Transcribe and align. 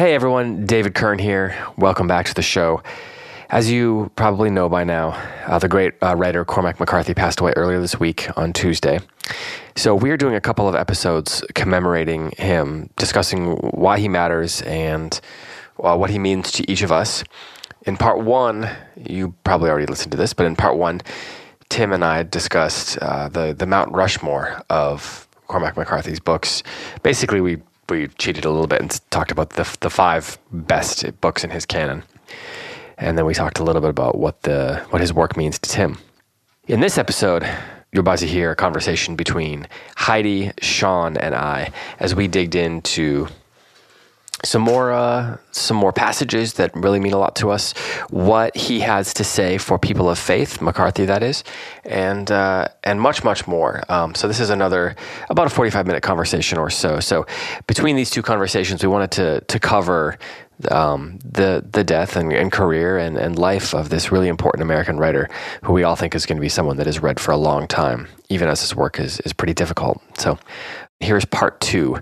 Hey 0.00 0.14
everyone, 0.14 0.64
David 0.64 0.94
Kern 0.94 1.18
here. 1.18 1.54
Welcome 1.76 2.06
back 2.06 2.24
to 2.24 2.32
the 2.32 2.40
show. 2.40 2.82
As 3.50 3.70
you 3.70 4.10
probably 4.16 4.48
know 4.48 4.66
by 4.66 4.82
now, 4.82 5.10
uh, 5.46 5.58
the 5.58 5.68
great 5.68 5.92
uh, 6.02 6.16
writer 6.16 6.42
Cormac 6.42 6.80
McCarthy 6.80 7.12
passed 7.12 7.38
away 7.38 7.52
earlier 7.54 7.82
this 7.82 8.00
week 8.00 8.26
on 8.34 8.54
Tuesday. 8.54 9.00
So 9.76 9.94
we're 9.94 10.16
doing 10.16 10.34
a 10.34 10.40
couple 10.40 10.66
of 10.66 10.74
episodes 10.74 11.44
commemorating 11.54 12.30
him, 12.38 12.88
discussing 12.96 13.56
why 13.56 13.98
he 13.98 14.08
matters 14.08 14.62
and 14.62 15.20
uh, 15.78 15.94
what 15.98 16.08
he 16.08 16.18
means 16.18 16.50
to 16.52 16.70
each 16.70 16.80
of 16.80 16.90
us. 16.90 17.22
In 17.82 17.98
part 17.98 18.20
one, 18.20 18.70
you 18.96 19.34
probably 19.44 19.68
already 19.68 19.84
listened 19.84 20.12
to 20.12 20.16
this, 20.16 20.32
but 20.32 20.46
in 20.46 20.56
part 20.56 20.78
one, 20.78 21.02
Tim 21.68 21.92
and 21.92 22.02
I 22.02 22.22
discussed 22.22 22.96
uh, 23.02 23.28
the 23.28 23.52
the 23.52 23.66
Mount 23.66 23.92
Rushmore 23.92 24.62
of 24.70 25.28
Cormac 25.46 25.76
McCarthy's 25.76 26.20
books. 26.20 26.62
Basically, 27.02 27.42
we 27.42 27.58
we 27.90 28.08
cheated 28.18 28.44
a 28.44 28.50
little 28.50 28.66
bit 28.66 28.80
and 28.80 29.00
talked 29.10 29.30
about 29.30 29.50
the 29.50 29.76
the 29.80 29.90
five 29.90 30.38
best 30.52 31.20
books 31.20 31.44
in 31.44 31.50
his 31.50 31.66
canon, 31.66 32.02
and 32.96 33.18
then 33.18 33.26
we 33.26 33.34
talked 33.34 33.58
a 33.58 33.64
little 33.64 33.82
bit 33.82 33.90
about 33.90 34.16
what 34.18 34.42
the 34.42 34.84
what 34.90 35.00
his 35.00 35.12
work 35.12 35.36
means 35.36 35.58
to 35.58 35.70
Tim. 35.70 35.98
In 36.68 36.80
this 36.80 36.98
episode, 36.98 37.42
you're 37.92 38.00
about 38.00 38.18
to 38.18 38.26
hear 38.26 38.52
a 38.52 38.56
conversation 38.56 39.16
between 39.16 39.66
Heidi, 39.96 40.52
Sean, 40.60 41.16
and 41.16 41.34
I 41.34 41.72
as 41.98 42.14
we 42.14 42.28
digged 42.28 42.54
into 42.54 43.26
some 44.44 44.62
more 44.62 44.92
uh, 44.92 45.36
some 45.50 45.76
more 45.76 45.92
passages 45.92 46.54
that 46.54 46.74
really 46.74 47.00
mean 47.00 47.12
a 47.12 47.18
lot 47.18 47.36
to 47.36 47.50
us. 47.50 47.72
What 48.10 48.56
he 48.56 48.80
has 48.80 49.14
to 49.14 49.24
say 49.24 49.58
for 49.58 49.78
people 49.78 50.08
of 50.08 50.18
faith, 50.18 50.60
McCarthy, 50.60 51.04
that 51.06 51.22
is, 51.22 51.44
and 51.84 52.30
uh, 52.30 52.68
and 52.84 53.00
much 53.00 53.24
much 53.24 53.46
more. 53.46 53.82
Um, 53.88 54.14
so 54.14 54.28
this 54.28 54.40
is 54.40 54.50
another 54.50 54.96
about 55.28 55.46
a 55.46 55.50
forty 55.50 55.70
five 55.70 55.86
minute 55.86 56.02
conversation 56.02 56.58
or 56.58 56.70
so. 56.70 57.00
So 57.00 57.26
between 57.66 57.96
these 57.96 58.10
two 58.10 58.22
conversations, 58.22 58.82
we 58.82 58.88
wanted 58.88 59.10
to 59.12 59.40
to 59.40 59.58
cover. 59.58 60.18
Um, 60.70 61.18
the 61.24 61.64
the 61.72 61.82
death 61.82 62.16
and, 62.16 62.30
and 62.34 62.52
career 62.52 62.98
and, 62.98 63.16
and 63.16 63.38
life 63.38 63.74
of 63.74 63.88
this 63.88 64.12
really 64.12 64.28
important 64.28 64.62
American 64.62 64.98
writer 64.98 65.30
who 65.62 65.72
we 65.72 65.84
all 65.84 65.96
think 65.96 66.14
is 66.14 66.26
going 66.26 66.36
to 66.36 66.42
be 66.42 66.50
someone 66.50 66.76
that 66.76 66.86
is 66.86 67.00
read 67.00 67.18
for 67.18 67.32
a 67.32 67.36
long 67.38 67.66
time, 67.66 68.08
even 68.28 68.46
as 68.46 68.60
his 68.60 68.76
work 68.76 69.00
is, 69.00 69.20
is 69.20 69.32
pretty 69.32 69.54
difficult. 69.54 70.02
So 70.18 70.38
Here's 71.00 71.24
part 71.24 71.60
two 71.60 71.98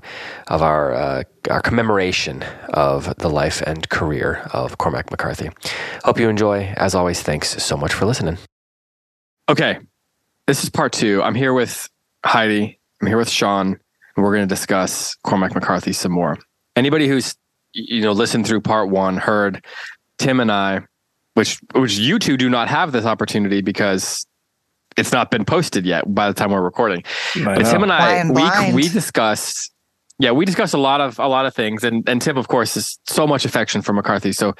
of 0.49 0.61
our 0.61 0.93
uh, 0.93 1.23
our 1.51 1.63
commemoration 1.63 2.43
of 2.71 3.15
the 3.19 3.31
life 3.31 3.63
and 3.63 3.89
career 3.89 4.49
of 4.53 4.79
Cormac 4.79 5.11
McCarthy. 5.11 5.51
Hope 6.05 6.19
you 6.19 6.29
enjoy. 6.29 6.75
As 6.77 6.97
always, 6.97 7.23
thanks 7.23 7.63
so 7.63 7.77
much 7.77 7.93
for 7.93 8.07
listening. 8.07 8.39
Okay, 9.49 9.79
this 10.47 10.65
is 10.65 10.71
part 10.71 10.93
two. 10.93 11.23
I'm 11.23 11.37
here 11.37 11.55
with 11.55 11.89
Heidi. 12.25 12.79
I'm 13.01 13.07
here 13.07 13.17
with 13.17 13.31
Sean, 13.31 13.79
and 14.17 14.25
we're 14.25 14.35
going 14.35 14.47
to 14.49 14.53
discuss 14.53 15.15
Cormac 15.23 15.55
McCarthy 15.55 15.93
some 15.93 16.13
more. 16.13 16.37
Anybody 16.75 17.07
who's 17.07 17.37
you 17.75 18.01
know 18.01 18.13
listened 18.13 18.47
through 18.47 18.63
part 18.63 18.91
one 18.91 19.17
heard 19.17 19.65
Tim 20.19 20.41
and 20.41 20.51
I, 20.51 20.81
which 21.35 21.61
which 21.75 21.97
you 21.99 22.19
two 22.19 22.37
do 22.37 22.51
not 22.51 22.69
have 22.69 22.91
this 22.91 23.05
opportunity 23.05 23.63
because 23.63 24.27
it's 24.99 25.13
not 25.13 25.31
been 25.31 25.45
posted 25.45 25.87
yet 25.87 26.13
by 26.13 26.29
the 26.29 26.35
time 26.35 26.51
we're 26.51 26.61
recording. 26.61 27.03
but 27.45 27.63
Tim 27.65 27.83
and 27.83 27.93
I, 27.93 28.29
we, 28.69 28.75
we 28.75 28.89
discussed, 28.89 29.73
yeah, 30.19 30.33
we 30.33 30.45
discussed 30.45 30.75
a 30.75 30.79
lot 30.79 31.01
of 31.01 31.19
a 31.19 31.29
lot 31.29 31.47
of 31.47 31.55
things, 31.55 31.85
and 31.85 32.07
and 32.09 32.21
Tim, 32.21 32.37
of 32.37 32.49
course, 32.49 32.77
is 32.77 32.99
so 33.07 33.27
much 33.27 33.45
affection 33.45 33.83
for 33.83 33.93
McCarthy. 33.93 34.33
So, 34.33 34.55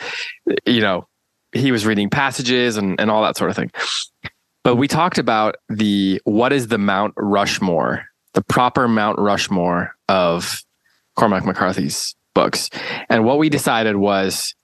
you 0.65 0.81
know, 0.81 1.09
he 1.53 1.73
was 1.73 1.85
reading 1.85 2.09
passages 2.09 2.77
and 2.77 3.01
and 3.01 3.11
all 3.11 3.23
that 3.23 3.37
sort 3.37 3.51
of 3.51 3.57
thing. 3.57 3.71
But 4.63 4.77
we 4.77 4.87
talked 4.87 5.19
about 5.19 5.57
the 5.69 6.21
what 6.25 6.53
is 6.53 6.69
the 6.69 6.79
Mount 6.79 7.15
Rushmore, 7.17 8.05
the 8.35 8.43
proper 8.43 8.87
Mount 8.87 9.19
Rushmore 9.19 9.97
of 10.09 10.63
Cormac 11.17 11.45
McCarthy's 11.45 12.15
books, 12.35 12.71
and 13.09 13.25
what 13.25 13.39
we 13.39 13.49
decided 13.49 13.97
was 13.97 14.55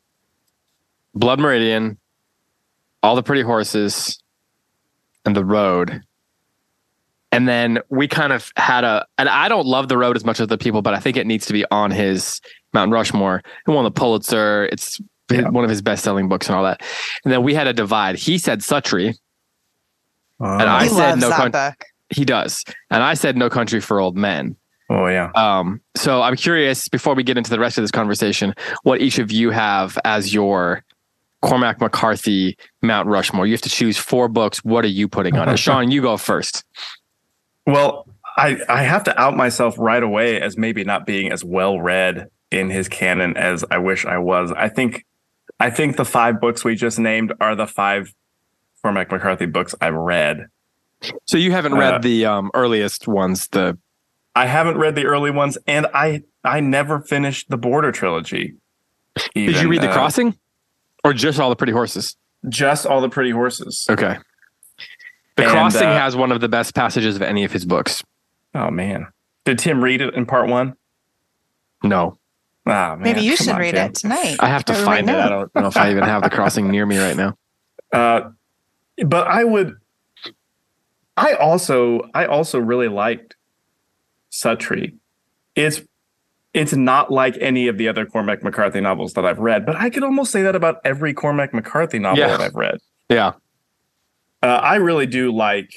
Blood 1.14 1.41
Meridian, 1.41 1.98
All 3.02 3.17
the 3.17 3.22
Pretty 3.22 3.42
Horses, 3.42 4.19
and 5.25 5.34
the 5.34 5.44
road. 5.44 6.03
And 7.33 7.48
then 7.48 7.80
we 7.89 8.07
kind 8.07 8.33
of 8.33 8.52
had 8.57 8.85
a, 8.85 9.07
and 9.18 9.29
I 9.29 9.48
don't 9.48 9.67
love 9.67 9.89
the 9.89 9.98
road 9.98 10.17
as 10.17 10.24
much 10.24 10.39
as 10.39 10.46
the 10.46 10.58
people, 10.58 10.83
but 10.83 10.95
I 10.95 11.01
think 11.01 11.17
it 11.17 11.27
needs 11.27 11.46
to 11.46 11.52
be 11.52 11.64
on 11.70 11.90
his 11.90 12.40
Mount 12.73 12.92
Rushmore. 12.92 13.42
He 13.67 13.73
won 13.73 13.85
the 13.85 13.90
Pulitzer. 13.90 14.67
It's 14.70 15.01
yeah. 15.30 15.48
one 15.48 15.64
of 15.64 15.70
his 15.70 15.83
best 15.83 16.05
selling 16.05 16.29
books 16.29 16.48
and 16.48 16.57
all 16.57 16.62
that. 16.64 16.83
And 17.24 17.33
then 17.33 17.42
we 17.42 17.55
had 17.55 17.67
a 17.67 17.73
divide. 17.73 18.17
He 18.17 18.39
said 18.39 18.61
Suttree. 18.61 19.17
and 20.39 20.62
I 20.68 20.86
said 20.86 21.18
no 21.18 21.30
country. 21.30 21.86
He 22.11 22.24
does. 22.24 22.64
And 22.91 23.02
I 23.02 23.14
said 23.14 23.36
no 23.36 23.51
country 23.51 23.80
for 23.80 24.01
old 24.01 24.17
men. 24.17 24.56
Oh 24.91 25.06
yeah. 25.06 25.30
Um, 25.35 25.80
so 25.96 26.23
I'm 26.23 26.36
curious 26.36 26.89
before 26.89 27.14
we 27.14 27.23
get 27.23 27.39
into 27.39 27.51
the 27.51 27.58
rest 27.58 27.79
of 27.79 27.83
this 27.83 27.91
conversation, 27.91 28.55
what 28.83 29.01
each 29.01 29.18
of 29.18 29.33
you 29.33 29.51
have 29.51 29.98
as 30.05 30.35
your 30.35 30.85
Cormac 31.44 31.80
McCarthy, 31.80 32.56
Mount 32.82 33.08
Rushmore. 33.08 33.46
You 33.46 33.52
have 33.52 33.60
to 33.62 33.68
choose 33.68 33.98
four 33.98 34.28
books. 34.28 34.64
What 34.64 34.84
are 34.84 34.88
you 34.88 35.08
putting 35.08 35.36
on 35.36 35.48
it? 35.48 35.56
Sean, 35.58 35.90
you 35.90 36.02
go 36.02 36.16
first. 36.16 36.64
Well, 37.66 38.08
I, 38.36 38.58
I 38.68 38.82
have 38.82 39.05
to 39.05 39.20
out 39.20 39.36
myself 39.36 39.77
right 39.78 40.02
away 40.02 40.40
as 40.40 40.56
maybe 40.56 40.84
not 40.84 41.06
being 41.06 41.30
as 41.32 41.44
well 41.44 41.80
read 41.80 42.28
in 42.50 42.70
his 42.70 42.88
canon 42.88 43.36
as 43.36 43.64
I 43.70 43.78
wish 43.78 44.05
I 44.05 44.18
was. 44.18 44.52
I 44.52 44.68
think 44.68 45.05
I 45.60 45.70
think 45.70 45.96
the 45.96 46.05
five 46.05 46.40
books 46.40 46.64
we 46.64 46.74
just 46.74 46.98
named 46.98 47.32
are 47.40 47.55
the 47.55 47.66
five 47.66 48.12
Cormac 48.82 49.11
McCarthy 49.11 49.46
books 49.46 49.74
I've 49.80 49.94
read. 49.94 50.46
So 51.26 51.36
you 51.36 51.52
haven't 51.52 51.74
read 51.74 51.94
uh, 51.94 51.98
the 51.98 52.26
um, 52.26 52.50
earliest 52.55 53.06
ones, 53.06 53.48
the 53.48 53.78
I 54.34 54.46
haven't 54.46 54.78
read 54.78 54.94
the 54.94 55.06
early 55.06 55.30
ones, 55.30 55.58
and 55.66 55.86
I 55.94 56.22
I 56.42 56.61
never 56.61 57.00
finished 57.00 57.50
the 57.50 57.56
Border 57.56 57.92
trilogy. 57.92 58.55
Even. 59.34 59.55
Did 59.55 59.62
you 59.62 59.68
read 59.68 59.82
The 59.82 59.90
uh, 59.90 59.94
Crossing? 59.94 60.36
Or 61.05 61.13
just 61.13 61.39
all 61.39 61.51
the 61.51 61.57
pretty 61.57 61.73
horses? 61.73 62.17
Just 62.48 62.87
all 62.87 63.01
the 63.01 63.09
pretty 63.09 63.31
horses. 63.31 63.87
Okay. 63.89 64.17
The 65.37 65.42
and, 65.42 65.53
Crossing 65.53 65.89
uh, 65.89 65.98
has 65.98 66.17
one 66.17 66.33
of 66.33 66.41
the 66.41 66.48
best 66.48 66.75
passages 66.75 67.17
of 67.17 67.23
any 67.23 67.45
of 67.45 67.53
his 67.53 67.65
books. 67.65 68.03
Oh 68.55 68.70
man. 68.70 69.07
Did 69.45 69.59
Tim 69.59 69.83
read 69.83 70.01
it 70.01 70.15
in 70.15 70.27
part 70.27 70.48
one? 70.48 70.75
No. 71.83 72.19
Ah, 72.67 72.97
Maybe 72.98 73.20
you 73.20 73.37
should 73.37 73.51
on, 73.51 73.61
read 73.61 73.75
Tim. 73.75 73.91
it 73.91 73.95
tonight. 73.95 74.37
I 74.41 74.48
have 74.48 74.65
to 74.67 74.75
find 74.75 75.07
right 75.07 75.17
it. 75.17 75.20
I 75.20 75.29
don't 75.29 75.55
know 75.55 75.67
if 75.67 75.77
I 75.77 75.91
even 75.91 76.05
have 76.05 76.23
the 76.23 76.31
crossing 76.31 76.70
near 76.70 76.87
me 76.87 76.98
right 76.98 77.17
now. 77.17 77.36
Uh, 77.92 78.31
but 79.07 79.29
I 79.29 79.45
would 79.45 79.77
I 81.17 81.35
also 81.35 82.01
I 82.13 82.27
also 82.27 82.59
really 82.59 82.89
liked 82.89 83.36
Suttree. 84.33 84.97
It's 85.55 85.81
it's 86.55 86.73
not 86.73 87.11
like 87.11 87.37
any 87.41 87.67
of 87.67 87.79
the 87.79 87.89
other 87.89 88.07
Cormac 88.07 88.45
McCarthy 88.45 88.81
novels 88.81 89.15
that 89.15 89.27
I've 89.27 89.41
read, 89.41 89.67
but 89.67 89.75
I 89.75 89.91
could 89.91 90.05
almost 90.05 90.31
say 90.31 90.42
that 90.42 90.55
about 90.55 90.81
every 90.85 91.13
Cormac 91.13 91.53
McCarthy 91.53 91.98
novel 91.98 92.20
yeah. 92.20 92.29
that 92.29 92.41
I've 92.41 92.55
read. 92.55 92.79
Yeah. 93.11 93.33
Uh, 94.41 94.61
I 94.63 94.77
really 94.77 95.07
do 95.07 95.33
like 95.33 95.75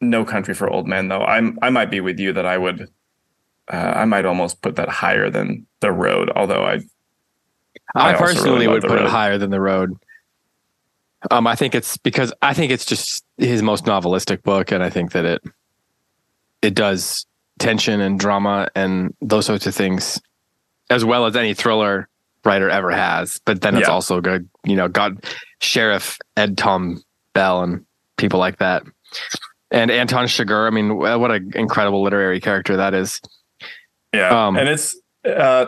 No 0.00 0.24
Country 0.24 0.54
for 0.54 0.70
Old 0.70 0.86
Men, 0.86 1.08
though. 1.08 1.22
I'm 1.22 1.58
I 1.60 1.70
might 1.70 1.90
be 1.90 2.00
with 2.00 2.20
you 2.20 2.32
that 2.32 2.46
I 2.46 2.56
would, 2.56 2.88
uh, 3.72 3.76
I 3.96 4.04
might 4.04 4.24
almost 4.24 4.62
put 4.62 4.76
that 4.76 4.88
higher 4.88 5.28
than 5.28 5.66
The 5.80 5.90
Road. 5.90 6.30
Although 6.36 6.64
I, 6.64 6.74
I, 7.96 8.10
I 8.10 8.14
personally 8.14 8.66
really 8.66 8.68
would 8.68 8.82
put 8.82 8.92
road. 8.92 9.06
it 9.06 9.10
higher 9.10 9.38
than 9.38 9.50
The 9.50 9.60
Road. 9.60 9.96
Um, 11.30 11.46
I 11.46 11.56
think 11.56 11.74
it's 11.74 11.96
because 11.96 12.32
I 12.42 12.54
think 12.54 12.70
it's 12.70 12.84
just 12.84 13.24
his 13.38 13.62
most 13.62 13.86
novelistic 13.86 14.42
book, 14.42 14.70
and 14.70 14.84
I 14.84 14.90
think 14.90 15.12
that 15.12 15.24
it 15.24 15.42
it 16.62 16.74
does 16.74 17.26
tension 17.58 18.00
and 18.00 18.18
drama 18.18 18.68
and 18.74 19.14
those 19.20 19.46
sorts 19.46 19.66
of 19.66 19.74
things, 19.74 20.20
as 20.90 21.04
well 21.04 21.26
as 21.26 21.36
any 21.36 21.54
thriller 21.54 22.08
writer 22.44 22.68
ever 22.68 22.90
has. 22.90 23.40
But 23.44 23.60
then 23.60 23.76
it's 23.76 23.88
yeah. 23.88 23.94
also 23.94 24.20
good, 24.20 24.48
you 24.64 24.76
know, 24.76 24.88
God, 24.88 25.24
Sheriff 25.60 26.18
Ed 26.36 26.58
Tom 26.58 27.02
Bell 27.32 27.62
and 27.62 27.84
people 28.16 28.38
like 28.38 28.58
that. 28.58 28.82
And 29.70 29.90
Anton 29.90 30.26
Chigurh, 30.26 30.66
I 30.66 30.70
mean, 30.70 30.96
what 30.96 31.30
an 31.30 31.52
incredible 31.54 32.02
literary 32.02 32.40
character 32.40 32.76
that 32.76 32.94
is. 32.94 33.20
Yeah. 34.12 34.46
Um, 34.46 34.56
and 34.56 34.68
it's, 34.68 34.96
uh, 35.24 35.66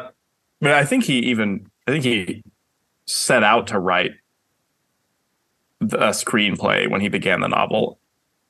I 0.61 0.65
mean, 0.65 0.75
I 0.75 0.85
think 0.85 1.05
he 1.05 1.19
even, 1.21 1.67
I 1.87 1.91
think 1.91 2.05
he 2.05 2.43
set 3.07 3.43
out 3.43 3.69
to 3.69 3.79
write 3.79 4.13
a 5.81 6.11
screenplay 6.11 6.89
when 6.89 7.01
he 7.01 7.09
began 7.09 7.41
the 7.41 7.49
novel. 7.49 7.99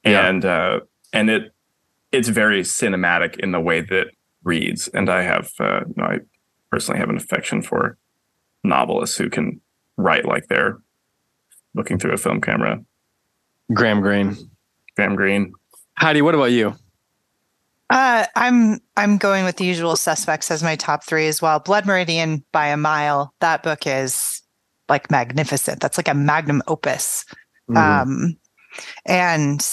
And, 0.05 0.44
uh, 0.44 0.81
and 1.12 1.31
it, 1.31 1.52
it's 2.16 2.28
very 2.28 2.62
cinematic 2.62 3.38
in 3.38 3.52
the 3.52 3.60
way 3.60 3.80
that 3.80 4.08
reads. 4.42 4.88
And 4.88 5.10
I 5.10 5.22
have, 5.22 5.50
uh, 5.60 5.80
you 5.86 5.94
know, 5.96 6.04
I 6.04 6.18
personally 6.70 6.98
have 6.98 7.10
an 7.10 7.16
affection 7.16 7.62
for 7.62 7.98
novelists 8.64 9.16
who 9.16 9.28
can 9.28 9.60
write 9.96 10.24
like 10.24 10.46
they're 10.48 10.78
looking 11.74 11.98
through 11.98 12.12
a 12.12 12.16
film 12.16 12.40
camera. 12.40 12.80
Graham 13.72 14.00
Greene. 14.00 14.36
Graham 14.96 15.14
Greene. 15.14 15.52
Heidi, 15.98 16.22
what 16.22 16.34
about 16.34 16.52
you? 16.52 16.74
Uh, 17.88 18.26
I'm 18.34 18.80
I'm 18.96 19.16
going 19.16 19.44
with 19.44 19.58
the 19.58 19.64
usual 19.64 19.94
suspects 19.94 20.50
as 20.50 20.62
my 20.62 20.74
top 20.74 21.04
three 21.04 21.28
as 21.28 21.40
well. 21.40 21.60
Blood 21.60 21.86
Meridian 21.86 22.44
by 22.50 22.66
a 22.68 22.76
mile. 22.76 23.32
That 23.40 23.62
book 23.62 23.86
is 23.86 24.42
like 24.88 25.10
magnificent. 25.10 25.80
That's 25.80 25.96
like 25.96 26.08
a 26.08 26.14
magnum 26.14 26.62
opus. 26.66 27.24
Mm-hmm. 27.70 27.76
Um, 27.76 28.36
and 29.04 29.64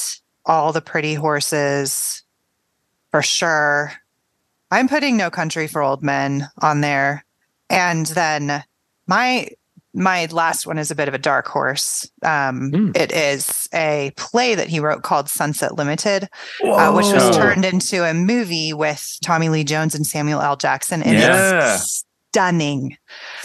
all 0.45 0.73
the 0.73 0.81
pretty 0.81 1.13
horses 1.15 2.23
for 3.13 3.21
sure. 3.21 3.93
I'm 4.71 4.89
putting 4.89 5.17
No 5.17 5.29
Country 5.29 5.67
for 5.67 5.83
Old 5.83 6.01
Men 6.01 6.49
on 6.63 6.81
there. 6.81 7.23
And 7.69 8.07
then 8.07 8.63
my 9.05 9.49
my 9.93 10.25
last 10.31 10.65
one 10.65 10.79
is 10.79 10.89
a 10.89 10.95
bit 10.95 11.07
of 11.07 11.13
a 11.13 11.19
dark 11.19 11.45
horse. 11.47 12.09
Um, 12.23 12.71
mm. 12.71 12.97
It 12.97 13.11
is 13.11 13.69
a 13.71 14.11
play 14.17 14.55
that 14.55 14.67
he 14.67 14.79
wrote 14.79 15.03
called 15.03 15.29
Sunset 15.29 15.75
Limited, 15.75 16.27
uh, 16.63 16.91
which 16.91 17.05
was 17.05 17.37
turned 17.37 17.63
into 17.63 18.03
a 18.03 18.15
movie 18.15 18.73
with 18.73 19.19
Tommy 19.21 19.49
Lee 19.49 19.63
Jones 19.63 19.93
and 19.93 20.07
Samuel 20.07 20.41
L. 20.41 20.55
Jackson. 20.55 21.03
And 21.03 21.19
yeah. 21.19 21.75
it's 21.75 22.03
stunning. 22.31 22.97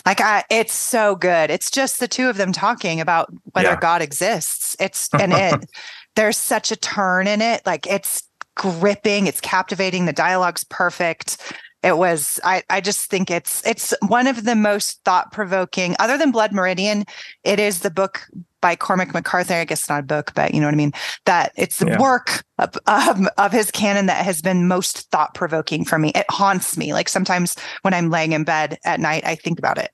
Like, 0.06 0.22
I, 0.22 0.44
it's 0.48 0.72
so 0.72 1.14
good. 1.14 1.50
It's 1.50 1.70
just 1.70 2.00
the 2.00 2.08
two 2.08 2.30
of 2.30 2.38
them 2.38 2.52
talking 2.52 3.02
about 3.02 3.30
whether 3.52 3.68
yeah. 3.68 3.80
God 3.80 4.00
exists. 4.00 4.74
It's, 4.80 5.10
and 5.12 5.34
it, 5.34 5.70
there's 6.16 6.38
such 6.38 6.72
a 6.72 6.76
turn 6.76 7.26
in 7.26 7.42
it. 7.42 7.66
Like, 7.66 7.86
it's 7.86 8.22
gripping, 8.58 9.26
it's 9.26 9.40
captivating. 9.40 10.04
The 10.04 10.12
dialogue's 10.12 10.64
perfect. 10.64 11.38
It 11.82 11.96
was 11.96 12.40
I, 12.42 12.64
I 12.68 12.80
just 12.80 13.08
think 13.08 13.30
it's 13.30 13.64
it's 13.64 13.94
one 14.08 14.26
of 14.26 14.44
the 14.44 14.56
most 14.56 15.00
thought-provoking 15.04 15.94
other 16.00 16.18
than 16.18 16.32
blood 16.32 16.52
meridian 16.52 17.04
it 17.44 17.60
is 17.60 17.80
the 17.80 17.90
book 17.90 18.26
by 18.60 18.74
cormac 18.74 19.14
mccarthy 19.14 19.54
i 19.54 19.64
guess 19.64 19.88
not 19.88 20.00
a 20.00 20.02
book 20.02 20.32
but 20.34 20.52
you 20.52 20.60
know 20.60 20.66
what 20.66 20.74
i 20.74 20.76
mean 20.76 20.92
that 21.24 21.52
it's 21.56 21.78
the 21.78 21.86
yeah. 21.86 22.00
work 22.00 22.42
of, 22.58 22.76
um, 22.88 23.28
of 23.38 23.52
his 23.52 23.70
canon 23.70 24.06
that 24.06 24.24
has 24.24 24.42
been 24.42 24.66
most 24.66 25.08
thought-provoking 25.12 25.84
for 25.84 26.00
me. 26.00 26.10
It 26.16 26.26
haunts 26.28 26.76
me. 26.76 26.92
Like 26.92 27.08
sometimes 27.08 27.54
when 27.82 27.94
i'm 27.94 28.10
laying 28.10 28.32
in 28.32 28.42
bed 28.42 28.78
at 28.84 28.98
night 28.98 29.24
i 29.24 29.36
think 29.36 29.60
about 29.60 29.78
it. 29.78 29.92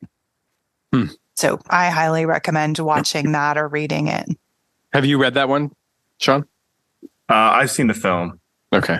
Hmm. 0.90 1.06
so 1.34 1.60
i 1.68 1.90
highly 1.90 2.24
recommend 2.24 2.78
watching 2.78 3.32
that 3.32 3.58
or 3.58 3.68
reading 3.68 4.06
it. 4.06 4.26
Have 4.94 5.04
you 5.04 5.18
read 5.18 5.34
that 5.34 5.50
one 5.50 5.70
sean? 6.18 6.46
Uh, 7.28 7.60
i've 7.60 7.70
seen 7.70 7.88
the 7.88 7.94
film 7.94 8.40
okay 8.74 8.98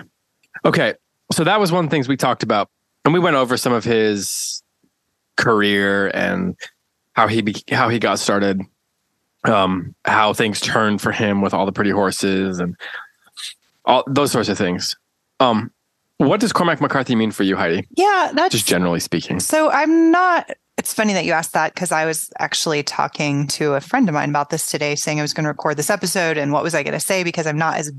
okay 0.63 0.93
so 1.31 1.43
that 1.43 1.59
was 1.59 1.71
one 1.71 1.83
of 1.83 1.89
the 1.89 1.95
things 1.95 2.07
we 2.07 2.17
talked 2.17 2.43
about 2.43 2.69
and 3.05 3.13
we 3.13 3.19
went 3.19 3.35
over 3.35 3.55
some 3.55 3.71
of 3.71 3.83
his 3.83 4.63
career 5.37 6.07
and 6.13 6.55
how 7.13 7.27
he 7.27 7.41
be, 7.41 7.55
how 7.71 7.87
he 7.87 7.99
got 7.99 8.19
started, 8.19 8.61
um, 9.45 9.95
how 10.05 10.33
things 10.33 10.59
turned 10.59 11.01
for 11.01 11.11
him 11.11 11.41
with 11.41 11.53
all 11.53 11.65
the 11.65 11.71
pretty 11.71 11.91
horses 11.91 12.59
and 12.59 12.75
all 13.85 14.03
those 14.07 14.31
sorts 14.31 14.49
of 14.49 14.57
things. 14.57 14.95
Um, 15.39 15.71
what 16.17 16.39
does 16.39 16.51
Cormac 16.51 16.81
McCarthy 16.81 17.15
mean 17.15 17.31
for 17.31 17.43
you, 17.43 17.55
Heidi? 17.55 17.87
Yeah, 17.95 18.31
that's 18.33 18.53
just 18.53 18.67
generally 18.67 18.99
speaking. 18.99 19.39
So 19.39 19.69
I'm 19.69 20.11
not. 20.11 20.49
It's 20.77 20.93
funny 20.93 21.13
that 21.13 21.23
you 21.23 21.31
asked 21.31 21.53
that 21.53 21.73
because 21.73 21.91
I 21.91 22.05
was 22.05 22.31
actually 22.39 22.83
talking 22.83 23.47
to 23.47 23.75
a 23.75 23.81
friend 23.81 24.09
of 24.09 24.13
mine 24.13 24.29
about 24.29 24.49
this 24.49 24.69
today, 24.69 24.95
saying 24.95 25.19
I 25.19 25.21
was 25.21 25.33
going 25.33 25.45
to 25.45 25.49
record 25.49 25.77
this 25.77 25.89
episode 25.89 26.37
and 26.37 26.51
what 26.51 26.63
was 26.63 26.75
I 26.75 26.83
going 26.83 26.93
to 26.93 26.99
say 26.99 27.23
because 27.23 27.47
I'm 27.47 27.57
not 27.57 27.77
as 27.77 27.91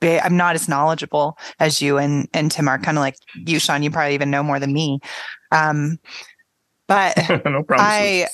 big. 0.00 0.20
I'm 0.22 0.36
not 0.36 0.54
as 0.54 0.68
knowledgeable 0.68 1.38
as 1.58 1.80
you 1.80 1.98
and 1.98 2.28
and 2.32 2.50
Tim 2.50 2.68
are 2.68 2.78
kind 2.78 2.98
of 2.98 3.02
like 3.02 3.16
you, 3.34 3.58
Sean. 3.58 3.82
You 3.82 3.90
probably 3.90 4.14
even 4.14 4.30
know 4.30 4.42
more 4.42 4.58
than 4.58 4.72
me. 4.72 5.00
Um, 5.52 5.98
but 6.86 7.16
no 7.44 7.64
I, 7.70 8.28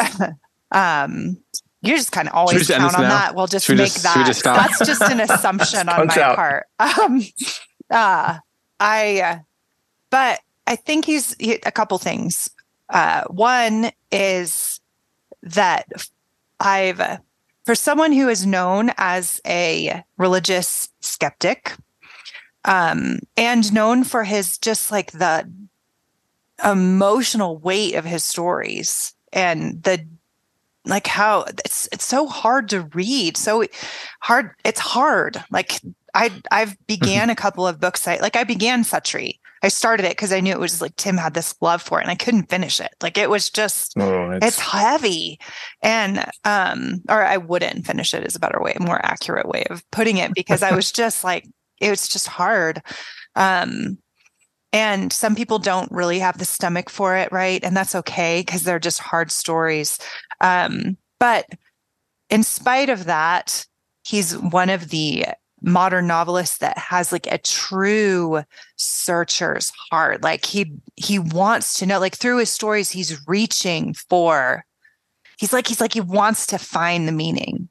um, 0.73 1.38
you 1.81 1.97
just 1.97 2.12
kind 2.12 2.29
of 2.29 2.35
always 2.35 2.69
count 2.69 2.94
on 2.94 3.03
now? 3.03 3.09
that. 3.09 3.35
We'll 3.35 3.47
just 3.47 3.69
make 3.69 3.79
just, 3.79 4.03
that. 4.03 4.26
Just 4.26 4.44
that's 4.44 4.79
just 4.87 5.03
an 5.03 5.20
assumption 5.31 5.88
on 5.88 6.06
my 6.06 6.23
out. 6.23 6.37
part. 6.37 6.67
Um, 6.79 7.23
uh, 7.91 8.38
I, 8.79 9.20
uh, 9.20 9.38
but 10.11 10.41
I 10.67 10.76
think 10.76 11.05
he's 11.05 11.35
he, 11.38 11.55
a 11.67 11.73
couple 11.73 11.99
things. 11.99 12.50
Uh, 12.88 13.25
one 13.25 13.91
is 14.11 14.81
that 15.43 15.87
I've 16.61 17.00
for 17.64 17.75
someone 17.75 18.12
who 18.12 18.29
is 18.29 18.47
known 18.47 18.91
as 18.97 19.41
a 19.47 20.03
religious 20.17 20.88
skeptic 21.00 21.75
um, 22.64 23.20
and 23.37 23.73
known 23.73 24.05
for 24.05 24.25
his 24.25 24.59
just 24.59 24.91
like 24.91 25.12
the 25.12 25.50
emotional 26.64 27.59
weight 27.59 27.94
of 27.94 28.05
his 28.05 28.23
stories 28.23 29.14
and 29.32 29.82
the 29.82 30.06
like 30.85 31.06
how 31.06 31.43
it's 31.43 31.88
it's 31.93 32.05
so 32.05 32.26
hard 32.26 32.69
to 32.69 32.82
read 32.94 33.37
so 33.37 33.65
hard 34.20 34.50
it's 34.65 34.81
hard. 34.81 35.43
Like 35.50 35.81
i 36.15 36.31
i've 36.50 36.76
began 36.87 37.31
a 37.31 37.37
couple 37.37 37.67
of 37.67 37.81
books 37.81 38.06
I, 38.06 38.17
like 38.19 38.37
i 38.37 38.44
began 38.44 38.85
Suttree 38.85 39.38
I 39.62 39.69
started 39.69 40.05
it 40.05 40.12
because 40.12 40.32
I 40.32 40.41
knew 40.41 40.53
it 40.53 40.59
was 40.59 40.81
like 40.81 40.97
Tim 40.97 41.17
had 41.17 41.35
this 41.35 41.55
love 41.61 41.81
for 41.81 42.00
it 42.00 42.03
and 42.03 42.11
I 42.11 42.17
couldn't 42.17 42.50
finish 42.50 42.81
it. 42.81 42.94
Like 43.00 43.17
it 43.17 43.31
was 43.31 43.49
just 43.49 43.94
oh, 43.97 44.32
it's... 44.32 44.47
it's... 44.47 44.59
heavy. 44.59 45.38
And 45.82 46.25
um 46.44 47.03
or 47.09 47.23
I 47.23 47.37
wouldn't 47.37 47.87
finish 47.87 48.12
it 48.12 48.26
is 48.26 48.35
a 48.35 48.41
better 48.41 48.61
way, 48.61 48.75
a 48.75 48.82
more 48.82 49.05
accurate 49.05 49.49
way 49.49 49.64
of 49.70 49.88
putting 49.91 50.17
it 50.17 50.35
because 50.35 50.62
I 50.62 50.75
was 50.75 50.91
just 51.03 51.23
like 51.23 51.47
it 51.81 51.91
was 51.91 52.09
just 52.09 52.26
hard. 52.26 52.82
Um 53.37 53.99
and 54.73 55.12
some 55.12 55.35
people 55.35 55.59
don't 55.59 55.93
really 55.93 56.19
have 56.19 56.38
the 56.38 56.44
stomach 56.47 56.88
for 56.88 57.17
it, 57.17 57.31
right? 57.31 57.62
And 57.62 57.76
that's 57.76 57.94
okay 57.94 58.43
because 58.44 58.65
they're 58.65 58.81
just 58.81 58.99
hard 58.99 59.31
stories. 59.31 59.99
Um 60.41 60.97
but 61.20 61.47
in 62.31 62.43
spite 62.43 62.88
of 62.88 63.05
that, 63.05 63.65
he's 64.05 64.37
one 64.37 64.70
of 64.70 64.88
the 64.88 65.26
modern 65.62 66.06
novelist 66.06 66.61
that 66.61 66.76
has 66.79 67.12
like 67.12 67.26
a 67.26 67.38
true 67.38 68.43
searcher's 68.76 69.73
heart. 69.91 70.23
Like 70.23 70.44
he 70.44 70.73
he 70.97 71.19
wants 71.19 71.79
to 71.79 71.87
know 71.87 71.99
like 71.99 72.17
through 72.17 72.38
his 72.38 72.53
stories 72.53 72.91
he's 72.91 73.20
reaching 73.26 73.94
for 73.94 74.64
he's 75.38 75.53
like 75.53 75.67
he's 75.67 75.81
like 75.81 75.94
he 75.94 76.00
wants 76.00 76.47
to 76.49 76.59
find 76.59 77.06
the 77.06 77.12
meaning 77.12 77.69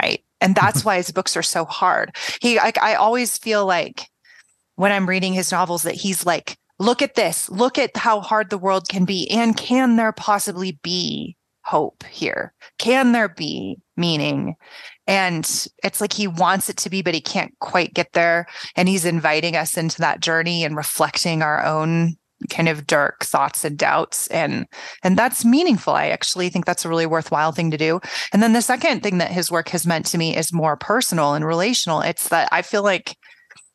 right? 0.00 0.24
And 0.40 0.54
that's 0.54 0.78
mm-hmm. 0.78 0.88
why 0.88 0.96
his 0.96 1.12
books 1.12 1.36
are 1.36 1.42
so 1.42 1.64
hard. 1.64 2.14
He 2.40 2.56
like 2.56 2.78
i 2.78 2.94
always 2.94 3.36
feel 3.36 3.66
like 3.66 4.06
when 4.76 4.92
i'm 4.92 5.08
reading 5.08 5.34
his 5.34 5.52
novels 5.52 5.82
that 5.82 5.94
he's 5.94 6.24
like 6.24 6.56
look 6.80 7.02
at 7.02 7.14
this. 7.14 7.48
Look 7.50 7.78
at 7.78 7.96
how 7.96 8.20
hard 8.20 8.50
the 8.50 8.58
world 8.58 8.88
can 8.88 9.04
be 9.04 9.30
and 9.30 9.56
can 9.56 9.96
there 9.96 10.12
possibly 10.12 10.80
be 10.82 11.36
hope 11.70 12.02
here. 12.10 12.52
Can 12.78 13.12
there 13.12 13.28
be 13.28 13.78
meaning? 13.96 14.56
And 15.06 15.44
it's 15.84 16.00
like 16.00 16.12
he 16.12 16.26
wants 16.26 16.68
it 16.68 16.76
to 16.78 16.90
be 16.90 17.00
but 17.00 17.14
he 17.14 17.20
can't 17.20 17.56
quite 17.60 17.94
get 17.94 18.12
there. 18.12 18.46
And 18.74 18.88
he's 18.88 19.04
inviting 19.04 19.54
us 19.54 19.76
into 19.76 20.00
that 20.00 20.20
journey 20.20 20.64
and 20.64 20.76
reflecting 20.76 21.42
our 21.42 21.64
own 21.64 22.16
kind 22.48 22.68
of 22.68 22.86
dark 22.86 23.24
thoughts 23.24 23.64
and 23.64 23.78
doubts. 23.78 24.26
And 24.28 24.66
and 25.04 25.16
that's 25.16 25.44
meaningful. 25.44 25.94
I 25.94 26.08
actually 26.08 26.48
think 26.48 26.64
that's 26.64 26.84
a 26.84 26.88
really 26.88 27.06
worthwhile 27.06 27.52
thing 27.52 27.70
to 27.70 27.78
do. 27.78 28.00
And 28.32 28.42
then 28.42 28.52
the 28.52 28.62
second 28.62 29.02
thing 29.02 29.18
that 29.18 29.30
his 29.30 29.50
work 29.50 29.68
has 29.68 29.86
meant 29.86 30.06
to 30.06 30.18
me 30.18 30.36
is 30.36 30.52
more 30.52 30.76
personal 30.76 31.34
and 31.34 31.44
relational. 31.44 32.00
It's 32.00 32.28
that 32.30 32.48
i 32.50 32.62
feel 32.62 32.82
like 32.82 33.16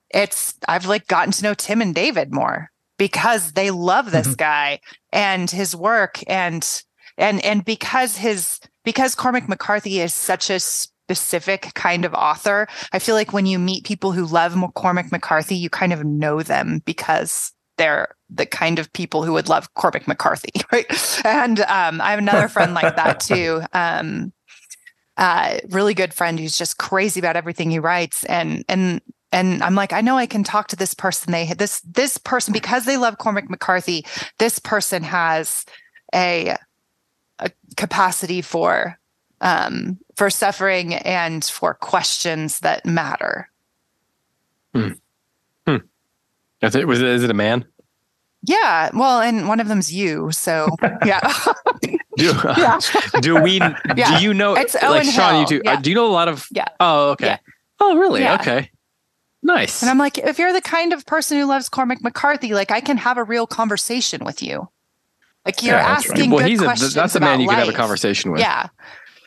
it's 0.10 0.54
i've 0.68 0.86
like 0.86 1.08
gotten 1.08 1.32
to 1.32 1.44
know 1.44 1.54
tim 1.54 1.82
and 1.82 1.96
david 1.96 2.34
more 2.34 2.70
because 2.98 3.54
they 3.54 3.72
love 3.72 4.12
this 4.12 4.28
mm-hmm. 4.28 4.36
guy 4.36 4.80
and 5.12 5.50
his 5.50 5.76
work. 5.76 6.20
And 6.28 6.68
and 7.18 7.44
and 7.44 7.66
because 7.66 8.18
his 8.18 8.60
because 8.84 9.16
cormac 9.16 9.48
mccarthy 9.50 10.00
is 10.00 10.14
such 10.14 10.50
a 10.50 10.60
specific 11.06 11.72
kind 11.76 12.04
of 12.04 12.14
author. 12.16 12.68
I 12.92 13.00
feel 13.00 13.14
like 13.14 13.32
when 13.32 13.46
you 13.46 13.60
meet 13.60 13.84
people 13.84 14.12
who 14.12 14.26
love 14.26 14.56
Cormac 14.74 15.12
McCarthy, 15.12 15.56
you 15.56 15.70
kind 15.70 15.94
of 15.94 16.04
know 16.04 16.42
them 16.42 16.82
because 16.84 17.52
they're 17.78 18.16
the 18.30 18.48
kind 18.48 18.80
of 18.80 18.92
people 18.94 19.24
who 19.24 19.34
would 19.34 19.48
love 19.48 19.72
Cormac 19.76 20.08
McCarthy, 20.08 20.52
right? 20.72 21.26
And 21.26 21.60
um, 21.62 22.02
I 22.02 22.10
have 22.10 22.20
another 22.20 22.48
friend 22.48 22.74
like 22.74 22.96
that 22.96 23.20
too. 23.20 23.62
Um, 23.74 24.34
uh, 25.18 25.60
really 25.70 25.94
good 25.94 26.14
friend 26.14 26.40
who's 26.40 26.58
just 26.58 26.78
crazy 26.78 27.20
about 27.20 27.38
everything 27.38 27.70
he 27.70 27.80
writes, 27.80 28.26
and 28.26 28.66
and 28.68 29.02
and 29.32 29.64
I'm 29.64 29.76
like, 29.76 29.94
I 29.94 30.02
know 30.02 30.18
I 30.18 30.26
can 30.26 30.44
talk 30.44 30.68
to 30.70 30.76
this 30.76 30.94
person. 30.94 31.32
They 31.32 31.46
this 31.54 31.82
this 31.82 32.18
person 32.18 32.52
because 32.52 32.86
they 32.86 32.98
love 32.98 33.20
Cormac 33.20 33.50
McCarthy. 33.50 34.06
This 34.40 34.60
person 34.60 35.04
has 35.04 35.66
a 36.14 36.58
a 37.40 37.52
capacity 37.78 38.42
for 38.42 38.98
um, 39.42 40.00
for 40.16 40.30
suffering 40.30 40.96
and 40.96 41.44
for 41.44 41.74
questions 41.74 42.60
that 42.62 42.86
matter. 42.86 43.50
Hmm. 44.74 44.94
Hmm. 45.68 45.78
That's 46.62 46.76
it. 46.76 46.88
Was 46.88 47.02
it? 47.02 47.08
Is 47.08 47.24
it 47.24 47.30
a 47.30 47.36
man? 47.36 47.66
Yeah. 48.44 48.90
Well, 48.94 49.22
and 49.22 49.48
one 49.48 49.60
of 49.60 49.68
them's 49.68 49.94
you. 49.94 50.32
So 50.32 50.68
yeah. 51.06 51.20
do, 52.18 52.34
yeah. 52.58 52.80
do 53.22 53.42
we? 53.42 53.58
Yeah. 53.96 54.18
Do 54.18 54.24
you 54.24 54.34
know? 54.34 54.56
It's 54.56 54.76
Owen 54.82 54.92
like 54.92 55.06
Sean. 55.06 55.34
Hill. 55.34 55.42
You 55.42 55.48
do. 55.48 55.62
Yeah. 55.66 55.74
Uh, 55.74 55.82
do 55.82 55.90
you 55.90 55.96
know 55.96 56.08
a 56.08 56.12
lot 56.12 56.28
of? 56.28 56.48
Yeah. 56.52 56.68
Oh, 56.80 57.12
okay. 57.12 57.28
Yeah. 57.28 57.38
Oh, 57.80 57.98
really? 57.98 58.22
Yeah. 58.22 58.36
Okay. 58.36 58.72
Nice. 59.44 59.84
And 59.84 59.92
I'm 59.92 60.00
like, 60.00 60.18
if 60.18 60.40
you're 60.40 60.54
the 60.54 60.62
kind 60.62 60.92
of 60.92 61.06
person 61.06 61.38
who 61.38 61.46
loves 61.46 61.70
Cormac 61.70 62.02
McCarthy, 62.02 62.54
like 62.54 62.72
I 62.72 62.82
can 62.82 62.98
have 62.98 63.18
a 63.18 63.24
real 63.24 63.46
conversation 63.46 64.26
with 64.26 64.42
you. 64.42 64.70
Like 65.46 65.62
you're 65.62 65.76
yeah, 65.76 65.88
asking 65.88 66.22
right. 66.22 66.30
well, 66.30 66.40
good 66.40 66.50
he's 66.50 66.62
questions. 66.62 66.94
A, 66.94 66.96
that's 66.96 67.16
a 67.16 67.20
man 67.20 67.40
you 67.40 67.48
life. 67.48 67.58
can 67.58 67.66
have 67.66 67.74
a 67.74 67.78
conversation 67.78 68.32
with. 68.32 68.42
Yeah. 68.42 68.68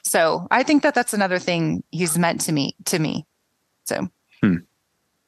So 0.03 0.47
I 0.51 0.63
think 0.63 0.83
that 0.83 0.95
that's 0.95 1.15
another 1.15 1.39
thing 1.39 1.83
he's 1.91 2.19
meant 2.19 2.41
to 2.43 2.53
me 2.53 2.75
to 2.87 2.99
me. 2.99 3.27
So. 3.85 4.09
Hmm. 4.43 4.57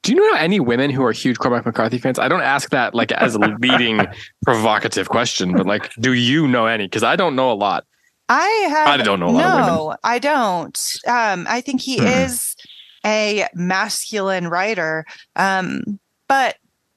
Do 0.03 0.13
you 0.13 0.19
know 0.19 0.39
any 0.39 0.61
women 0.61 0.91
who 0.91 1.05
are 1.05 1.13
huge 1.13 1.39
Cormac 1.39 1.67
McCarthy 1.67 1.99
fans? 1.99 2.19
I 2.19 2.29
don't 2.29 2.41
ask 2.41 2.71
that 2.71 2.95
like 2.95 3.13
as 3.13 3.35
a 3.35 3.39
leading 3.61 4.01
provocative 4.45 5.11
question, 5.11 5.53
but 5.53 5.67
like, 5.67 5.93
do 6.01 6.15
you 6.15 6.49
know 6.49 6.67
any? 6.67 6.87
Because 6.87 7.03
I 7.03 7.17
don't 7.17 7.37
know 7.37 7.53
a 7.53 7.55
lot. 7.55 7.85
I 8.29 8.49
have. 8.71 8.89
I 8.89 8.97
don't 8.97 9.21
know 9.21 9.29
a 9.29 9.31
lot 9.31 9.43
no, 9.43 9.75
of 9.75 9.83
women. 9.85 9.97
I 10.05 10.19
don't. 10.19 10.91
Um, 11.07 11.47
I 11.49 11.61
think 11.61 11.83
he 11.83 11.99
hmm. 11.99 12.07
is 12.07 12.57
a 13.05 13.47
masculine 13.55 14.49
writer, 14.49 15.05
um, 15.37 15.99
but 16.29 16.57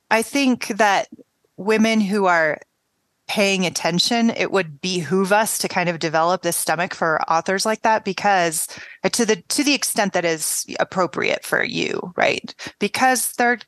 I 0.10 0.22
think 0.22 0.68
that 0.68 1.10
women 1.58 2.00
who 2.00 2.26
are 2.26 2.60
paying 3.28 3.66
attention, 3.66 4.30
it 4.32 4.52
would 4.52 4.82
behoove 4.82 5.32
us 5.32 5.58
to 5.60 5.68
kind 5.68 5.90
of 5.90 6.00
develop 6.00 6.42
this 6.42 6.58
stomach 6.58 6.94
for 6.94 7.22
authors 7.32 7.66
like 7.66 7.82
that 7.82 8.04
because 8.04 8.68
uh, 9.04 9.10
to 9.10 9.26
the 9.26 9.38
to 9.50 9.64
the 9.64 9.74
extent 9.74 10.14
that 10.14 10.26
is 10.26 10.66
appropriate 10.80 11.46
for 11.46 11.64
you, 11.64 12.14
right? 12.16 12.54
Because 12.80 13.32
they're 13.34 13.60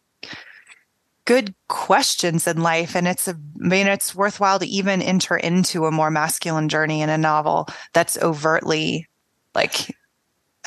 good 1.26 1.56
questions 1.68 2.48
in 2.48 2.62
life 2.62 2.96
and 2.96 3.08
it's 3.08 3.28
a, 3.28 3.32
I 3.32 3.68
mean 3.68 3.88
it's 3.88 4.14
worthwhile 4.14 4.60
to 4.60 4.68
even 4.68 5.02
enter 5.02 5.36
into 5.36 5.86
a 5.86 5.92
more 5.92 6.12
masculine 6.12 6.70
journey 6.70 7.02
in 7.02 7.10
a 7.10 7.18
novel 7.18 7.68
that's 7.94 8.18
overtly 8.22 9.08
like 9.56 9.96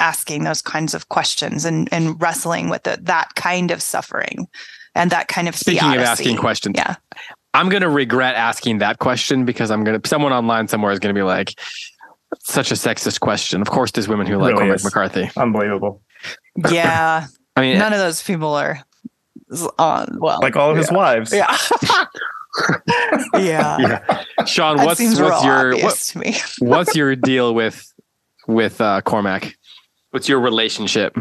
asking 0.01 0.43
those 0.45 0.61
kinds 0.61 0.95
of 0.95 1.09
questions 1.09 1.65
and 1.65 1.89
and 1.93 2.21
wrestling 2.21 2.69
with 2.69 2.83
the, 2.83 2.99
that 3.03 3.35
kind 3.37 3.71
of 3.71 3.81
suffering 3.81 4.49
and 4.97 5.13
that 5.13 5.29
kind 5.29 5.47
of 5.47 5.55
speaking 5.55 5.81
theodicy. 5.81 6.03
of 6.03 6.09
asking 6.09 6.37
questions 6.37 6.75
yeah 6.77 6.97
I'm 7.59 7.69
going 7.69 7.83
to 7.83 7.89
regret 7.89 8.37
asking 8.37 8.79
that 8.79 9.01
question 9.01 9.45
because 9.45 9.73
I'm 9.73 9.83
going 9.83 10.01
to, 10.01 10.09
someone 10.09 10.33
online 10.33 10.69
somewhere 10.69 10.93
is 10.93 11.01
going 11.01 11.13
to 11.13 11.19
be 11.19 11.25
like, 11.25 11.59
such 12.39 12.71
a 12.71 12.75
sexist 12.75 13.19
question. 13.19 13.61
Of 13.61 13.69
course, 13.69 13.91
there's 13.91 14.07
women 14.07 14.29
who 14.29 14.37
like 14.37 14.53
really 14.53 14.59
Cormac 14.59 14.77
is. 14.77 14.85
McCarthy. 14.85 15.31
Unbelievable. 15.37 16.01
Yeah. 16.71 17.27
I 17.57 17.61
mean, 17.61 17.79
none 17.79 17.93
of 17.93 17.99
those 17.99 18.23
people 18.23 18.55
are 18.55 18.79
on, 19.77 20.19
well, 20.21 20.39
like 20.41 20.55
all 20.55 20.71
of 20.71 20.77
his 20.77 20.93
wives. 20.93 21.33
Yeah. 21.33 21.57
yeah. 23.35 23.79
yeah. 23.81 24.45
Sean, 24.45 24.77
that 24.77 24.87
what's, 24.87 25.01
what's 25.01 25.45
your, 25.45 25.77
what, 25.79 26.47
what's 26.61 26.95
your 26.95 27.17
deal 27.17 27.55
with, 27.55 27.93
with 28.47 28.81
uh, 28.81 29.01
Cormac? 29.01 29.57
What's 30.11 30.29
your 30.29 30.39
relationship? 30.39 31.17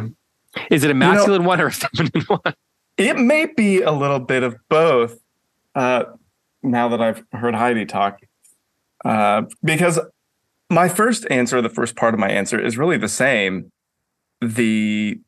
Is 0.70 0.84
it 0.84 0.92
a 0.92 0.94
masculine 0.94 1.42
you 1.42 1.44
know, 1.44 1.48
one 1.48 1.62
or 1.62 1.68
a 1.68 1.72
feminine 1.72 2.22
one? 2.28 2.54
It 2.98 3.18
may 3.18 3.48
be 3.48 3.82
a 3.82 3.92
little 3.92 4.20
bit 4.20 4.44
of 4.44 4.56
both. 4.70 5.18
Uh, 5.74 6.04
now 6.68 6.90
that 6.90 7.02
I've 7.02 7.24
heard 7.32 7.56
Heidi 7.56 7.86
talk, 7.86 8.20
uh, 9.06 9.44
because 9.64 10.00
my 10.70 10.90
first 10.90 11.26
answer, 11.30 11.62
the 11.62 11.70
first 11.70 11.96
part 11.96 12.14
of 12.14 12.20
my 12.20 12.30
answer, 12.30 12.60
is 12.60 12.78
really 12.78 12.98
the 12.98 13.08
same. 13.08 13.72
The 14.42 15.20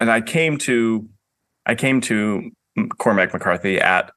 and 0.00 0.10
I 0.10 0.20
came 0.20 0.58
to 0.58 1.08
I 1.66 1.74
came 1.74 2.00
to 2.02 2.50
Cormac 2.98 3.32
McCarthy 3.32 3.78
at 3.78 4.10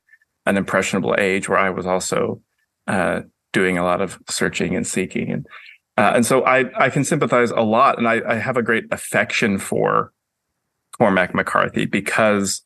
an 0.46 0.58
impressionable 0.58 1.16
age 1.18 1.50
where 1.50 1.58
I 1.58 1.70
was 1.70 1.86
also 1.86 2.42
uh, 2.88 3.22
doing 3.54 3.78
a 3.78 3.84
lot 3.84 4.02
of 4.02 4.20
searching 4.30 4.76
and 4.76 4.86
seeking, 4.86 5.32
and 5.32 5.46
uh, 5.98 6.14
and 6.16 6.26
so 6.26 6.46
I 6.46 6.70
I 6.78 6.90
can 6.90 7.04
sympathize 7.04 7.52
a 7.52 7.62
lot, 7.62 7.98
and 7.98 8.08
I, 8.08 8.22
I 8.28 8.36
have 8.36 8.58
a 8.58 8.64
great 8.64 8.86
affection 8.92 9.58
for 9.58 10.14
Cormac 10.98 11.34
McCarthy 11.34 11.86
because 11.86 12.64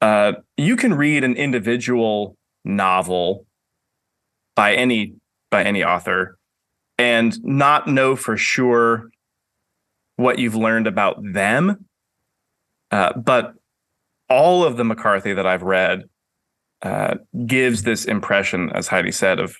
uh, 0.00 0.32
you 0.56 0.76
can 0.76 0.94
read 0.94 1.24
an 1.24 1.34
individual 1.34 2.36
novel 2.64 3.46
by 4.56 4.74
any 4.74 5.14
by 5.50 5.62
any 5.62 5.84
author 5.84 6.38
and 6.98 7.42
not 7.44 7.88
know 7.88 8.16
for 8.16 8.36
sure 8.36 9.10
what 10.16 10.38
you've 10.38 10.54
learned 10.54 10.86
about 10.86 11.16
them. 11.22 11.86
Uh, 12.90 13.12
but 13.14 13.54
all 14.28 14.64
of 14.64 14.76
the 14.76 14.84
McCarthy 14.84 15.32
that 15.32 15.46
I've 15.46 15.62
read 15.62 16.04
uh, 16.82 17.16
gives 17.46 17.82
this 17.82 18.04
impression, 18.04 18.70
as 18.74 18.88
Heidi 18.88 19.10
said, 19.12 19.38
of 19.40 19.56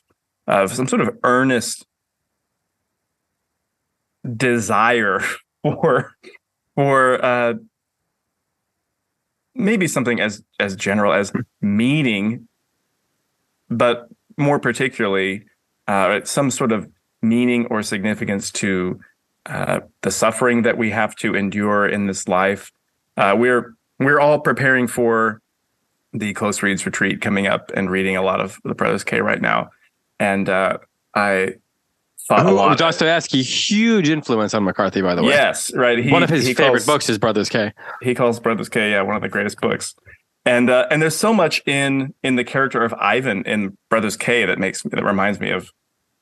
of 0.46 0.72
some 0.72 0.86
sort 0.86 1.00
of 1.00 1.16
earnest 1.24 1.86
desire 4.36 5.20
for 5.62 6.12
for 6.74 7.24
uh, 7.24 7.54
maybe 9.54 9.86
something 9.86 10.20
as 10.20 10.42
as 10.60 10.76
general 10.76 11.12
as 11.12 11.32
meaning 11.60 12.48
but 13.76 14.08
more 14.36 14.58
particularly, 14.58 15.44
uh, 15.86 16.20
some 16.24 16.50
sort 16.50 16.72
of 16.72 16.88
meaning 17.22 17.66
or 17.66 17.82
significance 17.82 18.50
to 18.50 19.00
uh, 19.46 19.80
the 20.02 20.10
suffering 20.10 20.62
that 20.62 20.78
we 20.78 20.90
have 20.90 21.14
to 21.16 21.34
endure 21.34 21.86
in 21.86 22.06
this 22.06 22.28
life. 22.28 22.72
Uh, 23.16 23.34
we're 23.36 23.74
we're 23.98 24.20
all 24.20 24.40
preparing 24.40 24.86
for 24.86 25.40
the 26.12 26.32
close 26.32 26.62
reads 26.62 26.86
retreat 26.86 27.20
coming 27.20 27.46
up 27.46 27.70
and 27.74 27.90
reading 27.90 28.16
a 28.16 28.22
lot 28.22 28.40
of 28.40 28.60
the 28.64 28.74
Brothers 28.74 29.04
K 29.04 29.20
right 29.20 29.40
now, 29.40 29.70
and 30.18 30.48
uh, 30.48 30.78
I 31.14 31.54
thought 32.28 32.46
a 32.46 32.50
lot. 32.50 32.78
Dostoevsky, 32.78 33.42
huge 33.42 34.08
influence 34.08 34.54
on 34.54 34.64
McCarthy, 34.64 35.02
by 35.02 35.14
the 35.14 35.22
way. 35.22 35.30
Yes, 35.30 35.72
right. 35.74 35.98
He, 35.98 36.10
one 36.10 36.22
of 36.22 36.30
his 36.30 36.46
favorite 36.46 36.70
calls, 36.70 36.86
books 36.86 37.08
is 37.08 37.18
Brothers 37.18 37.48
K. 37.48 37.72
He 38.02 38.14
calls 38.14 38.40
Brothers 38.40 38.68
K, 38.68 38.92
yeah, 38.92 39.02
one 39.02 39.16
of 39.16 39.22
the 39.22 39.28
greatest 39.28 39.60
books 39.60 39.94
and 40.44 40.68
uh, 40.68 40.86
and 40.90 41.00
there's 41.00 41.16
so 41.16 41.32
much 41.32 41.62
in 41.66 42.14
in 42.22 42.36
the 42.36 42.44
character 42.44 42.82
of 42.82 42.92
Ivan 42.94 43.42
in 43.44 43.76
Brothers 43.88 44.16
K 44.16 44.44
that 44.44 44.58
makes 44.58 44.82
that 44.82 45.04
reminds 45.04 45.40
me 45.40 45.50
of 45.50 45.72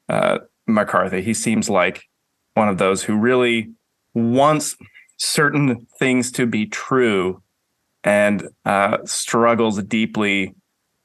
uh, 0.08 0.38
McCarthy. 0.66 1.22
He 1.22 1.34
seems 1.34 1.68
like 1.68 2.08
one 2.54 2.68
of 2.68 2.78
those 2.78 3.02
who 3.02 3.16
really 3.16 3.70
wants 4.14 4.76
certain 5.16 5.86
things 5.98 6.30
to 6.32 6.46
be 6.46 6.66
true 6.66 7.42
and 8.04 8.48
uh, 8.64 8.98
struggles 9.04 9.82
deeply 9.82 10.54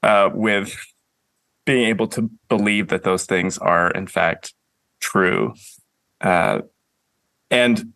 uh, 0.03 0.29
with 0.33 0.75
being 1.65 1.87
able 1.87 2.07
to 2.07 2.29
believe 2.49 2.87
that 2.87 3.03
those 3.03 3.25
things 3.25 3.57
are 3.57 3.91
in 3.91 4.07
fact 4.07 4.53
true, 4.99 5.53
uh, 6.21 6.59
and 7.49 7.93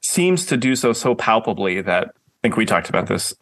seems 0.00 0.46
to 0.46 0.56
do 0.56 0.74
so 0.74 0.92
so 0.92 1.14
palpably 1.14 1.80
that 1.80 2.08
I 2.08 2.38
think 2.42 2.56
we 2.56 2.66
talked 2.66 2.88
about 2.88 3.06
this 3.06 3.32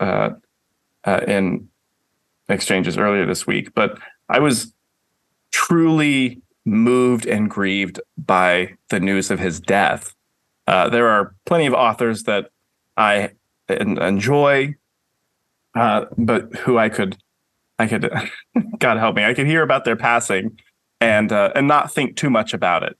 uh, 1.07 1.11
uh, 1.11 1.25
in 1.26 1.69
exchanges 2.49 2.99
earlier 2.99 3.26
this 3.26 3.47
week, 3.47 3.75
but 3.75 3.99
I 4.28 4.40
was 4.40 4.75
truly 5.50 6.42
moved 6.64 7.26
and 7.26 7.50
grieved 7.50 8.00
by 8.19 8.75
the 8.88 9.00
news 9.00 9.30
of 9.30 9.38
his 9.38 9.61
death. 9.61 10.14
Uh, 10.66 10.88
there 10.88 11.09
are 11.09 11.35
plenty 11.47 11.66
of 11.66 11.75
authors 11.75 12.25
that 12.25 12.50
I 12.97 13.30
enjoy, 13.69 14.76
uh, 15.75 16.04
but 16.16 16.54
who 16.57 16.78
I 16.78 16.88
could, 16.88 17.16
I 17.78 17.87
could, 17.87 18.11
God 18.78 18.99
help 18.99 19.16
me, 19.16 19.25
I 19.25 19.35
could 19.35 19.47
hear 19.47 19.62
about 19.62 19.85
their 19.85 19.97
passing 19.97 20.59
and 21.00 21.33
uh, 21.33 21.50
and 21.54 21.66
not 21.66 21.92
think 21.92 22.16
too 22.16 22.30
much 22.30 22.52
about 22.52 22.83
it. 22.83 22.97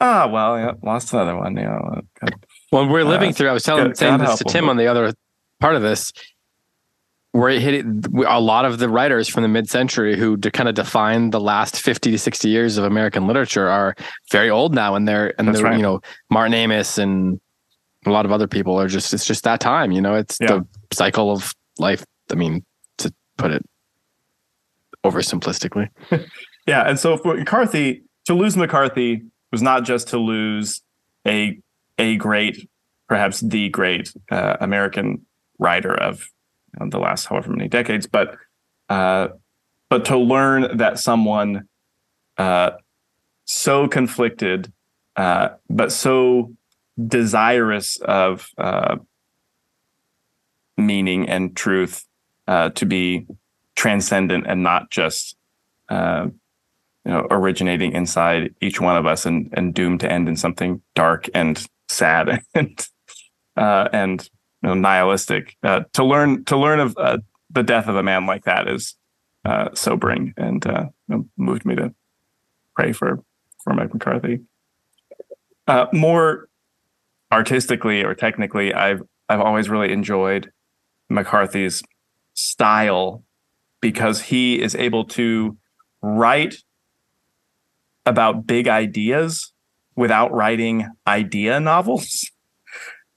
Ah, 0.00 0.26
well, 0.26 0.58
yeah, 0.58 0.72
lost 0.82 1.12
another 1.12 1.36
one. 1.36 1.56
You 1.56 1.64
know, 1.64 2.00
well, 2.72 2.88
we're 2.88 3.04
living 3.04 3.30
uh, 3.30 3.32
through. 3.32 3.50
I 3.50 3.52
was 3.52 3.62
telling 3.62 3.88
God, 3.88 3.96
saying 3.96 4.18
God 4.18 4.28
this 4.28 4.38
to 4.38 4.44
Tim 4.44 4.68
on 4.68 4.76
the 4.76 4.86
other 4.86 5.12
part 5.60 5.76
of 5.76 5.82
this 5.82 6.12
where 7.32 7.48
it 7.48 7.62
hit 7.62 7.86
a 8.26 8.40
lot 8.40 8.64
of 8.64 8.78
the 8.78 8.88
writers 8.88 9.26
from 9.26 9.42
the 9.42 9.48
mid-century 9.48 10.18
who 10.18 10.36
kind 10.38 10.68
of 10.68 10.74
define 10.74 11.30
the 11.30 11.40
last 11.40 11.80
50 11.80 12.10
to 12.10 12.18
60 12.18 12.48
years 12.48 12.76
of 12.76 12.84
American 12.84 13.26
literature 13.26 13.68
are 13.68 13.94
very 14.30 14.50
old 14.50 14.74
now 14.74 14.94
and 14.94 15.08
they're 15.08 15.34
and 15.38 15.48
That's 15.48 15.58
they're 15.58 15.70
right. 15.70 15.76
you 15.76 15.82
know 15.82 16.00
Martin 16.30 16.54
Amis 16.54 16.98
and 16.98 17.40
a 18.04 18.10
lot 18.10 18.26
of 18.26 18.32
other 18.32 18.46
people 18.46 18.78
are 18.78 18.88
just 18.88 19.12
it's 19.14 19.24
just 19.24 19.44
that 19.44 19.60
time 19.60 19.92
you 19.92 20.00
know 20.00 20.14
it's 20.14 20.38
yeah. 20.40 20.58
the 20.58 20.66
cycle 20.92 21.32
of 21.32 21.54
life 21.78 22.04
I 22.30 22.34
mean 22.34 22.64
to 22.98 23.12
put 23.38 23.50
it 23.50 23.64
oversimplistically 25.04 25.88
yeah 26.66 26.88
and 26.88 26.98
so 26.98 27.16
for 27.16 27.34
McCarthy 27.36 28.02
to 28.26 28.34
lose 28.34 28.56
McCarthy 28.56 29.22
was 29.50 29.62
not 29.62 29.84
just 29.84 30.08
to 30.08 30.18
lose 30.18 30.82
a 31.26 31.58
a 31.98 32.16
great 32.16 32.68
perhaps 33.08 33.40
the 33.40 33.68
great 33.70 34.12
uh, 34.30 34.56
American 34.60 35.24
writer 35.58 35.94
of 35.94 36.28
the 36.80 36.98
last 36.98 37.26
however 37.26 37.50
many 37.50 37.68
decades, 37.68 38.06
but 38.06 38.36
uh, 38.88 39.28
but 39.88 40.04
to 40.06 40.16
learn 40.16 40.76
that 40.78 40.98
someone 40.98 41.68
uh, 42.38 42.72
so 43.44 43.88
conflicted, 43.88 44.72
uh, 45.16 45.50
but 45.68 45.92
so 45.92 46.54
desirous 47.08 47.96
of 47.98 48.48
uh, 48.58 48.96
meaning 50.76 51.28
and 51.28 51.56
truth 51.56 52.06
uh, 52.46 52.70
to 52.70 52.86
be 52.86 53.26
transcendent 53.74 54.46
and 54.46 54.62
not 54.62 54.90
just 54.90 55.36
uh, 55.88 56.26
you 57.04 57.10
know 57.10 57.26
originating 57.30 57.92
inside 57.92 58.54
each 58.60 58.80
one 58.80 58.96
of 58.96 59.06
us 59.06 59.26
and 59.26 59.50
and 59.52 59.74
doomed 59.74 60.00
to 60.00 60.10
end 60.10 60.28
in 60.28 60.36
something 60.36 60.80
dark 60.94 61.28
and 61.34 61.66
sad 61.88 62.42
and 62.54 62.88
and 63.56 64.30
you 64.62 64.68
know, 64.68 64.74
nihilistic. 64.74 65.56
Uh, 65.62 65.80
to 65.92 66.04
learn 66.04 66.44
to 66.44 66.56
learn 66.56 66.80
of 66.80 66.96
uh, 66.96 67.18
the 67.50 67.62
death 67.62 67.88
of 67.88 67.96
a 67.96 68.02
man 68.02 68.26
like 68.26 68.44
that 68.44 68.68
is 68.68 68.96
uh, 69.44 69.68
sobering 69.74 70.32
and 70.36 70.66
uh, 70.66 70.86
moved 71.36 71.64
me 71.64 71.74
to 71.74 71.94
pray 72.74 72.92
for 72.92 73.22
for 73.62 73.74
Mike 73.74 73.92
McCarthy. 73.92 74.40
Uh, 75.66 75.86
more 75.92 76.48
artistically 77.30 78.04
or 78.04 78.14
technically, 78.14 78.72
I've 78.72 79.02
I've 79.28 79.40
always 79.40 79.68
really 79.68 79.92
enjoyed 79.92 80.50
McCarthy's 81.08 81.82
style 82.34 83.24
because 83.80 84.22
he 84.22 84.60
is 84.60 84.74
able 84.74 85.04
to 85.04 85.56
write 86.02 86.56
about 88.06 88.46
big 88.46 88.68
ideas 88.68 89.52
without 89.96 90.32
writing 90.32 90.88
idea 91.06 91.60
novels. 91.60 92.30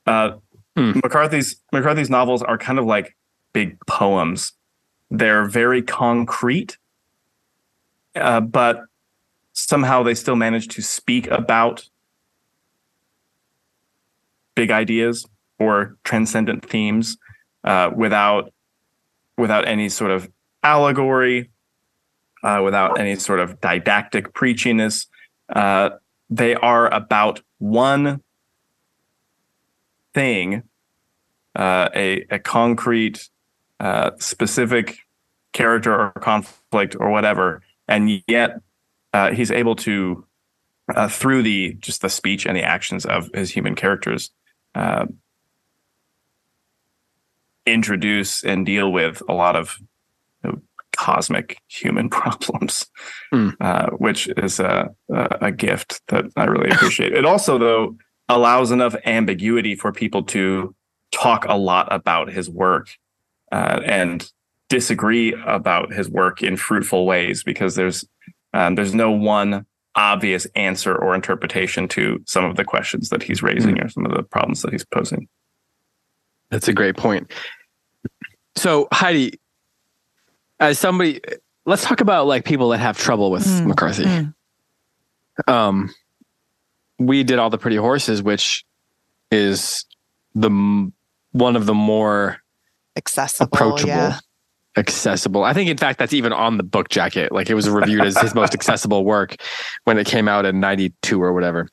Uh, 0.07 0.37
Hmm. 0.75 0.99
McCarthy's 1.03 1.57
McCarthy's 1.71 2.09
novels 2.09 2.41
are 2.43 2.57
kind 2.57 2.79
of 2.79 2.85
like 2.85 3.15
big 3.53 3.77
poems. 3.87 4.53
They're 5.09 5.45
very 5.45 5.81
concrete 5.81 6.77
uh, 8.15 8.41
but 8.41 8.83
somehow 9.53 10.03
they 10.03 10.15
still 10.15 10.35
manage 10.35 10.67
to 10.69 10.81
speak 10.81 11.27
about 11.27 11.87
big 14.55 14.71
ideas 14.71 15.27
or 15.59 15.97
transcendent 16.03 16.67
themes 16.67 17.17
uh, 17.63 17.91
without 17.95 18.51
without 19.37 19.67
any 19.67 19.89
sort 19.89 20.11
of 20.11 20.29
allegory, 20.63 21.49
uh, 22.41 22.61
without 22.63 22.97
any 22.97 23.15
sort 23.15 23.39
of 23.39 23.59
didactic 23.59 24.33
preachiness. 24.33 25.07
Uh, 25.53 25.89
they 26.29 26.55
are 26.55 26.91
about 26.93 27.41
one 27.59 28.21
thing, 30.15 30.63
uh, 31.55 31.89
a 31.93 32.25
a 32.31 32.39
concrete, 32.39 33.29
uh, 33.79 34.11
specific 34.17 34.97
character 35.53 35.93
or 35.93 36.11
conflict 36.13 36.95
or 36.99 37.11
whatever, 37.11 37.61
and 37.87 38.23
yet 38.27 38.59
uh, 39.13 39.31
he's 39.31 39.51
able 39.51 39.75
to, 39.75 40.25
through 41.09 41.43
the 41.43 41.75
just 41.79 42.01
the 42.01 42.09
speech 42.09 42.45
and 42.45 42.57
the 42.57 42.63
actions 42.63 43.05
of 43.05 43.29
his 43.33 43.51
human 43.51 43.75
characters, 43.75 44.31
introduce 47.65 48.43
and 48.43 48.65
deal 48.65 48.91
with 48.91 49.21
a 49.27 49.33
lot 49.33 49.55
of 49.55 49.77
you 50.43 50.51
know, 50.51 50.61
cosmic 50.95 51.57
human 51.67 52.09
problems, 52.19 52.85
mm. 53.33 53.55
uh, 53.59 53.89
which 53.97 54.27
is 54.37 54.59
a, 54.59 54.93
a 55.09 55.51
gift 55.51 56.01
that 56.07 56.25
I 56.35 56.45
really 56.45 56.69
appreciate. 56.69 57.13
it 57.13 57.25
also, 57.25 57.57
though, 57.57 57.97
allows 58.29 58.71
enough 58.71 58.95
ambiguity 59.05 59.75
for 59.75 59.91
people 59.91 60.23
to 60.23 60.75
talk 61.11 61.45
a 61.47 61.57
lot 61.57 61.87
about 61.91 62.31
his 62.31 62.49
work 62.49 62.89
uh, 63.51 63.81
and 63.85 64.31
disagree 64.69 65.33
about 65.45 65.93
his 65.93 66.09
work 66.09 66.41
in 66.41 66.57
fruitful 66.57 67.05
ways 67.05 67.43
because 67.43 67.75
there's 67.75 68.05
um, 68.53 68.75
there's 68.75 68.95
no 68.95 69.11
one 69.11 69.65
obvious 69.95 70.45
answer 70.55 70.95
or 70.95 71.15
interpretation 71.15 71.87
to 71.87 72.21
some 72.25 72.43
of 72.43 72.55
the 72.57 72.65
questions 72.65 73.09
that 73.09 73.23
he's 73.23 73.41
raising 73.41 73.75
mm. 73.75 73.85
or 73.85 73.89
some 73.89 74.05
of 74.05 74.13
the 74.13 74.23
problems 74.23 74.61
that 74.61 74.71
he's 74.71 74.85
posing. 74.85 75.27
That's 76.49 76.67
a 76.67 76.73
great 76.73 76.97
point. 76.97 77.31
So 78.55 78.87
Heidi, 78.91 79.39
as 80.59 80.79
somebody, 80.79 81.21
let's 81.65 81.83
talk 81.83 82.01
about 82.01 82.27
like 82.27 82.45
people 82.45 82.69
that 82.69 82.79
have 82.79 82.97
trouble 82.97 83.31
with 83.31 83.45
mm, 83.45 83.67
McCarthy. 83.67 84.05
Mm. 84.05 84.33
Um, 85.47 85.93
we 86.97 87.23
did 87.23 87.39
all 87.39 87.49
the 87.49 87.57
pretty 87.57 87.77
horses, 87.77 88.21
which 88.21 88.65
is 89.31 89.85
the 90.33 90.91
one 91.31 91.55
of 91.55 91.65
the 91.65 91.73
more 91.73 92.41
accessible, 92.95 93.49
approachable, 93.51 93.89
yeah. 93.89 94.19
accessible. 94.77 95.43
I 95.43 95.53
think, 95.53 95.69
in 95.69 95.77
fact, 95.77 95.99
that's 95.99 96.13
even 96.13 96.33
on 96.33 96.57
the 96.57 96.63
book 96.63 96.89
jacket. 96.89 97.31
Like 97.31 97.49
it 97.49 97.55
was 97.55 97.69
reviewed 97.69 98.05
as 98.05 98.17
his 98.17 98.33
most 98.33 98.53
accessible 98.53 99.03
work 99.03 99.35
when 99.83 99.97
it 99.97 100.07
came 100.07 100.27
out 100.27 100.45
in 100.45 100.59
'92 100.59 101.21
or 101.21 101.33
whatever. 101.33 101.67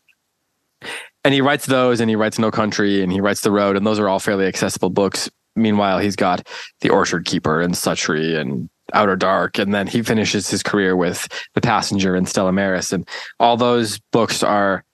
And 1.24 1.32
he 1.32 1.40
writes 1.40 1.66
those, 1.66 2.00
and 2.00 2.10
he 2.10 2.16
writes 2.16 2.38
No 2.38 2.50
Country, 2.50 3.02
and 3.02 3.12
he 3.12 3.20
writes 3.20 3.42
The 3.42 3.52
Road, 3.52 3.76
and 3.76 3.86
those 3.86 4.00
are 4.00 4.08
all 4.08 4.18
fairly 4.18 4.46
accessible 4.46 4.90
books 4.90 5.30
meanwhile, 5.56 5.98
he's 5.98 6.16
got 6.16 6.46
The 6.80 6.90
Orchard 6.90 7.24
Keeper 7.24 7.60
and 7.60 7.74
Suttree 7.74 8.38
and 8.38 8.68
Outer 8.92 9.16
Dark, 9.16 9.58
and 9.58 9.74
then 9.74 9.86
he 9.86 10.02
finishes 10.02 10.48
his 10.48 10.62
career 10.62 10.96
with 10.96 11.28
The 11.54 11.60
Passenger 11.60 12.14
and 12.14 12.28
Stella 12.28 12.52
Maris, 12.52 12.92
and 12.92 13.08
all 13.40 13.56
those 13.56 13.98
books 14.12 14.42
are 14.42 14.84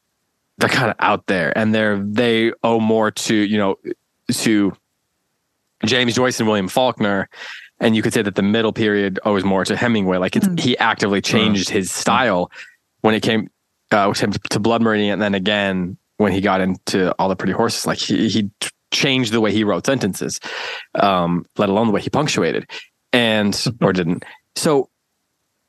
they're 0.59 0.69
kind 0.69 0.91
of 0.91 0.97
out 0.99 1.27
there, 1.27 1.57
and 1.57 1.75
they're 1.75 1.99
they 1.99 2.53
owe 2.63 2.81
more 2.81 3.11
to 3.11 3.35
you 3.35 3.57
know 3.57 3.77
to 4.33 4.73
James 5.85 6.15
Joyce 6.15 6.39
and 6.41 6.49
William 6.49 6.69
Faulkner, 6.69 7.29
and 7.81 7.95
you 7.95 8.03
could 8.03 8.13
say 8.13 8.23
that 8.23 8.35
the 8.35 8.43
middle 8.43 8.73
period 8.73 9.19
owes 9.25 9.45
more 9.45 9.65
to 9.65 9.77
Hemingway. 9.77 10.19
Like 10.19 10.33
mm. 10.33 10.59
he 10.59 10.77
actively 10.79 11.21
changed 11.21 11.69
mm. 11.69 11.73
his 11.73 11.91
style 11.91 12.51
when 13.01 13.15
it 13.15 13.23
came 13.23 13.49
uh, 13.93 14.13
to 14.13 14.61
Blood 14.61 14.83
Meridian, 14.83 15.15
and 15.15 15.23
then 15.23 15.35
again 15.35 15.97
when 16.17 16.33
he 16.33 16.41
got 16.41 16.61
into 16.61 17.15
all 17.19 17.29
the 17.29 17.37
pretty 17.37 17.53
horses. 17.53 17.87
Like 17.87 17.99
he 17.99 18.29
he 18.29 18.51
changed 18.91 19.33
the 19.33 19.41
way 19.41 19.53
he 19.53 19.65
wrote 19.65 19.87
sentences, 19.87 20.41
um, 20.95 21.47
let 21.57 21.69
alone 21.69 21.87
the 21.87 21.93
way 21.93 22.01
he 22.01 22.11
punctuated, 22.11 22.69
and 23.13 23.65
or 23.81 23.93
didn't. 23.93 24.25
So 24.57 24.91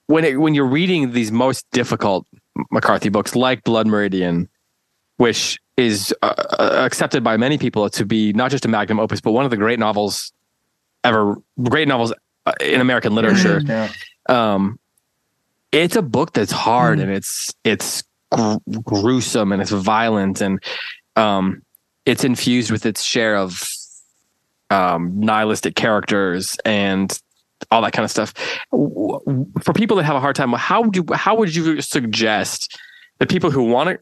when 0.07 0.25
it, 0.25 0.41
when 0.41 0.55
you're 0.55 0.65
reading 0.65 1.11
these 1.11 1.31
most 1.31 1.65
difficult 1.71 2.25
McCarthy 2.71 3.09
books, 3.09 3.35
like 3.35 3.63
Blood 3.63 3.85
Meridian, 3.85 4.49
which 5.19 5.59
is 5.75 6.15
uh, 6.21 6.33
uh, 6.37 6.75
accepted 6.85 7.25
by 7.25 7.35
many 7.35 7.57
people 7.57 7.89
to 7.89 8.05
be 8.05 8.31
not 8.31 8.51
just 8.51 8.63
a 8.63 8.69
magnum 8.69 9.01
opus, 9.01 9.19
but 9.19 9.33
one 9.33 9.43
of 9.43 9.51
the 9.51 9.57
great 9.57 9.77
novels 9.77 10.31
ever, 11.03 11.35
great 11.61 11.89
novels 11.89 12.13
uh, 12.45 12.53
in 12.61 12.79
American 12.79 13.13
literature. 13.13 13.61
Yeah. 13.67 13.91
Um, 14.29 14.79
it's 15.71 15.95
a 15.95 16.01
book 16.01 16.33
that's 16.33 16.51
hard 16.51 16.99
mm. 16.99 17.03
and 17.03 17.11
it's 17.11 17.53
it's 17.63 18.03
gr- 18.31 18.57
gruesome 18.83 19.51
and 19.51 19.61
it's 19.61 19.71
violent 19.71 20.39
and 20.39 20.63
um, 21.15 21.63
it's 22.05 22.23
infused 22.23 22.71
with 22.71 22.85
its 22.85 23.03
share 23.03 23.35
of 23.35 23.61
um, 24.69 25.19
nihilistic 25.19 25.75
characters 25.75 26.57
and 26.63 27.19
all 27.71 27.81
that 27.81 27.91
kind 27.91 28.05
of 28.05 28.11
stuff. 28.11 28.33
For 28.71 29.73
people 29.73 29.97
that 29.97 30.03
have 30.03 30.15
a 30.15 30.21
hard 30.21 30.35
time, 30.35 30.53
how 30.53 30.83
do 30.83 31.03
how 31.13 31.35
would 31.35 31.53
you 31.53 31.81
suggest 31.81 32.79
that 33.17 33.29
people 33.29 33.51
who 33.51 33.63
want 33.63 33.89
to 33.89 33.99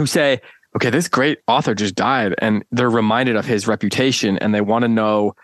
who 0.00 0.06
say, 0.06 0.40
okay, 0.74 0.88
this 0.88 1.08
great 1.08 1.40
author 1.46 1.74
just 1.74 1.94
died, 1.94 2.34
and 2.38 2.64
they're 2.72 2.90
reminded 2.90 3.36
of 3.36 3.44
his 3.44 3.66
reputation, 3.66 4.38
and 4.38 4.54
they 4.54 4.62
want 4.62 4.82
to 4.82 4.88
know 4.88 5.34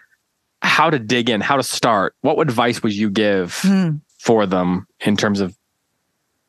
how 0.62 0.88
to 0.88 0.98
dig 0.98 1.28
in, 1.28 1.42
how 1.42 1.56
to 1.56 1.62
start. 1.62 2.14
What 2.22 2.40
advice 2.40 2.82
would 2.82 2.94
you 2.94 3.10
give 3.10 3.60
mm. 3.62 4.00
for 4.18 4.46
them 4.46 4.86
in 5.00 5.16
terms 5.16 5.40
of 5.40 5.56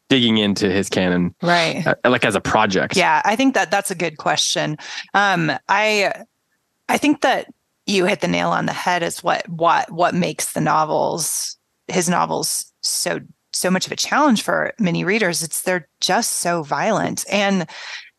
digging 0.09 0.37
into 0.37 0.71
his 0.71 0.87
canon 0.87 1.35
right 1.41 1.85
uh, 1.85 1.93
like 2.09 2.23
as 2.23 2.33
a 2.33 2.39
project 2.39 2.95
yeah 2.95 3.21
i 3.25 3.35
think 3.35 3.55
that 3.55 3.69
that's 3.69 3.91
a 3.91 3.95
good 3.95 4.17
question 4.17 4.77
um 5.13 5.51
i 5.67 6.13
i 6.87 6.97
think 6.97 7.19
that 7.19 7.47
you 7.85 8.05
hit 8.05 8.21
the 8.21 8.27
nail 8.29 8.51
on 8.51 8.67
the 8.67 8.71
head 8.71 9.03
is 9.03 9.21
what 9.21 9.45
what 9.49 9.91
what 9.91 10.15
makes 10.15 10.53
the 10.53 10.61
novels 10.61 11.57
his 11.89 12.07
novels 12.07 12.71
so 12.79 13.19
so 13.57 13.71
much 13.71 13.85
of 13.85 13.91
a 13.91 13.95
challenge 13.95 14.41
for 14.41 14.73
many 14.79 15.03
readers 15.03 15.43
it's 15.43 15.61
they're 15.61 15.87
just 15.99 16.33
so 16.33 16.63
violent 16.63 17.25
and 17.31 17.67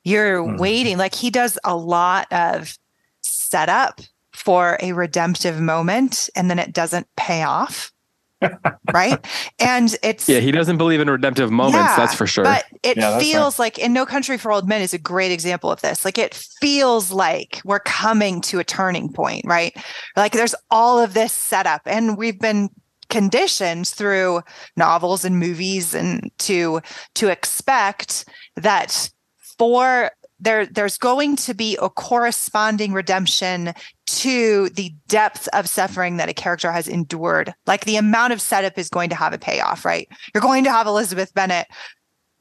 you're 0.05 0.43
mm. 0.43 0.59
waiting 0.59 0.99
like 0.99 1.15
he 1.15 1.31
does 1.31 1.59
a 1.65 1.77
lot 1.77 2.27
of 2.33 2.77
setup 3.23 4.01
for 4.33 4.79
a 4.81 4.93
redemptive 4.93 5.61
moment 5.61 6.29
and 6.37 6.51
then 6.51 6.59
it 6.59 6.73
doesn't 6.73 7.07
pay 7.17 7.43
off 7.43 7.93
right? 8.93 9.25
And 9.59 9.97
it's 10.03 10.29
yeah, 10.29 10.41
he 10.41 10.53
doesn't 10.53 10.79
believe 10.79 11.01
in 11.01 11.11
redemptive 11.11 11.51
moments. 11.51 11.77
Yeah, 11.77 11.97
that's 11.97 12.15
for 12.15 12.27
sure. 12.27 12.45
But 12.45 12.65
it 12.83 12.97
yeah, 12.97 13.19
feels 13.19 13.59
right. 13.59 13.67
like 13.67 13.79
in 13.79 13.93
No 13.93 14.07
Country 14.07 14.39
for 14.39 14.53
Old 14.53 14.69
Men 14.69 14.81
is 14.81 14.95
a 14.95 14.99
great 14.99 15.33
example 15.33 15.73
of 15.73 15.81
this. 15.81 16.05
Like 16.05 16.19
it 16.19 16.35
feels 16.35 17.11
like 17.11 17.61
we're 17.65 17.81
coming 17.81 18.41
to 18.43 18.59
a 18.59 18.65
turning 18.65 19.13
point, 19.13 19.45
right? 19.45 19.77
Like 20.17 20.33
there's 20.33 20.55
all 20.71 21.01
of 21.01 21.15
this 21.15 21.33
setup, 21.33 21.83
and 21.87 22.17
we've 22.17 22.39
been 22.39 22.71
conditioned 23.09 23.87
through 23.87 24.43
novels 24.77 25.25
and 25.25 25.39
movies 25.39 25.95
and 25.95 26.31
to 26.39 26.81
to 27.15 27.29
expect 27.29 28.25
that 28.57 29.11
for 29.59 30.11
there 30.41 30.67
there's 30.67 30.99
going 30.99 31.37
to 31.37 31.55
be 31.55 31.77
a 31.81 31.89
corresponding 31.89 32.93
redemption 32.93 33.73
to 34.07 34.69
the 34.71 34.95
depth 35.09 35.49
of 35.53 35.69
suffering 35.69 36.17
that 36.17 36.29
a 36.29 36.35
character 36.35 36.71
has 36.71 36.87
endured. 36.87 37.53
Like 37.67 37.85
the 37.85 37.97
amount 37.97 38.33
of 38.33 38.41
setup 38.41 38.79
is 38.79 38.89
going 38.89 39.11
to 39.11 39.17
have 39.17 39.33
a 39.33 39.39
payoff 39.39 39.85
right? 39.85 40.09
You're 40.33 40.43
going 40.43 40.65
to 40.65 40.73
have 40.73 40.87
elizabeth 40.87 41.35
bennet 41.35 41.67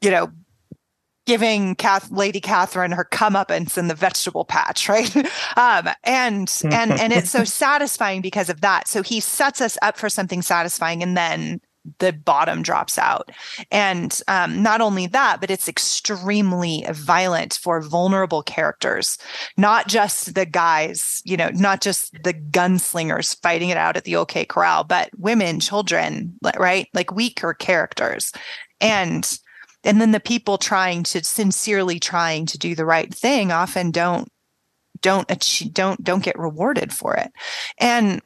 you 0.00 0.10
know 0.10 0.30
giving 1.28 1.74
Kath, 1.74 2.10
lady 2.10 2.40
catherine 2.40 2.90
her 2.90 3.04
comeuppance 3.04 3.76
in 3.76 3.88
the 3.88 3.94
vegetable 3.94 4.46
patch 4.46 4.88
right 4.88 5.14
um, 5.56 5.88
and 6.02 6.50
and 6.64 6.90
and 6.90 7.12
it's 7.12 7.30
so 7.30 7.44
satisfying 7.64 8.22
because 8.22 8.48
of 8.48 8.62
that 8.62 8.88
so 8.88 9.02
he 9.02 9.20
sets 9.20 9.60
us 9.60 9.76
up 9.82 9.98
for 9.98 10.08
something 10.08 10.40
satisfying 10.40 11.02
and 11.02 11.16
then 11.16 11.60
the 12.00 12.12
bottom 12.12 12.62
drops 12.62 12.98
out. 12.98 13.30
And 13.70 14.20
um, 14.28 14.62
not 14.62 14.82
only 14.82 15.06
that, 15.06 15.40
but 15.40 15.50
it's 15.50 15.68
extremely 15.68 16.84
violent 16.90 17.54
for 17.54 17.80
vulnerable 17.80 18.42
characters, 18.42 19.16
not 19.56 19.88
just 19.88 20.34
the 20.34 20.44
guys, 20.44 21.22
you 21.24 21.36
know, 21.36 21.48
not 21.54 21.80
just 21.80 22.12
the 22.24 22.34
gunslingers 22.34 23.40
fighting 23.40 23.70
it 23.70 23.78
out 23.78 23.96
at 23.96 24.04
the 24.04 24.16
OK 24.16 24.44
Corral, 24.44 24.84
but 24.84 25.08
women, 25.16 25.60
children, 25.60 26.36
right? 26.58 26.88
Like 26.92 27.14
weaker 27.14 27.54
characters. 27.54 28.32
And 28.82 29.38
and 29.88 30.02
then 30.02 30.12
the 30.12 30.20
people 30.20 30.58
trying 30.58 31.02
to 31.02 31.24
sincerely 31.24 31.98
trying 31.98 32.44
to 32.44 32.58
do 32.58 32.74
the 32.74 32.84
right 32.84 33.12
thing 33.12 33.50
often 33.50 33.90
don't 33.90 34.28
don't 35.00 35.30
achieve, 35.30 35.72
don't 35.72 36.04
don't 36.04 36.22
get 36.22 36.38
rewarded 36.38 36.92
for 36.92 37.14
it. 37.14 37.32
And 37.78 38.20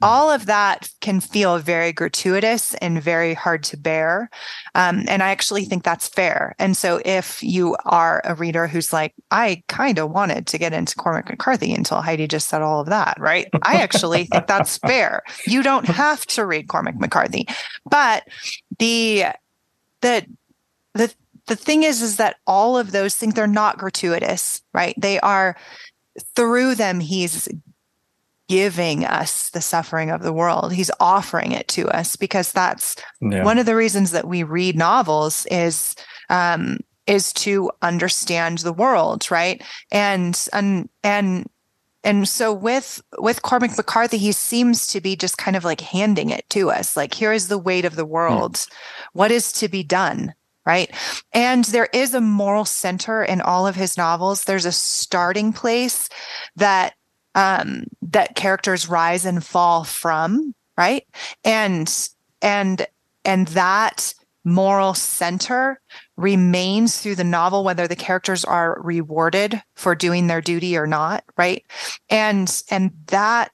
all 0.00 0.30
of 0.30 0.46
that 0.46 0.88
can 1.00 1.18
feel 1.18 1.58
very 1.58 1.92
gratuitous 1.92 2.74
and 2.74 3.02
very 3.02 3.34
hard 3.34 3.64
to 3.64 3.76
bear. 3.76 4.30
Um, 4.76 5.06
and 5.08 5.24
I 5.24 5.30
actually 5.30 5.64
think 5.64 5.82
that's 5.82 6.06
fair. 6.06 6.54
And 6.60 6.76
so 6.76 7.00
if 7.04 7.42
you 7.42 7.76
are 7.84 8.22
a 8.24 8.36
reader 8.36 8.68
who's 8.68 8.92
like, 8.92 9.12
I 9.32 9.64
kind 9.66 9.98
of 9.98 10.12
wanted 10.12 10.46
to 10.46 10.58
get 10.58 10.72
into 10.72 10.94
Cormac 10.94 11.28
McCarthy 11.28 11.74
until 11.74 12.00
Heidi 12.00 12.28
just 12.28 12.48
said 12.48 12.62
all 12.62 12.80
of 12.80 12.86
that, 12.90 13.16
right? 13.18 13.48
I 13.62 13.78
actually 13.80 14.26
think 14.26 14.46
that's 14.46 14.78
fair. 14.86 15.24
You 15.48 15.64
don't 15.64 15.86
have 15.86 16.24
to 16.26 16.46
read 16.46 16.68
Cormac 16.68 17.00
McCarthy. 17.00 17.48
But 17.84 18.22
the 18.78 19.24
that 20.02 20.26
the 20.94 21.12
the 21.46 21.56
thing 21.56 21.82
is 21.82 22.02
is 22.02 22.16
that 22.16 22.36
all 22.46 22.76
of 22.76 22.92
those 22.92 23.14
things 23.14 23.34
they're 23.34 23.46
not 23.46 23.78
gratuitous, 23.78 24.62
right? 24.72 24.94
They 24.98 25.18
are 25.20 25.56
through 26.34 26.74
them 26.74 27.00
he's 27.00 27.48
giving 28.48 29.04
us 29.04 29.50
the 29.50 29.60
suffering 29.60 30.10
of 30.10 30.22
the 30.22 30.32
world. 30.32 30.72
He's 30.72 30.90
offering 31.00 31.52
it 31.52 31.68
to 31.68 31.88
us 31.88 32.16
because 32.16 32.50
that's 32.50 32.96
yeah. 33.20 33.44
one 33.44 33.58
of 33.58 33.66
the 33.66 33.76
reasons 33.76 34.10
that 34.12 34.26
we 34.26 34.42
read 34.42 34.76
novels 34.76 35.46
is 35.50 35.94
um, 36.30 36.78
is 37.06 37.32
to 37.34 37.70
understand 37.82 38.58
the 38.58 38.72
world, 38.72 39.30
right? 39.30 39.62
And 39.90 40.48
and 40.52 40.88
and 41.04 41.48
and 42.04 42.28
so 42.28 42.52
with 42.52 43.02
with 43.18 43.42
Cormac 43.42 43.76
McCarthy, 43.76 44.18
he 44.18 44.32
seems 44.32 44.86
to 44.88 45.00
be 45.00 45.16
just 45.16 45.36
kind 45.36 45.56
of 45.56 45.64
like 45.64 45.80
handing 45.80 46.30
it 46.30 46.48
to 46.50 46.70
us. 46.70 46.96
Like, 46.96 47.12
here 47.12 47.32
is 47.32 47.48
the 47.48 47.58
weight 47.58 47.84
of 47.84 47.96
the 47.96 48.06
world. 48.06 48.54
Mm. 48.54 48.72
What 49.12 49.30
is 49.30 49.52
to 49.52 49.68
be 49.68 49.82
done? 49.82 50.32
Right. 50.68 50.94
And 51.32 51.64
there 51.64 51.88
is 51.94 52.12
a 52.12 52.20
moral 52.20 52.66
center 52.66 53.24
in 53.24 53.40
all 53.40 53.66
of 53.66 53.74
his 53.74 53.96
novels. 53.96 54.44
There's 54.44 54.66
a 54.66 54.72
starting 54.72 55.50
place 55.50 56.10
that 56.56 56.92
um, 57.34 57.84
that 58.02 58.36
characters 58.36 58.86
rise 58.86 59.24
and 59.24 59.42
fall 59.42 59.84
from, 59.84 60.54
right? 60.76 61.04
And 61.42 61.90
and 62.42 62.86
and 63.24 63.48
that 63.48 64.12
moral 64.44 64.92
center 64.92 65.80
remains 66.18 67.00
through 67.00 67.14
the 67.14 67.24
novel 67.24 67.64
whether 67.64 67.88
the 67.88 67.96
characters 67.96 68.44
are 68.44 68.78
rewarded 68.82 69.62
for 69.74 69.94
doing 69.94 70.26
their 70.26 70.40
duty 70.40 70.76
or 70.76 70.86
not 70.86 71.22
right 71.36 71.66
and 72.08 72.62
and 72.70 72.92
that 73.08 73.50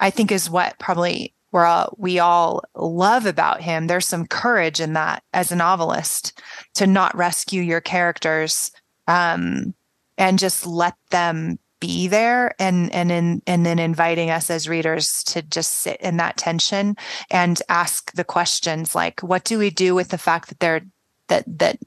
i 0.00 0.10
think 0.10 0.30
is 0.30 0.50
what 0.50 0.78
probably 0.78 1.32
we're 1.52 1.64
all, 1.64 1.94
we 1.98 2.18
all 2.18 2.62
love 2.74 3.26
about 3.26 3.60
him 3.60 3.86
there's 3.86 4.06
some 4.06 4.26
courage 4.26 4.80
in 4.80 4.92
that 4.92 5.22
as 5.32 5.50
a 5.52 5.56
novelist 5.56 6.40
to 6.74 6.86
not 6.86 7.16
rescue 7.16 7.62
your 7.62 7.80
characters 7.80 8.70
um, 9.06 9.74
and 10.16 10.38
just 10.38 10.66
let 10.66 10.94
them 11.10 11.58
be 11.80 12.08
there 12.08 12.52
and 12.58 12.92
and 12.92 13.12
in 13.12 13.40
and 13.46 13.64
then 13.64 13.78
inviting 13.78 14.30
us 14.30 14.50
as 14.50 14.68
readers 14.68 15.22
to 15.22 15.42
just 15.42 15.74
sit 15.74 16.00
in 16.00 16.16
that 16.16 16.36
tension 16.36 16.96
and 17.30 17.62
ask 17.68 18.12
the 18.14 18.24
questions 18.24 18.96
like 18.96 19.20
what 19.20 19.44
do 19.44 19.60
we 19.60 19.70
do 19.70 19.94
with 19.94 20.08
the 20.08 20.18
fact 20.18 20.48
that 20.48 20.58
they're 20.58 20.84
that 21.28 21.44
that 21.46 21.78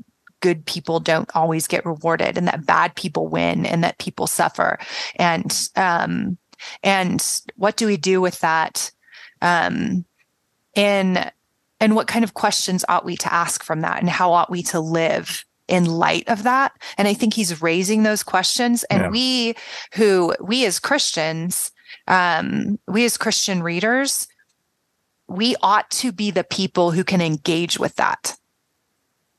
good 0.42 0.66
people 0.66 1.00
don't 1.00 1.30
always 1.36 1.68
get 1.68 1.86
rewarded 1.86 2.38
and 2.38 2.48
that 2.48 2.66
bad 2.66 2.96
people 2.96 3.28
win 3.28 3.66
and 3.66 3.84
that 3.84 3.98
people 4.00 4.28
suffer? 4.28 4.80
And 5.18 5.70
um 5.76 6.38
and 6.84 7.42
what 7.56 7.76
do 7.76 7.88
we 7.88 7.98
do 7.98 8.22
with 8.22 8.40
that 8.42 8.92
um 9.42 10.06
in 10.76 11.30
and 11.80 11.96
what 11.96 12.08
kind 12.08 12.24
of 12.24 12.36
questions 12.36 12.86
ought 12.88 13.06
we 13.06 13.18
to 13.18 13.34
ask 13.34 13.64
from 13.64 13.82
that 13.82 14.00
and 14.00 14.10
how 14.10 14.32
ought 14.32 14.52
we 14.52 14.62
to 14.62 14.80
live 14.80 15.44
in 15.68 15.86
light 15.86 16.28
of 16.28 16.44
that. 16.44 16.74
And 16.98 17.08
I 17.08 17.14
think 17.14 17.34
he's 17.34 17.62
raising 17.62 18.04
those 18.04 18.24
questions. 18.24 18.84
And 18.86 19.02
yeah. 19.02 19.10
we 19.10 19.56
who 19.96 20.36
we 20.40 20.66
as 20.66 20.80
Christians, 20.80 21.72
um, 22.08 22.78
we 22.88 23.06
as 23.06 23.18
Christian 23.18 23.64
readers, 23.64 24.28
we 25.28 25.56
ought 25.62 25.90
to 25.92 26.12
be 26.12 26.30
the 26.30 26.44
people 26.44 26.92
who 26.92 27.04
can 27.04 27.22
engage 27.22 27.80
with 27.80 27.96
that, 27.96 28.36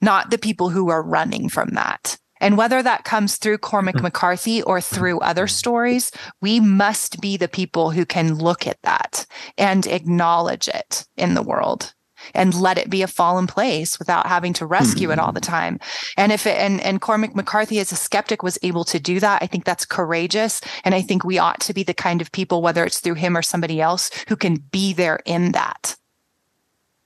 not 0.00 0.30
the 0.30 0.38
people 0.38 0.70
who 0.70 0.88
are 0.88 1.02
running 1.02 1.48
from 1.48 1.70
that. 1.70 2.18
And 2.42 2.58
whether 2.58 2.82
that 2.82 3.04
comes 3.04 3.36
through 3.36 3.58
Cormac 3.58 3.94
mm-hmm. 3.94 4.04
McCarthy 4.04 4.62
or 4.62 4.80
through 4.80 5.20
other 5.20 5.46
stories, 5.46 6.10
we 6.40 6.58
must 6.58 7.20
be 7.20 7.36
the 7.36 7.48
people 7.48 7.92
who 7.92 8.04
can 8.04 8.34
look 8.34 8.66
at 8.66 8.82
that 8.82 9.24
and 9.56 9.86
acknowledge 9.86 10.68
it 10.68 11.06
in 11.16 11.34
the 11.34 11.42
world 11.42 11.94
and 12.34 12.54
let 12.54 12.78
it 12.78 12.90
be 12.90 13.02
a 13.02 13.06
fallen 13.08 13.46
place 13.46 13.98
without 13.98 14.26
having 14.26 14.52
to 14.54 14.66
rescue 14.66 15.08
mm-hmm. 15.08 15.18
it 15.18 15.22
all 15.22 15.32
the 15.32 15.40
time. 15.40 15.78
And 16.16 16.32
if 16.32 16.46
it, 16.46 16.58
and, 16.58 16.80
and 16.80 17.00
Cormac 17.00 17.34
McCarthy 17.34 17.78
as 17.78 17.92
a 17.92 17.96
skeptic 17.96 18.42
was 18.42 18.58
able 18.62 18.84
to 18.84 18.98
do 18.98 19.20
that, 19.20 19.42
I 19.42 19.46
think 19.46 19.64
that's 19.64 19.86
courageous. 19.86 20.60
And 20.84 20.94
I 20.94 21.02
think 21.02 21.24
we 21.24 21.38
ought 21.38 21.60
to 21.60 21.74
be 21.74 21.84
the 21.84 21.94
kind 21.94 22.20
of 22.20 22.32
people, 22.32 22.60
whether 22.60 22.84
it's 22.84 23.00
through 23.00 23.14
him 23.14 23.36
or 23.36 23.42
somebody 23.42 23.80
else, 23.80 24.10
who 24.28 24.36
can 24.36 24.56
be 24.56 24.92
there 24.92 25.20
in 25.24 25.52
that 25.52 25.96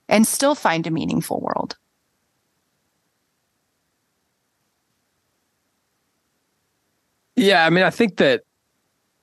and 0.09 0.25
still 0.25 0.55
find 0.55 0.87
a 0.87 0.91
meaningful 0.91 1.41
world. 1.41 1.77
Yeah, 7.37 7.65
I 7.65 7.69
mean, 7.69 7.85
I 7.85 7.89
think 7.89 8.17
that 8.17 8.43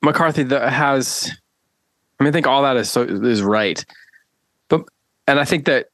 McCarthy 0.03 0.45
has. 0.45 1.31
I 2.19 2.25
mean, 2.25 2.29
I 2.29 2.33
think 2.33 2.47
all 2.47 2.63
that 2.63 2.77
is 2.77 2.91
so 2.91 3.03
is 3.03 3.43
right 3.43 3.85
but 4.69 4.85
and 5.27 5.39
I 5.39 5.45
think 5.45 5.67
that 5.67 5.89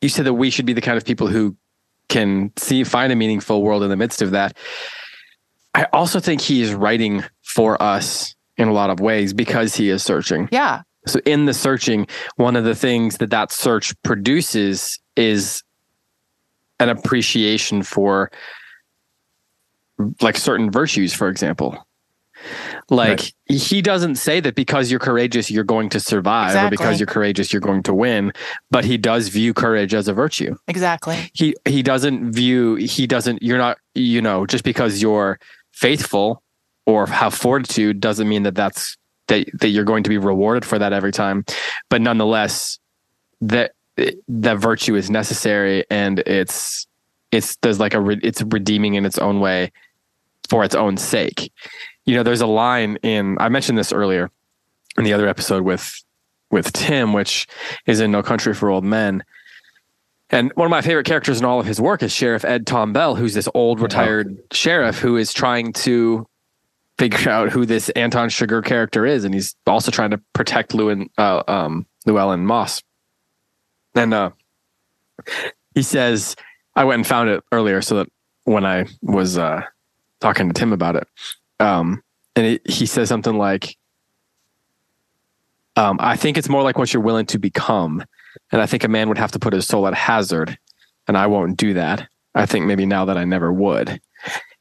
you 0.00 0.08
said 0.08 0.26
that 0.26 0.34
we 0.34 0.50
should 0.50 0.66
be 0.66 0.72
the 0.72 0.80
kind 0.80 0.96
of 0.96 1.04
people 1.04 1.26
who 1.26 1.56
can 2.08 2.52
see 2.56 2.84
find 2.84 3.12
a 3.12 3.16
meaningful 3.16 3.62
world 3.62 3.82
in 3.82 3.90
the 3.90 3.96
midst 3.96 4.22
of 4.22 4.30
that. 4.30 4.56
I 5.74 5.84
also 5.92 6.20
think 6.20 6.40
he 6.40 6.62
is 6.62 6.72
writing 6.72 7.24
for 7.42 7.80
us 7.82 8.34
in 8.56 8.68
a 8.68 8.72
lot 8.72 8.90
of 8.90 9.00
ways 9.00 9.32
because 9.32 9.74
he 9.74 9.90
is 9.90 10.02
searching. 10.02 10.48
Yeah. 10.50 10.82
So 11.06 11.20
in 11.24 11.44
the 11.44 11.54
searching, 11.54 12.06
one 12.36 12.56
of 12.56 12.64
the 12.64 12.74
things 12.74 13.18
that 13.18 13.30
that 13.30 13.52
search 13.52 13.94
produces 14.02 14.98
is 15.16 15.62
an 16.80 16.88
appreciation 16.88 17.82
for 17.82 18.30
like 20.20 20.36
certain 20.36 20.70
virtues, 20.70 21.12
for 21.12 21.28
example. 21.28 21.86
Like 22.90 23.08
right. 23.08 23.32
he 23.48 23.82
doesn't 23.82 24.14
say 24.14 24.40
that 24.40 24.54
because 24.54 24.90
you're 24.90 25.00
courageous, 25.00 25.50
you're 25.50 25.64
going 25.64 25.88
to 25.90 26.00
survive, 26.00 26.50
exactly. 26.50 26.66
or 26.66 26.70
because 26.70 27.00
you're 27.00 27.06
courageous, 27.06 27.52
you're 27.52 27.60
going 27.60 27.82
to 27.82 27.94
win. 27.94 28.32
But 28.70 28.84
he 28.84 28.96
does 28.96 29.28
view 29.28 29.52
courage 29.52 29.92
as 29.92 30.08
a 30.08 30.14
virtue. 30.14 30.56
Exactly. 30.68 31.30
He 31.34 31.54
he 31.66 31.82
doesn't 31.82 32.32
view 32.32 32.76
he 32.76 33.06
doesn't. 33.06 33.42
You're 33.42 33.58
not 33.58 33.78
you 33.94 34.22
know 34.22 34.46
just 34.46 34.64
because 34.64 35.02
you're 35.02 35.38
faithful 35.72 36.42
or 36.86 37.06
have 37.06 37.34
fortitude 37.34 38.00
doesn't 38.00 38.28
mean 38.28 38.44
that 38.44 38.54
that's 38.54 38.96
that 39.26 39.46
that 39.60 39.68
you're 39.68 39.84
going 39.84 40.04
to 40.04 40.10
be 40.10 40.18
rewarded 40.18 40.64
for 40.64 40.78
that 40.78 40.92
every 40.92 41.12
time. 41.12 41.44
But 41.90 42.00
nonetheless, 42.00 42.78
that 43.40 43.72
that 44.28 44.58
virtue 44.58 44.94
is 44.94 45.10
necessary 45.10 45.84
and 45.90 46.20
it's 46.20 46.86
it's 47.32 47.56
there's 47.56 47.80
like 47.80 47.94
a 47.94 48.08
it's 48.22 48.42
redeeming 48.42 48.94
in 48.94 49.04
its 49.04 49.18
own 49.18 49.40
way 49.40 49.72
for 50.48 50.64
its 50.64 50.74
own 50.74 50.96
sake 50.96 51.52
you 52.08 52.14
know, 52.14 52.22
there's 52.22 52.40
a 52.40 52.46
line 52.46 52.96
in 53.02 53.36
I 53.38 53.50
mentioned 53.50 53.76
this 53.76 53.92
earlier 53.92 54.30
in 54.96 55.04
the 55.04 55.12
other 55.12 55.28
episode 55.28 55.62
with 55.62 56.02
with 56.50 56.72
Tim, 56.72 57.12
which 57.12 57.46
is 57.84 58.00
in 58.00 58.10
No 58.10 58.22
Country 58.22 58.54
for 58.54 58.70
Old 58.70 58.82
Men. 58.82 59.22
And 60.30 60.50
one 60.54 60.64
of 60.64 60.70
my 60.70 60.80
favorite 60.80 61.04
characters 61.04 61.38
in 61.38 61.44
all 61.44 61.60
of 61.60 61.66
his 61.66 61.78
work 61.78 62.02
is 62.02 62.10
Sheriff 62.10 62.46
Ed 62.46 62.66
Tom 62.66 62.94
Bell, 62.94 63.14
who's 63.14 63.34
this 63.34 63.48
old 63.54 63.80
retired 63.80 64.38
sheriff 64.52 64.98
who 64.98 65.18
is 65.18 65.34
trying 65.34 65.74
to 65.74 66.26
figure 66.96 67.30
out 67.30 67.50
who 67.50 67.66
this 67.66 67.90
Anton 67.90 68.30
Chigurh 68.30 68.64
character 68.64 69.04
is, 69.04 69.24
and 69.24 69.34
he's 69.34 69.54
also 69.66 69.90
trying 69.90 70.10
to 70.10 70.20
protect 70.32 70.72
Llewyn, 70.72 71.08
uh, 71.18 71.42
um, 71.46 71.86
Llewellyn 72.06 72.46
Moss. 72.46 72.82
And 73.94 74.14
uh, 74.14 74.30
he 75.74 75.82
says, 75.82 76.36
I 76.74 76.84
went 76.84 77.00
and 77.00 77.06
found 77.06 77.28
it 77.28 77.44
earlier 77.52 77.82
so 77.82 77.96
that 77.96 78.08
when 78.44 78.64
I 78.64 78.86
was 79.02 79.36
uh, 79.36 79.62
talking 80.20 80.48
to 80.48 80.54
Tim 80.54 80.72
about 80.72 80.96
it, 80.96 81.06
um, 81.60 82.02
and 82.36 82.46
it, 82.46 82.70
he 82.70 82.86
says 82.86 83.08
something 83.08 83.36
like, 83.36 83.76
um, 85.76 85.98
I 86.00 86.16
think 86.16 86.38
it's 86.38 86.48
more 86.48 86.62
like 86.62 86.78
what 86.78 86.92
you're 86.92 87.02
willing 87.02 87.26
to 87.26 87.38
become. 87.38 88.04
And 88.52 88.62
I 88.62 88.66
think 88.66 88.84
a 88.84 88.88
man 88.88 89.08
would 89.08 89.18
have 89.18 89.32
to 89.32 89.38
put 89.38 89.52
his 89.52 89.66
soul 89.66 89.86
at 89.86 89.94
hazard. 89.94 90.58
And 91.06 91.16
I 91.16 91.26
won't 91.26 91.56
do 91.56 91.74
that. 91.74 92.08
I 92.34 92.46
think 92.46 92.66
maybe 92.66 92.86
now 92.86 93.04
that 93.06 93.16
I 93.18 93.24
never 93.24 93.52
would. 93.52 94.00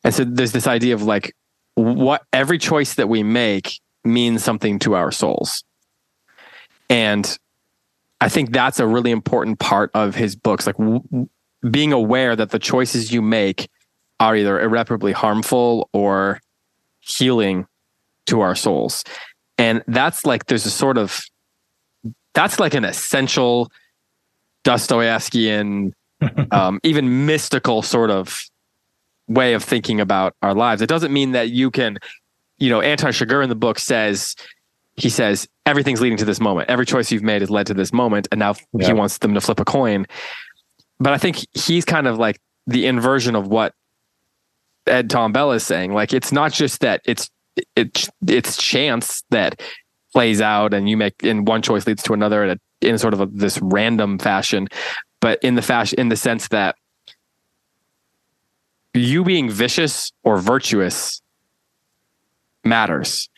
And 0.04 0.14
so 0.14 0.24
there's 0.24 0.54
this 0.54 0.68
idea 0.68 0.94
of 0.96 1.04
like 1.04 1.36
what 1.76 2.24
every 2.34 2.58
choice 2.58 2.96
that 2.96 3.10
we 3.10 3.24
make 3.24 3.80
means 4.04 4.44
something 4.44 4.80
to 4.80 4.96
our 4.96 5.12
souls. 5.12 5.64
And 6.90 7.38
I 8.22 8.30
think 8.30 8.52
that's 8.52 8.80
a 8.80 8.88
really 8.88 9.12
important 9.12 9.60
part 9.60 9.92
of 9.94 10.16
his 10.16 10.36
books, 10.36 10.66
like 10.66 10.78
w- 10.78 11.30
being 11.70 11.94
aware 11.94 12.36
that 12.36 12.50
the 12.50 12.60
choices 12.60 13.12
you 13.12 13.22
make 13.22 13.70
are 14.20 14.36
either 14.36 14.60
irreparably 14.60 15.12
harmful 15.12 15.90
or 15.94 16.40
healing 17.02 17.68
to 18.26 18.42
our 18.42 18.56
souls. 18.56 19.04
And 19.58 19.84
that's 19.88 20.26
like, 20.26 20.46
there's 20.46 20.66
a 20.66 20.72
sort 20.72 20.98
of, 20.98 21.22
that's 22.34 22.60
like 22.60 22.74
an 22.74 22.86
essential 22.86 23.72
Dostoevskian, 24.64 25.94
um, 26.52 26.80
even 26.84 27.26
mystical 27.26 27.82
sort 27.82 28.12
of 28.12 28.44
way 29.28 29.54
of 29.54 29.64
thinking 29.64 30.00
about 30.00 30.36
our 30.42 30.54
lives. 30.54 30.82
It 30.82 30.90
doesn't 30.90 31.12
mean 31.14 31.32
that 31.32 31.50
you 31.50 31.72
can, 31.72 31.98
you 32.58 32.70
know, 32.70 32.82
Anton 32.82 33.12
Chigurh 33.12 33.44
in 33.44 33.50
the 33.50 33.56
book 33.56 33.80
says, 33.80 34.36
he 34.96 35.10
says, 35.10 35.48
everything's 35.66 36.02
leading 36.02 36.18
to 36.18 36.26
this 36.26 36.40
moment. 36.40 36.70
Every 36.70 36.86
choice 36.86 37.12
you've 37.12 37.24
made 37.24 37.42
has 37.42 37.50
led 37.50 37.68
to 37.68 37.74
this 37.74 37.94
moment. 37.94 38.28
And 38.32 38.40
now 38.40 38.56
yeah. 38.74 38.88
he 38.88 38.94
wants 38.94 39.20
them 39.20 39.34
to 39.36 39.42
flip 39.42 39.60
a 39.60 39.66
coin. 39.66 40.08
But 41.00 41.14
I 41.14 41.18
think 41.18 41.46
he's 41.54 41.86
kind 41.86 42.08
of 42.08 42.18
like 42.18 42.40
the 42.66 42.88
inversion 42.88 43.36
of 43.36 43.48
what 43.48 43.74
Ed 44.88 45.10
Tom 45.10 45.32
Bell 45.32 45.52
is 45.52 45.64
saying. 45.64 45.94
Like 45.94 46.14
it's 46.14 46.32
not 46.32 46.54
just 46.54 46.82
that 46.82 47.02
it's 47.06 47.30
it's 47.76 48.10
it's 48.28 48.58
chance 48.58 49.24
that 49.32 49.62
plays 50.14 50.42
out 50.42 50.74
and 50.74 50.90
you 50.90 50.98
make 50.98 51.24
and 51.24 51.48
one 51.48 51.62
choice 51.62 51.86
leads 51.88 52.04
to 52.04 52.14
another 52.14 52.44
in, 52.44 52.50
a, 52.52 52.88
in 52.88 52.98
sort 52.98 53.14
of 53.14 53.22
a, 53.22 53.26
this 53.28 53.60
random 53.62 54.18
fashion, 54.20 54.68
but 55.20 55.44
in 55.44 55.56
the 55.56 55.62
fashion 55.62 56.00
in 56.00 56.10
the 56.10 56.16
sense 56.16 56.48
that 56.50 56.76
you 58.94 59.24
being 59.24 59.50
vicious 59.50 60.12
or 60.24 60.38
virtuous 60.38 61.22
matters 62.64 63.30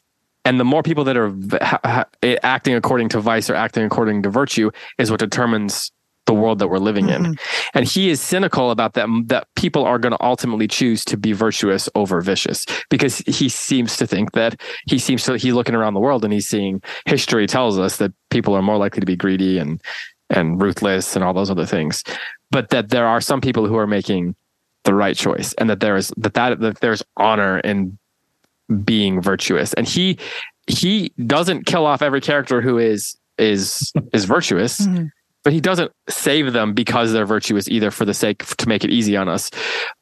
and 0.46 0.60
the 0.60 0.66
more 0.66 0.82
people 0.82 1.04
that 1.04 1.18
are 1.18 2.06
acting 2.44 2.74
according 2.74 3.10
to 3.10 3.20
vice 3.20 3.50
or 3.50 3.56
acting 3.56 3.84
according 3.84 4.24
to 4.24 4.30
virtue 4.30 4.72
is 4.98 5.12
what 5.12 5.20
determines 5.20 5.92
the 6.30 6.34
world 6.36 6.60
that 6.60 6.68
we're 6.68 6.78
living 6.78 7.08
mm-hmm. 7.08 7.26
in 7.26 7.36
and 7.74 7.88
he 7.88 8.12
is 8.12 8.22
cynical 8.22 8.70
about 8.70 8.94
that 8.94 9.08
that 9.26 9.48
people 9.56 9.84
are 9.84 9.98
going 9.98 10.12
to 10.12 10.24
ultimately 10.24 10.68
choose 10.68 11.04
to 11.04 11.18
be 11.18 11.32
virtuous 11.34 11.90
over 11.96 12.22
vicious 12.22 12.68
because 12.92 13.18
he 13.26 13.50
seems 13.50 13.98
to 13.98 14.06
think 14.06 14.34
that 14.34 14.62
he 14.86 15.00
seems 15.00 15.24
to 15.24 15.34
he's 15.38 15.56
looking 15.56 15.74
around 15.74 15.96
the 15.96 16.00
world 16.00 16.24
and 16.24 16.32
he's 16.32 16.48
seeing 16.48 16.84
history 17.08 17.48
tells 17.48 17.80
us 17.80 17.98
that 17.98 18.14
people 18.30 18.54
are 18.54 18.62
more 18.62 18.78
likely 18.78 19.00
to 19.00 19.08
be 19.08 19.16
greedy 19.16 19.58
and 19.58 19.82
and 20.30 20.62
ruthless 20.62 21.16
and 21.16 21.26
all 21.26 21.34
those 21.34 21.50
other 21.50 21.66
things 21.66 22.04
but 22.52 22.70
that 22.70 22.90
there 22.90 23.08
are 23.08 23.22
some 23.22 23.42
people 23.42 23.66
who 23.66 23.76
are 23.76 23.88
making 23.88 24.36
the 24.84 24.94
right 24.94 25.16
choice 25.16 25.54
and 25.54 25.68
that 25.68 25.80
there 25.80 25.96
is 25.96 26.14
that 26.16 26.36
that, 26.36 26.60
that 26.60 26.80
there's 26.80 27.02
honor 27.18 27.58
in 27.62 27.98
being 28.84 29.20
virtuous 29.20 29.74
and 29.74 29.88
he 29.88 30.16
he 30.68 31.12
doesn't 31.26 31.66
kill 31.66 31.88
off 31.88 32.04
every 32.04 32.22
character 32.22 32.62
who 32.62 32.78
is 32.78 33.18
is 33.40 33.92
is 34.14 34.26
virtuous 34.26 34.82
mm-hmm. 34.82 35.08
But 35.50 35.54
he 35.56 35.60
doesn't 35.60 35.92
save 36.08 36.54
them 36.54 36.76
because 36.76 37.12
their 37.12 37.26
virtue 37.26 37.58
is 37.58 37.68
either 37.68 37.90
for 37.90 38.06
the 38.06 38.14
sake 38.14 38.46
to 38.46 38.70
make 38.70 38.84
it 38.84 38.92
easy 38.92 39.18
on 39.18 39.28
us 39.28 39.50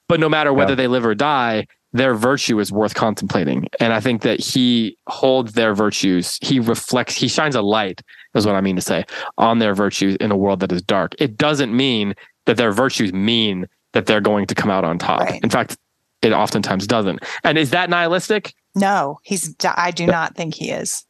but 0.09 0.19
no 0.19 0.27
matter 0.27 0.51
whether 0.51 0.73
yeah. 0.73 0.75
they 0.75 0.87
live 0.87 1.05
or 1.05 1.15
die 1.15 1.65
their 1.93 2.13
virtue 2.13 2.59
is 2.59 2.69
worth 2.69 2.95
contemplating 2.95 3.65
and 3.79 3.93
i 3.93 3.99
think 4.01 4.23
that 4.23 4.41
he 4.41 4.97
holds 5.07 5.53
their 5.53 5.73
virtues 5.73 6.37
he 6.41 6.59
reflects 6.59 7.15
he 7.15 7.29
shines 7.29 7.55
a 7.55 7.61
light 7.61 8.01
is 8.35 8.45
what 8.45 8.55
i 8.55 8.61
mean 8.61 8.75
to 8.75 8.81
say 8.81 9.05
on 9.37 9.59
their 9.59 9.73
virtues 9.73 10.17
in 10.17 10.31
a 10.31 10.35
world 10.35 10.59
that 10.59 10.71
is 10.71 10.81
dark 10.81 11.15
it 11.17 11.37
doesn't 11.37 11.73
mean 11.73 12.13
that 12.45 12.57
their 12.57 12.73
virtues 12.73 13.13
mean 13.13 13.65
that 13.93 14.05
they're 14.05 14.19
going 14.19 14.45
to 14.45 14.53
come 14.53 14.69
out 14.69 14.83
on 14.83 14.97
top 14.97 15.21
right. 15.21 15.41
in 15.43 15.49
fact 15.49 15.77
it 16.23 16.33
oftentimes 16.33 16.87
doesn't. 16.87 17.23
And 17.43 17.59
is 17.59 17.69
that 17.69 17.91
nihilistic? 17.91 18.55
No, 18.73 19.19
he's. 19.23 19.55
I 19.63 19.91
do 19.91 20.07
not 20.07 20.35
think 20.35 20.55
he 20.55 20.71
is. 20.71 21.05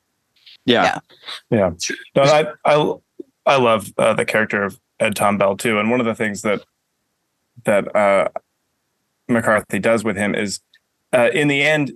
Yeah, 0.66 1.00
yeah. 1.50 1.58
yeah. 1.58 1.70
No, 2.16 2.22
I 2.24 2.46
I 2.66 2.94
I 3.48 3.58
love 3.58 3.94
uh, 3.98 4.14
the 4.14 4.26
character 4.26 4.64
of 4.64 4.80
Ed 5.00 5.16
Tom 5.16 5.38
Bell 5.38 5.56
too, 5.56 5.80
and 5.80 5.90
one 5.90 6.00
of 6.00 6.06
the 6.06 6.16
things 6.16 6.42
that 6.42 6.64
that 7.64 7.96
uh, 7.96 8.28
McCarthy 9.28 9.80
does 9.80 10.04
with 10.04 10.18
him 10.18 10.36
is, 10.36 10.60
uh, 11.14 11.30
in 11.34 11.48
the 11.48 11.64
end, 11.64 11.94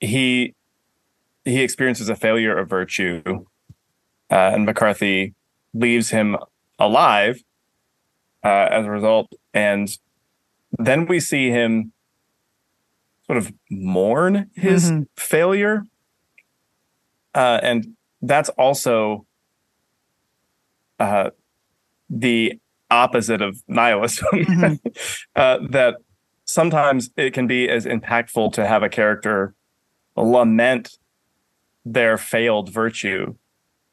he 0.00 0.54
he 1.44 1.62
experiences 1.62 2.08
a 2.08 2.16
failure 2.16 2.58
of 2.58 2.68
virtue, 2.68 3.22
uh, 4.30 4.50
and 4.52 4.66
McCarthy 4.66 5.34
leaves 5.72 6.10
him 6.10 6.36
alive 6.78 7.42
uh, 8.44 8.68
as 8.70 8.84
a 8.84 8.90
result, 8.90 9.32
and 9.54 9.96
then 10.76 11.06
we 11.06 11.20
see 11.20 11.50
him 11.50 11.92
sort 13.26 13.38
of 13.38 13.52
mourn 13.70 14.50
his 14.54 14.90
mm-hmm. 14.90 15.02
failure. 15.16 15.86
Uh, 17.34 17.60
and 17.62 17.96
that's 18.20 18.48
also 18.50 19.24
uh, 21.02 21.30
the 22.08 22.58
opposite 22.90 23.42
of 23.42 23.62
nihilism. 23.68 24.26
Mm-hmm. 24.32 24.88
uh, 25.36 25.58
that 25.70 25.96
sometimes 26.44 27.10
it 27.16 27.32
can 27.32 27.46
be 27.46 27.68
as 27.68 27.86
impactful 27.86 28.52
to 28.54 28.66
have 28.66 28.82
a 28.82 28.88
character 28.88 29.54
lament 30.16 30.98
their 31.84 32.18
failed 32.18 32.72
virtue 32.72 33.34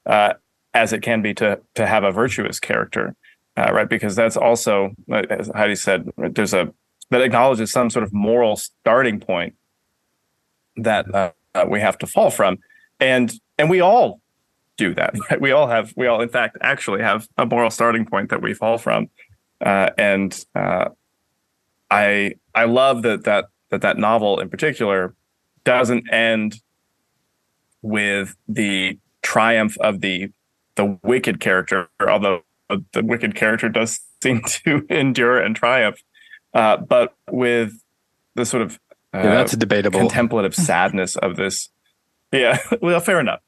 uh, 0.06 0.34
as 0.74 0.93
it 0.93 1.02
can 1.02 1.22
be 1.22 1.34
to 1.34 1.60
to 1.76 1.88
have 1.88 2.04
a 2.04 2.12
virtuous 2.12 2.60
character 2.60 3.15
uh, 3.60 3.74
right? 3.74 3.89
Because 3.89 4.15
that's 4.15 4.38
also, 4.38 4.95
as 5.30 5.52
Heidi 5.54 5.76
said, 5.76 6.10
there's 6.17 6.54
a 6.54 6.74
that 7.10 7.22
acknowledges 7.22 7.72
some 7.72 7.89
sort 7.89 8.04
of 8.04 8.13
moral 8.13 8.56
starting 8.56 9.19
point 9.19 9.56
that 10.78 11.13
uh, 11.13 11.32
we 11.67 11.80
have 11.82 11.98
to 11.98 12.08
fall 12.08 12.30
from, 12.30 12.60
and 13.00 13.34
and 13.58 13.69
we 13.69 13.82
all 13.82 14.22
do 14.79 14.95
that. 14.95 15.13
Right? 15.29 15.39
We 15.39 15.51
all 15.51 15.67
have, 15.67 15.93
we 15.95 16.07
all, 16.07 16.21
in 16.21 16.29
fact, 16.29 16.57
actually 16.61 17.01
have 17.01 17.27
a 17.37 17.45
moral 17.45 17.69
starting 17.69 18.05
point 18.05 18.29
that 18.29 18.41
we 18.41 18.53
fall 18.53 18.77
from, 18.77 19.09
uh, 19.63 19.89
and 19.97 20.33
uh, 20.55 20.89
I 21.91 22.35
I 22.55 22.65
love 22.65 23.03
that 23.03 23.25
that 23.25 23.45
that 23.69 23.81
that 23.81 23.97
novel 23.97 24.39
in 24.39 24.49
particular 24.49 25.13
doesn't 25.63 26.11
end 26.11 26.61
with 27.81 28.35
the 28.47 28.97
triumph 29.21 29.77
of 29.79 30.01
the 30.01 30.31
the 30.75 30.97
wicked 31.03 31.39
character, 31.39 31.89
although 31.99 32.41
the 32.93 33.03
wicked 33.03 33.35
character 33.35 33.69
does 33.69 33.99
seem 34.23 34.41
to 34.41 34.85
endure 34.89 35.39
and 35.39 35.55
triumph, 35.55 36.01
uh, 36.53 36.77
but 36.77 37.15
with 37.29 37.73
the 38.35 38.45
sort 38.45 38.63
of 38.63 38.79
uh, 39.13 39.19
yeah, 39.19 39.35
that's 39.35 39.55
debatable 39.55 39.99
contemplative 39.99 40.55
sadness 40.55 41.15
of 41.17 41.35
this. 41.35 41.69
Yeah, 42.31 42.59
well, 42.81 42.99
fair 42.99 43.19
enough. 43.19 43.41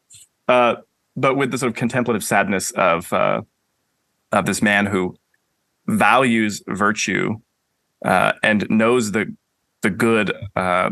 Uh, 0.48 0.76
but 1.16 1.36
with 1.36 1.52
the 1.52 1.58
sort 1.58 1.72
of 1.72 1.76
contemplative 1.76 2.24
sadness 2.24 2.72
of 2.72 3.12
uh, 3.14 3.42
of 4.32 4.46
this 4.46 4.62
man 4.62 4.86
who 4.86 5.16
values 5.88 6.64
virtue 6.68 7.40
uh, 8.06 8.34
and 8.44 8.68
knows 8.70 9.12
the 9.12 9.36
the 9.82 9.90
good 9.90 10.32
uh, 10.56 10.90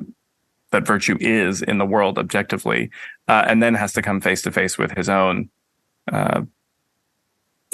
that 0.71 0.85
virtue 0.85 1.17
is 1.19 1.61
in 1.61 1.77
the 1.77 1.85
world 1.85 2.17
objectively, 2.17 2.89
and 3.27 3.61
then 3.61 3.73
has 3.73 3.93
to 3.93 4.01
come 4.01 4.21
face 4.21 4.41
to 4.43 4.51
face 4.51 4.77
with 4.77 4.91
his 4.91 5.09
own 5.09 5.49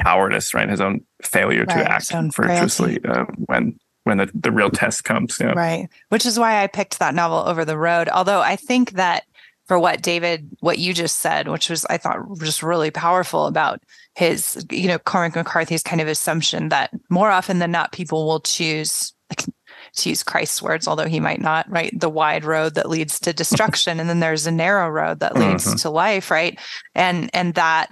cowardice, 0.02 0.54
right? 0.54 0.70
His 0.70 0.82
own 0.82 1.02
failure 1.22 1.66
right, 1.66 1.78
to 1.78 1.92
act 1.92 2.12
virtuously 2.36 3.00
uh, 3.06 3.26
when 3.46 3.80
when 4.04 4.18
the, 4.18 4.30
the 4.34 4.52
real 4.52 4.70
test 4.70 5.04
comes. 5.04 5.40
Right. 5.42 5.90
Which 6.10 6.26
is 6.26 6.38
why 6.38 6.64
I 6.64 6.68
picked 6.68 7.00
that 7.00 7.16
novel 7.16 7.40
over 7.40 7.66
the 7.66 7.78
road. 7.78 8.08
Although 8.10 8.40
I 8.40 8.56
think 8.56 8.92
that 8.92 9.26
for 9.68 9.80
what 9.80 10.02
David, 10.02 10.50
what 10.60 10.78
you 10.78 10.94
just 10.94 11.18
said, 11.18 11.48
which 11.48 11.70
was 11.70 11.86
I 11.86 11.98
thought 11.98 12.20
just 12.40 12.62
really 12.62 12.92
powerful 12.92 13.48
about 13.48 13.82
his, 14.16 14.66
you 14.72 14.88
know, 14.88 15.00
Cormac 15.00 15.36
McCarthy's 15.36 15.84
kind 15.84 16.02
of 16.02 16.08
assumption 16.08 16.70
that 16.70 16.92
more 17.10 17.32
often 17.32 17.60
than 17.60 17.72
not, 17.72 17.92
people 17.92 18.26
will 18.26 18.40
choose 18.40 19.14
like 19.30 19.46
to 19.96 20.10
use 20.10 20.24
Christ's 20.24 20.62
words, 20.62 20.88
although 20.88 21.08
he 21.08 21.20
might 21.20 21.42
not, 21.42 21.70
right? 21.70 21.98
The 22.00 22.10
wide 22.10 22.44
road 22.46 22.76
that 22.76 22.90
leads 22.90 23.20
to 23.22 23.34
destruction. 23.34 24.00
and 24.00 24.10
then 24.10 24.20
there's 24.20 24.46
a 24.46 24.52
narrow 24.52 24.90
road 24.90 25.20
that 25.22 25.36
leads 25.36 25.66
mm-hmm. 25.66 25.78
to 25.78 25.90
life, 25.90 26.30
right? 26.30 26.60
And 26.94 27.30
and 27.34 27.56
that 27.56 27.92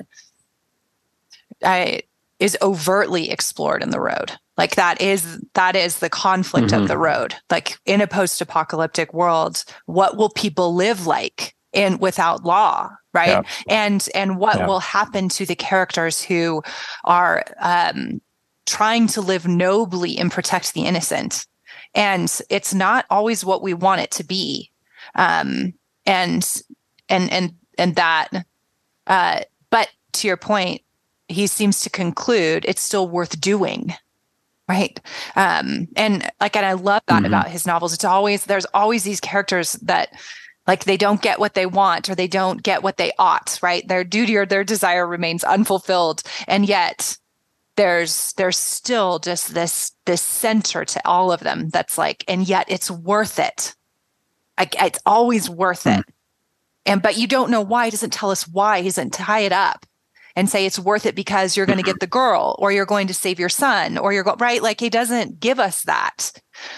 I, 1.63 2.01
is 2.39 2.57
overtly 2.61 3.31
explored 3.31 3.81
in 3.81 3.89
the 3.89 4.01
road 4.01 4.33
like 4.57 4.75
that 4.75 5.01
is 5.01 5.39
that 5.53 5.75
is 5.75 5.99
the 5.99 6.09
conflict 6.09 6.67
mm-hmm. 6.67 6.81
of 6.81 6.87
the 6.87 6.97
road 6.97 7.35
like 7.49 7.77
in 7.85 8.01
a 8.01 8.07
post-apocalyptic 8.07 9.13
world 9.13 9.63
what 9.85 10.17
will 10.17 10.29
people 10.29 10.75
live 10.75 11.07
like 11.07 11.55
in 11.73 11.97
without 11.97 12.43
law 12.43 12.89
right 13.13 13.29
yeah. 13.29 13.43
and 13.67 14.07
and 14.13 14.37
what 14.37 14.57
yeah. 14.57 14.67
will 14.67 14.79
happen 14.79 15.29
to 15.29 15.45
the 15.45 15.55
characters 15.55 16.21
who 16.21 16.61
are 17.03 17.43
um, 17.59 18.21
trying 18.65 19.07
to 19.07 19.21
live 19.21 19.47
nobly 19.47 20.17
and 20.17 20.31
protect 20.31 20.73
the 20.73 20.85
innocent 20.85 21.45
and 21.95 22.41
it's 22.49 22.73
not 22.73 23.05
always 23.09 23.45
what 23.45 23.61
we 23.61 23.73
want 23.73 24.01
it 24.01 24.11
to 24.11 24.23
be 24.23 24.71
um, 25.15 25.73
and 26.05 26.61
and 27.09 27.31
and 27.31 27.53
and 27.77 27.95
that 27.95 28.29
uh, 29.07 29.41
but 29.69 29.89
to 30.13 30.27
your 30.27 30.37
point 30.37 30.81
he 31.27 31.47
seems 31.47 31.81
to 31.81 31.89
conclude 31.89 32.65
it's 32.67 32.81
still 32.81 33.07
worth 33.07 33.39
doing 33.39 33.93
right 34.67 34.99
um 35.35 35.87
and 35.95 36.29
like 36.39 36.55
and 36.55 36.65
i 36.65 36.73
love 36.73 37.01
that 37.07 37.17
mm-hmm. 37.17 37.25
about 37.25 37.49
his 37.49 37.65
novels 37.65 37.93
it's 37.93 38.05
always 38.05 38.45
there's 38.45 38.65
always 38.73 39.03
these 39.03 39.19
characters 39.19 39.73
that 39.73 40.09
like 40.67 40.85
they 40.85 40.97
don't 40.97 41.21
get 41.21 41.39
what 41.39 41.55
they 41.55 41.65
want 41.65 42.09
or 42.09 42.15
they 42.15 42.27
don't 42.27 42.63
get 42.63 42.83
what 42.83 42.97
they 42.97 43.11
ought 43.19 43.59
right? 43.61 43.87
Their 43.87 44.03
duty 44.03 44.37
or 44.37 44.45
their 44.45 44.63
desire 44.63 45.05
remains 45.05 45.43
unfulfilled. 45.43 46.23
And 46.47 46.65
yet 46.67 47.17
there's 47.75 48.33
there's 48.33 48.57
still 48.57 49.19
just 49.19 49.53
this 49.53 49.91
this 50.05 50.21
center 50.21 50.85
to 50.85 51.07
all 51.07 51.31
of 51.31 51.41
them 51.41 51.69
that's 51.69 51.97
like 51.97 52.23
and 52.27 52.47
yet 52.47 52.65
it's 52.69 52.89
worth 52.89 53.39
it. 53.39 53.75
Like 54.57 54.75
it's 54.81 54.99
always 55.05 55.49
worth 55.49 55.87
it. 55.87 55.95
Hmm. 55.95 56.11
And 56.85 57.01
but 57.01 57.17
you 57.17 57.27
don't 57.27 57.51
know 57.51 57.61
why. 57.61 57.85
He 57.85 57.91
doesn't 57.91 58.13
tell 58.13 58.31
us 58.31 58.47
why. 58.47 58.81
He 58.81 58.89
doesn't 58.89 59.13
tie 59.13 59.39
it 59.39 59.51
up 59.51 59.85
and 60.35 60.49
say 60.49 60.65
it's 60.65 60.79
worth 60.79 61.05
it 61.05 61.15
because 61.15 61.55
you're 61.55 61.65
going 61.65 61.77
to 61.77 61.83
get 61.83 61.99
the 61.99 62.07
girl 62.07 62.55
or 62.59 62.71
you're 62.71 62.85
going 62.85 63.07
to 63.07 63.13
save 63.13 63.39
your 63.39 63.49
son 63.49 63.97
or 63.97 64.11
you're 64.11 64.23
going 64.23 64.37
right? 64.39 64.63
Like 64.63 64.79
he 64.79 64.89
doesn't 64.89 65.39
give 65.39 65.59
us 65.59 65.83
that. 65.83 66.31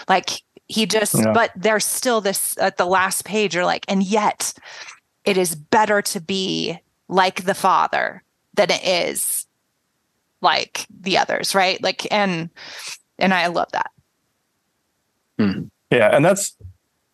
Like 0.08 0.42
he 0.68 0.86
just 0.86 1.14
yeah. 1.14 1.32
but 1.32 1.50
there's 1.56 1.84
still 1.84 2.20
this 2.20 2.56
at 2.58 2.76
the 2.76 2.86
last 2.86 3.24
page 3.24 3.54
you're 3.54 3.64
like 3.64 3.84
and 3.88 4.02
yet 4.02 4.52
it 5.24 5.36
is 5.36 5.54
better 5.54 6.02
to 6.02 6.20
be 6.20 6.78
like 7.08 7.44
the 7.44 7.54
father 7.54 8.22
than 8.54 8.70
it 8.70 8.84
is 8.84 9.46
like 10.40 10.86
the 11.00 11.16
others 11.16 11.54
right 11.54 11.82
like 11.82 12.10
and 12.12 12.50
and 13.18 13.32
i 13.32 13.46
love 13.46 13.70
that 13.72 13.90
hmm. 15.38 15.62
yeah 15.90 16.14
and 16.14 16.24
that's 16.24 16.56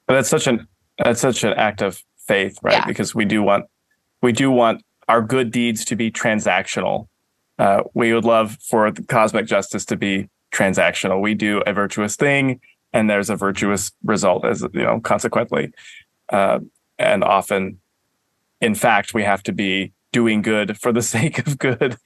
that's 0.08 0.28
such 0.28 0.46
an 0.46 0.66
that's 0.98 1.20
such 1.20 1.44
an 1.44 1.52
act 1.54 1.82
of 1.82 2.02
faith 2.18 2.58
right 2.62 2.74
yeah. 2.74 2.86
because 2.86 3.14
we 3.14 3.24
do 3.24 3.42
want 3.42 3.66
we 4.22 4.32
do 4.32 4.50
want 4.50 4.82
our 5.08 5.20
good 5.20 5.50
deeds 5.50 5.84
to 5.84 5.96
be 5.96 6.10
transactional. 6.10 7.08
uh, 7.58 7.82
we 7.94 8.14
would 8.14 8.24
love 8.24 8.56
for 8.62 8.90
the 8.90 9.02
cosmic 9.02 9.46
justice 9.46 9.84
to 9.84 9.96
be 9.96 10.28
transactional. 10.52 11.20
We 11.20 11.34
do 11.34 11.62
a 11.66 11.72
virtuous 11.72 12.16
thing, 12.16 12.60
and 12.92 13.08
there's 13.08 13.30
a 13.30 13.36
virtuous 13.36 13.92
result 14.04 14.44
as 14.44 14.62
you 14.72 14.82
know, 14.82 15.00
consequently. 15.00 15.72
Uh, 16.28 16.60
and 16.98 17.24
often, 17.24 17.78
in 18.60 18.74
fact, 18.74 19.14
we 19.14 19.22
have 19.22 19.42
to 19.44 19.52
be 19.52 19.92
doing 20.12 20.42
good 20.42 20.78
for 20.78 20.92
the 20.92 21.02
sake 21.14 21.46
of 21.46 21.58
good, 21.58 21.96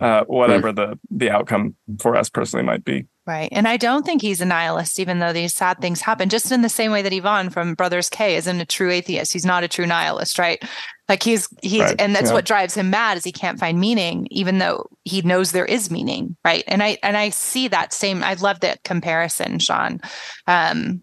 uh, 0.00 0.24
whatever 0.24 0.72
mm. 0.72 0.76
the 0.76 0.98
the 1.10 1.30
outcome 1.30 1.74
for 2.00 2.16
us 2.16 2.28
personally 2.28 2.64
might 2.64 2.84
be. 2.84 3.06
Right. 3.26 3.48
And 3.52 3.66
I 3.66 3.78
don't 3.78 4.04
think 4.04 4.20
he's 4.20 4.42
a 4.42 4.44
nihilist, 4.44 5.00
even 5.00 5.18
though 5.18 5.32
these 5.32 5.54
sad 5.54 5.80
things 5.80 6.02
happen, 6.02 6.28
just 6.28 6.52
in 6.52 6.60
the 6.60 6.68
same 6.68 6.92
way 6.92 7.00
that 7.00 7.12
Ivan 7.12 7.48
from 7.48 7.74
Brothers 7.74 8.10
K 8.10 8.36
isn't 8.36 8.60
a 8.60 8.66
true 8.66 8.90
atheist. 8.90 9.32
He's 9.32 9.46
not 9.46 9.64
a 9.64 9.68
true 9.68 9.86
nihilist, 9.86 10.38
right? 10.38 10.62
Like 11.08 11.22
he's 11.22 11.48
he's 11.62 11.82
right. 11.82 12.00
and 12.00 12.14
that's 12.14 12.28
yeah. 12.28 12.34
what 12.34 12.46
drives 12.46 12.74
him 12.74 12.88
mad 12.90 13.18
is 13.18 13.24
he 13.24 13.32
can't 13.32 13.58
find 13.58 13.78
meaning, 13.78 14.26
even 14.30 14.58
though 14.58 14.88
he 15.04 15.20
knows 15.20 15.52
there 15.52 15.66
is 15.66 15.90
meaning. 15.90 16.36
Right. 16.44 16.64
And 16.66 16.82
I 16.82 16.98
and 17.02 17.16
I 17.16 17.28
see 17.28 17.68
that 17.68 17.92
same 17.92 18.22
I 18.22 18.34
love 18.34 18.60
that 18.60 18.82
comparison, 18.84 19.58
Sean. 19.58 20.00
Um 20.46 21.02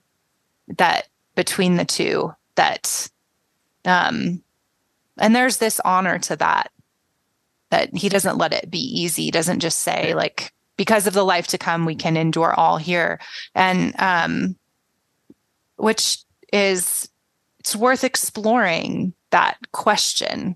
that 0.78 1.08
between 1.36 1.76
the 1.76 1.86
two 1.86 2.34
that 2.56 3.10
um 3.86 4.42
and 5.18 5.36
there's 5.36 5.58
this 5.58 5.80
honor 5.82 6.18
to 6.20 6.36
that 6.36 6.72
that 7.70 7.96
he 7.96 8.10
doesn't 8.10 8.38
let 8.38 8.54
it 8.54 8.70
be 8.70 8.80
easy 8.80 9.26
he 9.26 9.32
doesn't 9.32 9.60
just 9.60 9.80
say 9.80 10.14
like 10.14 10.54
because 10.78 11.08
of 11.08 11.14
the 11.14 11.24
life 11.24 11.48
to 11.48 11.58
come 11.58 11.86
we 11.86 11.96
can 11.96 12.18
endure 12.18 12.54
all 12.54 12.78
here 12.78 13.20
and 13.56 13.94
um 14.00 14.56
which 15.78 16.20
is 16.54 17.10
it's 17.60 17.76
worth 17.76 18.04
exploring 18.04 19.14
that 19.32 19.58
question 19.72 20.56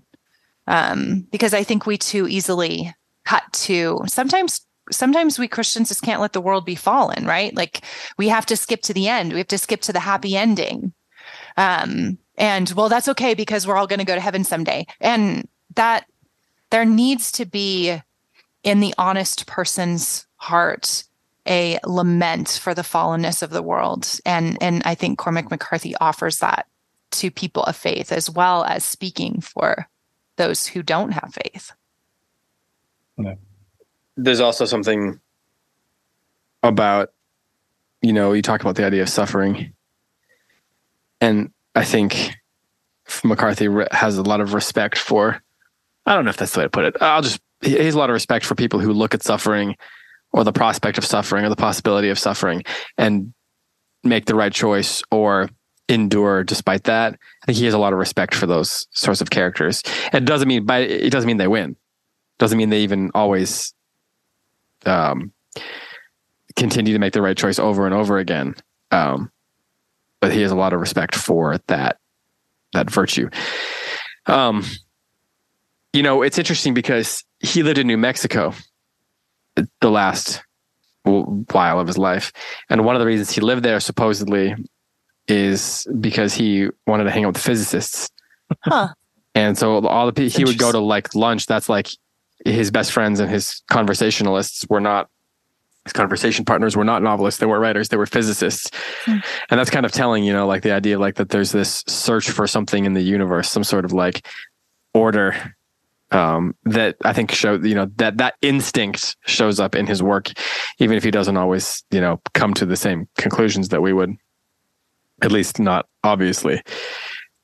um 0.66 1.26
because 1.30 1.52
i 1.52 1.62
think 1.62 1.86
we 1.86 1.98
too 1.98 2.26
easily 2.28 2.94
cut 3.24 3.42
to 3.52 4.00
sometimes 4.06 4.66
sometimes 4.92 5.38
we 5.38 5.48
Christians 5.48 5.88
just 5.88 6.02
can't 6.02 6.20
let 6.20 6.32
the 6.32 6.40
world 6.40 6.64
be 6.64 6.76
fallen, 6.76 7.26
right? 7.26 7.54
Like 7.56 7.82
we 8.18 8.28
have 8.28 8.46
to 8.46 8.56
skip 8.56 8.82
to 8.82 8.94
the 8.94 9.08
end. 9.08 9.32
We 9.32 9.38
have 9.38 9.48
to 9.48 9.58
skip 9.58 9.80
to 9.82 9.92
the 9.92 9.98
happy 9.98 10.36
ending. 10.36 10.92
Um, 11.56 12.18
and 12.36 12.70
well, 12.70 12.88
that's 12.88 13.08
okay 13.08 13.34
because 13.34 13.66
we're 13.66 13.76
all 13.76 13.86
going 13.86 13.98
to 13.98 14.04
go 14.04 14.14
to 14.14 14.20
heaven 14.20 14.44
someday. 14.44 14.86
And 15.00 15.48
that 15.74 16.06
there 16.70 16.84
needs 16.84 17.32
to 17.32 17.46
be 17.46 18.00
in 18.62 18.80
the 18.80 18.94
honest 18.98 19.46
person's 19.46 20.26
heart 20.36 21.04
a 21.48 21.78
lament 21.84 22.60
for 22.60 22.74
the 22.74 22.82
fallenness 22.82 23.40
of 23.40 23.50
the 23.50 23.62
world 23.62 24.18
and 24.26 24.58
and 24.60 24.82
i 24.84 24.96
think 24.96 25.16
cormac 25.16 25.48
mccarthy 25.48 25.94
offers 26.00 26.38
that 26.38 26.66
to 27.12 27.30
people 27.30 27.62
of 27.64 27.76
faith 27.76 28.12
as 28.12 28.28
well 28.28 28.64
as 28.64 28.84
speaking 28.84 29.40
for 29.40 29.88
those 30.36 30.66
who 30.66 30.82
don't 30.82 31.12
have 31.12 31.34
faith. 31.34 31.72
There's 34.16 34.40
also 34.40 34.64
something 34.64 35.20
about 36.62 37.12
you 38.02 38.12
know 38.12 38.32
you 38.32 38.42
talk 38.42 38.60
about 38.60 38.76
the 38.76 38.84
idea 38.84 39.02
of 39.02 39.08
suffering. 39.08 39.72
And 41.20 41.50
i 41.74 41.84
think 41.84 42.34
mccarthy 43.22 43.68
has 43.92 44.18
a 44.18 44.22
lot 44.22 44.40
of 44.40 44.52
respect 44.52 44.98
for 44.98 45.40
i 46.06 46.14
don't 46.14 46.24
know 46.24 46.30
if 46.30 46.36
that's 46.36 46.52
the 46.52 46.60
way 46.60 46.64
to 46.64 46.70
put 46.70 46.84
it. 46.84 46.96
I'll 47.00 47.22
just 47.22 47.40
he 47.62 47.72
has 47.72 47.94
a 47.94 47.98
lot 47.98 48.10
of 48.10 48.14
respect 48.14 48.44
for 48.44 48.54
people 48.54 48.80
who 48.80 48.92
look 48.92 49.14
at 49.14 49.22
suffering 49.22 49.76
or 50.32 50.44
the 50.44 50.52
prospect 50.52 50.98
of 50.98 51.04
suffering 51.04 51.44
or 51.44 51.48
the 51.48 51.56
possibility 51.56 52.10
of 52.10 52.18
suffering 52.18 52.62
and 52.98 53.32
make 54.04 54.26
the 54.26 54.34
right 54.34 54.52
choice 54.52 55.02
or 55.10 55.48
endure 55.88 56.44
despite 56.44 56.84
that. 56.84 57.14
I 57.42 57.46
think 57.46 57.58
he 57.58 57.64
has 57.64 57.74
a 57.74 57.78
lot 57.78 57.92
of 57.92 57.98
respect 57.98 58.34
for 58.34 58.46
those 58.46 58.86
sorts 58.92 59.20
of 59.20 59.30
characters. 59.30 59.82
It 60.12 60.24
doesn't 60.24 60.48
mean 60.48 60.66
but 60.66 60.82
it 60.82 61.10
doesn't 61.10 61.26
mean 61.26 61.36
they 61.36 61.48
win. 61.48 61.76
Doesn't 62.38 62.58
mean 62.58 62.70
they 62.70 62.80
even 62.80 63.10
always 63.14 63.72
um, 64.84 65.32
continue 66.56 66.92
to 66.92 66.98
make 66.98 67.12
the 67.12 67.22
right 67.22 67.36
choice 67.36 67.58
over 67.58 67.86
and 67.86 67.94
over 67.94 68.18
again. 68.18 68.54
Um, 68.90 69.30
but 70.20 70.32
he 70.32 70.42
has 70.42 70.50
a 70.50 70.56
lot 70.56 70.72
of 70.72 70.80
respect 70.80 71.14
for 71.14 71.58
that 71.68 71.98
that 72.72 72.90
virtue. 72.90 73.30
Um, 74.26 74.64
you 75.92 76.02
know, 76.02 76.22
it's 76.22 76.38
interesting 76.38 76.74
because 76.74 77.24
he 77.40 77.62
lived 77.62 77.78
in 77.78 77.86
New 77.86 77.96
Mexico 77.96 78.52
the 79.80 79.90
last 79.90 80.42
while 81.04 81.80
of 81.80 81.86
his 81.86 81.96
life. 81.96 82.32
And 82.68 82.84
one 82.84 82.96
of 82.96 83.00
the 83.00 83.06
reasons 83.06 83.30
he 83.30 83.40
lived 83.40 83.62
there 83.62 83.80
supposedly 83.80 84.54
is 85.28 85.86
because 86.00 86.34
he 86.34 86.68
wanted 86.86 87.04
to 87.04 87.10
hang 87.10 87.24
out 87.24 87.34
with 87.34 87.42
physicists. 87.42 88.10
Huh. 88.62 88.88
And 89.34 89.58
so 89.58 89.86
all 89.86 90.10
the 90.10 90.28
he 90.28 90.44
would 90.44 90.58
go 90.58 90.72
to 90.72 90.78
like 90.78 91.14
lunch. 91.14 91.46
That's 91.46 91.68
like 91.68 91.88
his 92.44 92.70
best 92.70 92.92
friends 92.92 93.20
and 93.20 93.30
his 93.30 93.62
conversationalists 93.70 94.66
were 94.68 94.80
not 94.80 95.08
his 95.84 95.92
conversation 95.92 96.44
partners 96.44 96.76
were 96.76 96.84
not 96.84 97.00
novelists 97.00 97.38
they 97.38 97.46
were 97.46 97.60
writers 97.60 97.88
they 97.88 97.96
were 97.96 98.06
physicists 98.06 98.70
hmm. 99.04 99.18
and 99.50 99.60
that's 99.60 99.70
kind 99.70 99.86
of 99.86 99.92
telling 99.92 100.24
you 100.24 100.32
know 100.32 100.44
like 100.44 100.62
the 100.62 100.72
idea 100.72 100.98
like 100.98 101.14
that 101.14 101.28
there's 101.28 101.52
this 101.52 101.84
search 101.86 102.28
for 102.28 102.46
something 102.46 102.84
in 102.84 102.92
the 102.92 103.00
universe 103.00 103.48
some 103.48 103.62
sort 103.62 103.84
of 103.84 103.92
like 103.92 104.26
order 104.94 105.54
um, 106.12 106.54
that 106.64 106.96
I 107.04 107.12
think 107.12 107.32
show 107.32 107.54
you 107.54 107.74
know 107.74 107.90
that 107.96 108.18
that 108.18 108.34
instinct 108.42 109.16
shows 109.26 109.58
up 109.58 109.74
in 109.74 109.86
his 109.86 110.02
work, 110.02 110.30
even 110.78 110.96
if 110.96 111.02
he 111.02 111.10
doesn't 111.10 111.36
always 111.36 111.84
you 111.90 112.00
know 112.00 112.20
come 112.32 112.54
to 112.54 112.66
the 112.66 112.76
same 112.76 113.08
conclusions 113.18 113.68
that 113.70 113.82
we 113.82 113.92
would, 113.92 114.14
at 115.22 115.32
least 115.32 115.58
not 115.58 115.86
obviously. 116.04 116.62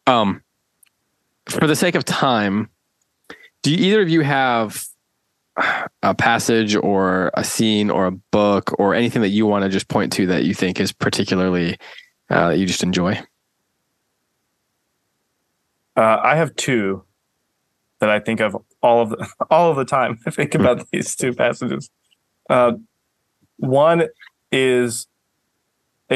Um, 0.06 0.42
for 1.46 1.66
the 1.66 1.76
sake 1.76 1.94
of 1.94 2.04
time, 2.04 2.68
do 3.62 3.70
either 3.70 4.02
of 4.02 4.08
you 4.08 4.20
have 4.22 4.84
a 6.02 6.14
passage 6.14 6.74
or 6.74 7.30
a 7.34 7.44
scene 7.44 7.90
or 7.90 8.06
a 8.06 8.10
book 8.10 8.74
or 8.78 8.94
anything 8.94 9.22
that 9.22 9.28
you 9.28 9.46
want 9.46 9.64
to 9.64 9.68
just 9.68 9.88
point 9.88 10.12
to 10.14 10.26
that 10.26 10.44
you 10.44 10.54
think 10.54 10.80
is 10.80 10.92
particularly 10.92 11.76
uh, 12.30 12.48
that 12.48 12.58
you 12.58 12.66
just 12.66 12.82
enjoy? 12.82 13.20
Uh, 15.96 16.18
I 16.22 16.36
have 16.36 16.56
two 16.56 17.04
that 18.00 18.08
I 18.08 18.18
think 18.18 18.40
of 18.40 18.56
all 18.82 19.02
of 19.02 19.10
the 19.10 19.28
all 19.50 19.70
of 19.70 19.76
the 19.76 19.84
time. 19.84 20.18
I 20.26 20.30
think 20.30 20.54
about 20.54 20.78
hmm. 20.78 20.84
these 20.92 21.14
two 21.14 21.32
passages. 21.32 21.90
Uh, 22.48 22.72
one 23.58 24.08
is 24.50 25.06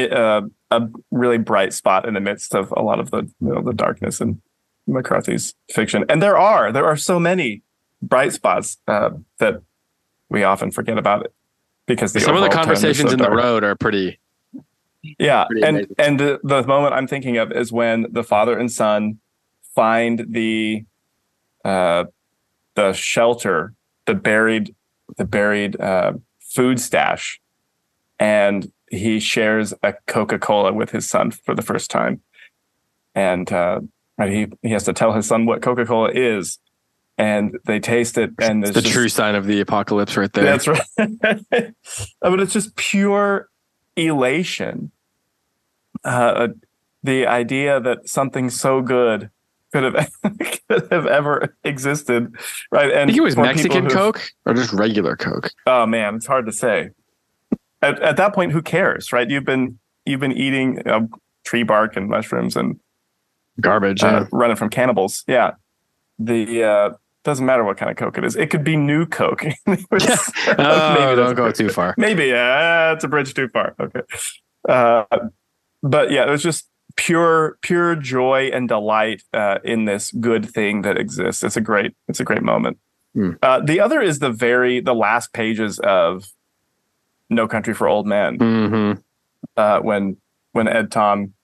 a, 0.04 0.42
a, 0.70 0.88
really 1.10 1.38
bright 1.38 1.72
spot 1.72 2.06
in 2.06 2.14
the 2.14 2.20
midst 2.20 2.54
of 2.54 2.72
a 2.76 2.82
lot 2.82 3.00
of 3.00 3.10
the 3.10 3.22
you 3.40 3.54
know, 3.54 3.62
the 3.62 3.72
darkness 3.72 4.20
in 4.20 4.40
McCarthy's 4.86 5.54
fiction, 5.70 6.04
and 6.08 6.22
there 6.22 6.38
are 6.38 6.72
there 6.72 6.84
are 6.84 6.96
so 6.96 7.18
many 7.18 7.62
bright 8.02 8.32
spots 8.32 8.78
uh, 8.86 9.10
that 9.38 9.62
we 10.28 10.42
often 10.42 10.70
forget 10.70 10.98
about 10.98 11.24
it 11.24 11.34
because 11.86 12.12
some 12.22 12.36
of 12.36 12.42
the 12.42 12.48
conversations 12.48 13.10
so 13.10 13.14
in 13.14 13.22
the 13.22 13.30
road 13.30 13.64
are 13.64 13.76
pretty. 13.76 14.18
Yeah, 15.18 15.44
pretty 15.44 15.62
and 15.62 15.86
and 15.98 16.18
the, 16.18 16.40
the 16.42 16.66
moment 16.66 16.94
I'm 16.94 17.06
thinking 17.06 17.36
of 17.36 17.52
is 17.52 17.70
when 17.70 18.06
the 18.10 18.24
father 18.24 18.58
and 18.58 18.70
son 18.70 19.20
find 19.74 20.26
the 20.28 20.84
uh, 21.64 22.04
the 22.74 22.92
shelter, 22.92 23.74
the 24.06 24.14
buried, 24.14 24.74
the 25.16 25.24
buried 25.24 25.80
uh, 25.80 26.14
food 26.40 26.80
stash, 26.80 27.40
and 28.18 28.70
he 28.90 29.20
shares 29.20 29.74
a 29.82 29.94
Coca 30.06 30.38
Cola 30.38 30.72
with 30.72 30.90
his 30.90 31.08
son 31.08 31.30
for 31.30 31.54
the 31.54 31.62
first 31.62 31.90
time, 31.90 32.20
and 33.14 33.50
uh, 33.52 33.80
he 34.18 34.46
he 34.62 34.70
has 34.70 34.84
to 34.84 34.92
tell 34.92 35.12
his 35.12 35.26
son 35.26 35.46
what 35.46 35.62
Coca 35.62 35.84
Cola 35.84 36.10
is, 36.12 36.58
and 37.18 37.58
they 37.64 37.80
taste 37.80 38.18
it, 38.18 38.30
and 38.38 38.64
it's 38.64 38.74
the 38.74 38.82
just, 38.82 38.92
true 38.92 39.08
sign 39.08 39.34
of 39.34 39.46
the 39.46 39.60
apocalypse, 39.60 40.16
right 40.16 40.32
there. 40.32 40.44
That's 40.44 40.68
right. 40.68 40.80
but 42.20 42.40
it's 42.40 42.52
just 42.52 42.76
pure 42.76 43.48
elation. 43.96 44.92
Uh, 46.04 46.48
the 47.02 47.26
idea 47.26 47.80
that 47.80 48.08
something 48.08 48.50
so 48.50 48.82
good 48.82 49.30
could 49.72 49.94
have 49.94 50.10
could 50.68 50.88
have 50.90 51.06
ever 51.06 51.56
existed, 51.64 52.34
right? 52.70 52.90
And 52.90 53.00
I 53.00 53.06
think 53.06 53.18
it 53.18 53.22
was 53.22 53.36
Mexican 53.36 53.88
Coke 53.88 54.22
or 54.44 54.54
just 54.54 54.72
regular 54.72 55.16
Coke. 55.16 55.50
Oh 55.66 55.86
man, 55.86 56.16
it's 56.16 56.26
hard 56.26 56.46
to 56.46 56.52
say. 56.52 56.90
At, 57.82 58.00
at 58.02 58.16
that 58.16 58.34
point, 58.34 58.52
who 58.52 58.62
cares, 58.62 59.12
right? 59.12 59.28
You've 59.28 59.44
been 59.44 59.78
you've 60.04 60.20
been 60.20 60.32
eating 60.32 60.76
you 60.76 60.82
know, 60.84 61.08
tree 61.44 61.62
bark 61.62 61.96
and 61.96 62.08
mushrooms 62.08 62.56
and 62.56 62.80
garbage, 63.60 64.02
uh, 64.02 64.06
yeah. 64.06 64.26
running 64.32 64.56
from 64.56 64.70
cannibals. 64.70 65.24
Yeah, 65.26 65.52
the 66.18 66.62
uh, 66.64 66.90
doesn't 67.24 67.44
matter 67.44 67.64
what 67.64 67.76
kind 67.76 67.90
of 67.90 67.96
Coke 67.96 68.18
it 68.18 68.24
is. 68.24 68.36
It 68.36 68.50
could 68.50 68.64
be 68.64 68.76
new 68.76 69.04
Coke. 69.06 69.44
was, 69.66 69.82
oh, 70.58 70.94
maybe 70.94 71.16
don't 71.16 71.34
go 71.34 71.50
too 71.50 71.68
far. 71.68 71.94
Maybe 71.98 72.32
uh, 72.32 72.94
it's 72.94 73.04
a 73.04 73.08
bridge 73.08 73.34
too 73.34 73.48
far. 73.48 73.74
Okay, 73.78 74.00
uh, 74.68 75.04
but 75.82 76.10
yeah, 76.10 76.26
it 76.26 76.30
was 76.30 76.42
just 76.42 76.68
pure 76.96 77.58
pure 77.60 77.94
joy 77.94 78.50
and 78.52 78.68
delight 78.68 79.22
uh, 79.34 79.58
in 79.64 79.84
this 79.84 80.10
good 80.12 80.48
thing 80.48 80.82
that 80.82 80.96
exists. 80.96 81.42
It's 81.42 81.56
a 81.56 81.60
great 81.60 81.94
it's 82.08 82.20
a 82.20 82.24
great 82.24 82.42
moment. 82.42 82.78
Mm. 83.14 83.38
Uh, 83.42 83.60
the 83.60 83.80
other 83.80 84.00
is 84.00 84.18
the 84.18 84.30
very 84.30 84.80
the 84.80 84.94
last 84.94 85.32
pages 85.32 85.78
of 85.80 86.28
No 87.28 87.48
Country 87.48 87.74
for 87.74 87.88
Old 87.88 88.06
Men 88.06 88.38
mm-hmm. 88.38 89.00
uh, 89.56 89.80
when 89.80 90.16
when 90.52 90.68
Ed 90.68 90.90
Tom 90.90 91.34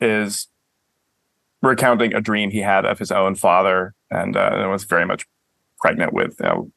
is 0.00 0.48
recounting 1.62 2.14
a 2.14 2.20
dream 2.20 2.50
he 2.50 2.60
had 2.60 2.84
of 2.84 2.98
his 2.98 3.10
own 3.10 3.34
father 3.34 3.94
and, 4.10 4.36
uh, 4.36 4.66
was 4.70 4.84
very 4.84 5.04
much 5.04 5.26
pregnant 5.78 6.12
with 6.12 6.36
you 6.40 6.46
know, 6.46 6.70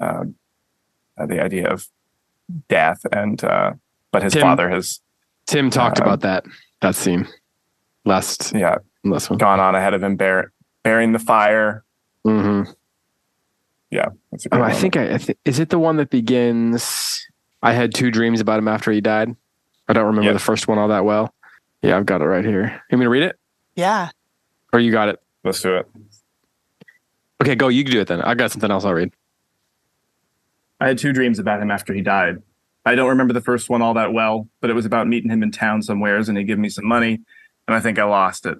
uh, 0.00 0.24
the 1.26 1.42
idea 1.42 1.68
of 1.68 1.88
death, 2.68 3.00
and 3.12 3.42
uh, 3.44 3.72
but 4.12 4.22
his 4.22 4.32
Tim, 4.32 4.42
father 4.42 4.68
has. 4.68 5.00
Tim 5.46 5.70
talked 5.70 6.00
uh, 6.00 6.04
about 6.04 6.20
that 6.20 6.44
that 6.82 6.94
scene 6.94 7.26
last. 8.04 8.52
Yeah, 8.54 8.76
last 9.04 9.30
one. 9.30 9.38
Gone 9.38 9.60
on 9.60 9.74
ahead 9.74 9.94
of 9.94 10.02
him, 10.02 10.16
bear, 10.16 10.52
bearing 10.82 11.12
the 11.12 11.18
fire. 11.18 11.84
Mm-hmm. 12.26 12.70
Yeah, 13.90 14.08
oh, 14.52 14.62
I 14.62 14.72
think 14.72 14.96
I, 14.96 15.14
I 15.14 15.18
th- 15.18 15.38
is 15.44 15.58
it 15.58 15.70
the 15.70 15.78
one 15.78 15.96
that 15.96 16.10
begins. 16.10 17.15
I 17.62 17.72
had 17.72 17.94
two 17.94 18.10
dreams 18.10 18.40
about 18.40 18.58
him 18.58 18.68
after 18.68 18.92
he 18.92 19.00
died. 19.00 19.34
I 19.88 19.92
don't 19.92 20.06
remember 20.06 20.30
yep. 20.30 20.34
the 20.34 20.40
first 20.40 20.68
one 20.68 20.78
all 20.78 20.88
that 20.88 21.04
well. 21.04 21.34
Yeah, 21.82 21.96
I've 21.96 22.06
got 22.06 22.20
it 22.20 22.26
right 22.26 22.44
here. 22.44 22.82
You 22.90 22.96
want 22.96 23.00
me 23.00 23.04
to 23.04 23.10
read 23.10 23.22
it? 23.22 23.38
Yeah. 23.74 24.10
Or 24.72 24.80
you 24.80 24.90
got 24.90 25.08
it? 25.08 25.20
Let's 25.44 25.60
do 25.60 25.76
it. 25.76 25.88
Okay, 27.40 27.54
go. 27.54 27.68
You 27.68 27.84
can 27.84 27.92
do 27.92 28.00
it 28.00 28.08
then. 28.08 28.22
I 28.22 28.34
got 28.34 28.50
something 28.50 28.70
else 28.70 28.84
I'll 28.84 28.94
read. 28.94 29.12
I 30.80 30.88
had 30.88 30.98
two 30.98 31.12
dreams 31.12 31.38
about 31.38 31.62
him 31.62 31.70
after 31.70 31.92
he 31.94 32.02
died. 32.02 32.42
I 32.84 32.94
don't 32.94 33.08
remember 33.08 33.32
the 33.32 33.40
first 33.40 33.68
one 33.68 33.82
all 33.82 33.94
that 33.94 34.12
well, 34.12 34.48
but 34.60 34.70
it 34.70 34.74
was 34.74 34.86
about 34.86 35.08
meeting 35.08 35.30
him 35.30 35.42
in 35.42 35.50
town 35.50 35.82
somewheres 35.82 36.28
and 36.28 36.38
he 36.38 36.44
gave 36.44 36.58
me 36.58 36.68
some 36.68 36.86
money, 36.86 37.20
and 37.66 37.74
I 37.74 37.80
think 37.80 37.98
I 37.98 38.04
lost 38.04 38.46
it. 38.46 38.58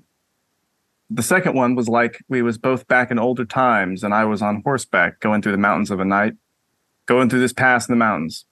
The 1.08 1.22
second 1.22 1.54
one 1.54 1.76
was 1.76 1.88
like 1.88 2.18
we 2.28 2.42
was 2.42 2.58
both 2.58 2.88
back 2.88 3.12
in 3.12 3.18
older 3.18 3.44
times 3.44 4.02
and 4.02 4.12
I 4.12 4.24
was 4.24 4.42
on 4.42 4.62
horseback 4.64 5.20
going 5.20 5.40
through 5.40 5.52
the 5.52 5.58
mountains 5.58 5.92
of 5.92 6.00
a 6.00 6.04
night, 6.04 6.34
going 7.06 7.30
through 7.30 7.40
this 7.40 7.52
pass 7.52 7.88
in 7.88 7.92
the 7.92 7.96
mountains. 7.96 8.44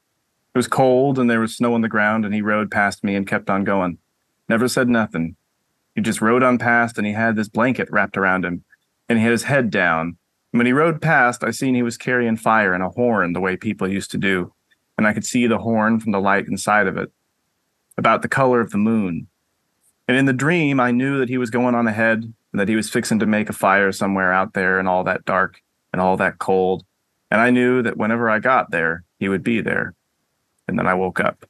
It 0.54 0.58
was 0.58 0.68
cold 0.68 1.18
and 1.18 1.28
there 1.28 1.40
was 1.40 1.56
snow 1.56 1.74
on 1.74 1.80
the 1.80 1.88
ground 1.88 2.24
and 2.24 2.32
he 2.32 2.40
rode 2.40 2.70
past 2.70 3.02
me 3.02 3.16
and 3.16 3.26
kept 3.26 3.50
on 3.50 3.64
going. 3.64 3.98
Never 4.48 4.68
said 4.68 4.88
nothing. 4.88 5.34
He 5.96 6.00
just 6.00 6.20
rode 6.20 6.44
on 6.44 6.58
past 6.58 6.96
and 6.96 7.04
he 7.04 7.12
had 7.12 7.34
this 7.34 7.48
blanket 7.48 7.88
wrapped 7.90 8.16
around 8.16 8.44
him 8.44 8.62
and 9.08 9.18
he 9.18 9.24
had 9.24 9.32
his 9.32 9.44
head 9.44 9.68
down. 9.70 10.16
And 10.52 10.60
when 10.60 10.66
he 10.66 10.72
rode 10.72 11.02
past, 11.02 11.42
I 11.42 11.50
seen 11.50 11.74
he 11.74 11.82
was 11.82 11.96
carrying 11.96 12.36
fire 12.36 12.72
and 12.72 12.84
a 12.84 12.88
horn 12.90 13.32
the 13.32 13.40
way 13.40 13.56
people 13.56 13.88
used 13.88 14.12
to 14.12 14.16
do. 14.16 14.52
And 14.96 15.08
I 15.08 15.12
could 15.12 15.24
see 15.24 15.48
the 15.48 15.58
horn 15.58 15.98
from 15.98 16.12
the 16.12 16.20
light 16.20 16.46
inside 16.46 16.86
of 16.86 16.96
it, 16.96 17.10
about 17.98 18.22
the 18.22 18.28
color 18.28 18.60
of 18.60 18.70
the 18.70 18.78
moon. 18.78 19.26
And 20.06 20.16
in 20.16 20.26
the 20.26 20.32
dream, 20.32 20.78
I 20.78 20.92
knew 20.92 21.18
that 21.18 21.28
he 21.28 21.38
was 21.38 21.50
going 21.50 21.74
on 21.74 21.88
ahead 21.88 22.32
and 22.52 22.60
that 22.60 22.68
he 22.68 22.76
was 22.76 22.88
fixing 22.88 23.18
to 23.18 23.26
make 23.26 23.50
a 23.50 23.54
fire 23.54 23.90
somewhere 23.90 24.32
out 24.32 24.52
there 24.52 24.78
in 24.78 24.86
all 24.86 25.02
that 25.02 25.24
dark 25.24 25.60
and 25.92 26.00
all 26.00 26.16
that 26.18 26.38
cold. 26.38 26.84
And 27.28 27.40
I 27.40 27.50
knew 27.50 27.82
that 27.82 27.96
whenever 27.96 28.30
I 28.30 28.38
got 28.38 28.70
there, 28.70 29.02
he 29.18 29.28
would 29.28 29.42
be 29.42 29.60
there 29.60 29.96
and 30.68 30.78
then 30.78 30.86
I 30.86 30.94
woke 30.94 31.20
up. 31.20 31.46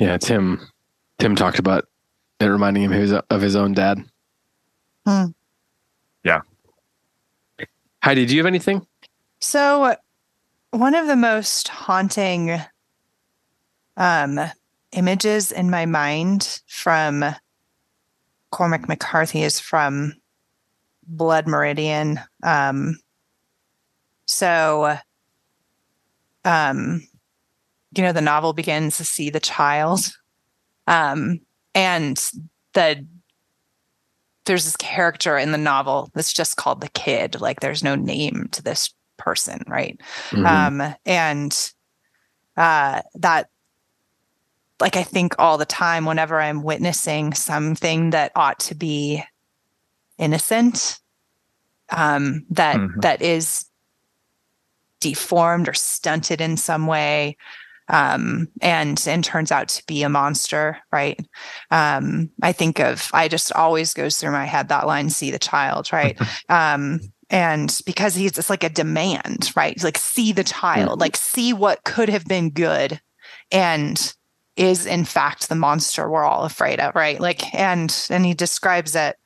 Yeah, 0.00 0.16
Tim. 0.16 0.66
Tim 1.18 1.36
talked 1.36 1.58
about 1.58 1.86
it 2.40 2.46
reminding 2.46 2.84
him 2.84 2.92
of 2.92 2.98
his, 2.98 3.12
of 3.12 3.42
his 3.42 3.54
own 3.54 3.74
dad. 3.74 4.02
Hmm. 5.06 5.26
Yeah. 6.24 6.40
Heidi, 8.02 8.24
do 8.24 8.34
you 8.34 8.40
have 8.40 8.46
anything? 8.46 8.86
So, 9.40 9.94
one 10.70 10.94
of 10.94 11.06
the 11.06 11.16
most 11.16 11.68
haunting 11.68 12.58
um, 13.98 14.40
images 14.92 15.52
in 15.52 15.68
my 15.68 15.84
mind 15.84 16.60
from 16.66 17.24
Cormac 18.50 18.88
McCarthy 18.88 19.42
is 19.42 19.60
from 19.60 20.14
Blood 21.06 21.46
Meridian. 21.46 22.20
Um, 22.42 22.96
so, 24.30 24.96
um, 26.44 27.02
you 27.96 28.04
know, 28.04 28.12
the 28.12 28.20
novel 28.20 28.52
begins 28.52 28.96
to 28.98 29.04
see 29.04 29.28
the 29.28 29.40
child, 29.40 30.12
um, 30.86 31.40
and 31.74 32.16
the 32.74 33.04
there's 34.44 34.64
this 34.64 34.76
character 34.76 35.36
in 35.36 35.50
the 35.50 35.58
novel 35.58 36.10
that's 36.14 36.32
just 36.32 36.56
called 36.56 36.80
the 36.80 36.88
kid. 36.90 37.40
Like, 37.40 37.58
there's 37.58 37.82
no 37.82 37.96
name 37.96 38.48
to 38.52 38.62
this 38.62 38.94
person, 39.16 39.64
right? 39.66 40.00
Mm-hmm. 40.30 40.46
Um, 40.46 40.94
and 41.04 41.72
uh, 42.56 43.02
that 43.16 43.48
like 44.80 44.96
I 44.96 45.02
think 45.02 45.34
all 45.40 45.58
the 45.58 45.66
time 45.66 46.04
whenever 46.04 46.40
I'm 46.40 46.62
witnessing 46.62 47.34
something 47.34 48.10
that 48.10 48.30
ought 48.36 48.60
to 48.60 48.76
be 48.76 49.22
innocent, 50.18 51.00
um, 51.90 52.46
that, 52.50 52.76
mm-hmm. 52.76 53.00
that 53.00 53.20
is 53.20 53.69
deformed 55.00 55.68
or 55.68 55.74
stunted 55.74 56.40
in 56.40 56.56
some 56.56 56.86
way 56.86 57.36
um, 57.88 58.48
and 58.62 59.02
and 59.06 59.24
turns 59.24 59.50
out 59.50 59.68
to 59.68 59.84
be 59.86 60.02
a 60.02 60.08
monster 60.08 60.78
right? 60.92 61.20
Um, 61.70 62.30
i 62.42 62.52
think 62.52 62.78
of 62.78 63.10
i 63.12 63.28
just 63.28 63.52
always 63.52 63.92
goes 63.94 64.16
through 64.16 64.32
my 64.32 64.44
head 64.44 64.68
that 64.68 64.86
line 64.86 65.10
see 65.10 65.30
the 65.30 65.38
child 65.38 65.92
right? 65.92 66.18
Um, 66.48 67.00
and 67.32 67.80
because 67.86 68.14
he's 68.16 68.36
it's 68.36 68.50
like 68.50 68.64
a 68.64 68.68
demand 68.68 69.52
right? 69.54 69.82
Like 69.82 69.98
see 69.98 70.32
the 70.32 70.44
child 70.44 71.00
like 71.00 71.16
see 71.16 71.52
what 71.52 71.84
could 71.84 72.08
have 72.08 72.24
been 72.24 72.50
good 72.50 73.00
and 73.52 74.14
is 74.56 74.84
in 74.84 75.04
fact 75.04 75.48
the 75.48 75.54
monster 75.54 76.10
we're 76.10 76.24
all 76.24 76.44
afraid 76.44 76.80
of 76.80 76.94
right? 76.94 77.20
Like 77.20 77.54
and 77.54 78.06
and 78.10 78.24
he 78.26 78.34
describes 78.34 78.94
it 78.94 79.16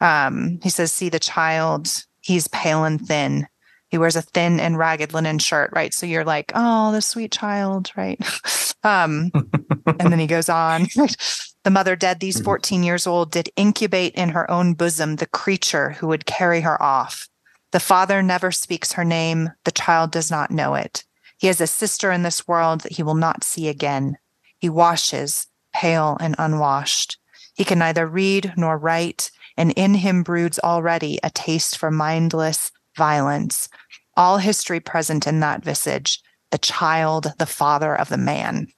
um 0.00 0.58
he 0.62 0.70
says 0.70 0.92
see 0.92 1.08
the 1.08 1.18
child 1.18 1.88
he's 2.20 2.48
pale 2.48 2.84
and 2.84 3.04
thin 3.06 3.46
he 3.92 3.98
wears 3.98 4.16
a 4.16 4.22
thin 4.22 4.58
and 4.58 4.78
ragged 4.78 5.12
linen 5.12 5.38
shirt, 5.38 5.68
right? 5.74 5.92
So 5.92 6.06
you're 6.06 6.24
like, 6.24 6.50
oh, 6.54 6.92
the 6.92 7.02
sweet 7.02 7.30
child, 7.30 7.90
right? 7.94 8.18
um, 8.82 9.30
and 9.86 10.10
then 10.10 10.18
he 10.18 10.26
goes 10.26 10.48
on. 10.48 10.86
the 11.64 11.70
mother 11.70 11.94
dead, 11.94 12.18
these 12.18 12.36
mm-hmm. 12.36 12.46
14 12.46 12.82
years 12.84 13.06
old, 13.06 13.30
did 13.30 13.50
incubate 13.54 14.14
in 14.14 14.30
her 14.30 14.50
own 14.50 14.72
bosom 14.72 15.16
the 15.16 15.26
creature 15.26 15.90
who 15.90 16.06
would 16.06 16.24
carry 16.24 16.62
her 16.62 16.82
off. 16.82 17.28
The 17.72 17.80
father 17.80 18.22
never 18.22 18.50
speaks 18.50 18.94
her 18.94 19.04
name. 19.04 19.50
The 19.66 19.72
child 19.72 20.10
does 20.10 20.30
not 20.30 20.50
know 20.50 20.74
it. 20.74 21.04
He 21.36 21.48
has 21.48 21.60
a 21.60 21.66
sister 21.66 22.10
in 22.10 22.22
this 22.22 22.48
world 22.48 22.80
that 22.80 22.92
he 22.92 23.02
will 23.02 23.14
not 23.14 23.44
see 23.44 23.68
again. 23.68 24.16
He 24.56 24.70
washes, 24.70 25.48
pale 25.74 26.16
and 26.18 26.34
unwashed. 26.38 27.18
He 27.52 27.64
can 27.64 27.80
neither 27.80 28.06
read 28.06 28.54
nor 28.56 28.78
write, 28.78 29.30
and 29.54 29.70
in 29.72 29.96
him 29.96 30.22
broods 30.22 30.58
already 30.58 31.18
a 31.22 31.28
taste 31.28 31.76
for 31.76 31.90
mindless 31.90 32.72
violence, 32.96 33.68
all 34.16 34.38
history 34.38 34.80
present 34.80 35.26
in 35.26 35.40
that 35.40 35.64
visage, 35.64 36.22
the 36.50 36.58
child, 36.58 37.32
the 37.38 37.46
father 37.46 37.94
of 37.94 38.08
the 38.08 38.16
man. 38.16 38.68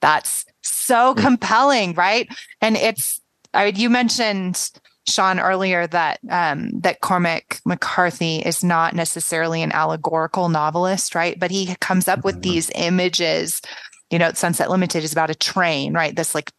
That's 0.00 0.44
so 0.62 1.14
mm. 1.14 1.18
compelling, 1.18 1.94
right? 1.94 2.28
And 2.60 2.76
it's, 2.76 3.20
I 3.52 3.66
you 3.66 3.88
mentioned 3.88 4.70
Sean 5.06 5.38
earlier 5.38 5.86
that 5.86 6.18
um, 6.30 6.80
that 6.80 7.00
Cormac 7.00 7.60
McCarthy 7.64 8.38
is 8.38 8.64
not 8.64 8.94
necessarily 8.94 9.62
an 9.62 9.72
allegorical 9.72 10.48
novelist, 10.48 11.14
right? 11.14 11.38
But 11.38 11.50
he 11.50 11.74
comes 11.80 12.08
up 12.08 12.24
with 12.24 12.36
mm-hmm. 12.36 12.52
these 12.52 12.70
images. 12.74 13.60
You 14.10 14.18
know, 14.18 14.32
Sunset 14.32 14.70
Limited 14.70 15.04
is 15.04 15.12
about 15.12 15.30
a 15.30 15.34
train, 15.34 15.92
right? 15.92 16.14
This 16.16 16.34
like 16.34 16.52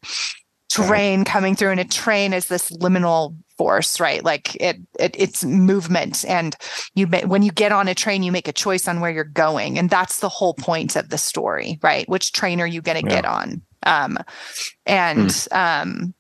train 0.84 1.24
coming 1.24 1.56
through, 1.56 1.72
and 1.72 1.80
a 1.80 1.86
train 1.86 2.34
is 2.34 2.48
this 2.48 2.70
liminal 2.72 3.36
force 3.58 4.00
right 4.02 4.24
like 4.26 4.56
it, 4.56 4.78
it 5.00 5.16
it's 5.18 5.46
movement 5.46 6.26
and 6.28 6.58
you 6.94 7.08
when 7.08 7.42
you 7.42 7.52
get 7.52 7.72
on 7.72 7.88
a 7.88 7.96
train 7.96 8.22
you 8.22 8.30
make 8.30 8.50
a 8.50 8.54
choice 8.54 8.86
on 8.86 9.00
where 9.00 9.12
you're 9.12 9.24
going 9.24 9.80
and 9.80 9.90
that's 9.90 10.20
the 10.20 10.28
whole 10.28 10.54
point 10.56 10.98
of 10.98 11.10
the 11.10 11.18
story 11.18 11.80
right 11.82 12.08
which 12.10 12.34
train 12.34 12.60
are 12.60 12.68
you 12.68 12.82
going 12.82 13.02
to 13.02 13.10
yeah. 13.10 13.22
get 13.22 13.26
on 13.26 13.62
um 13.86 14.18
and 14.86 15.30
mm. 15.30 15.56
um 15.56 16.14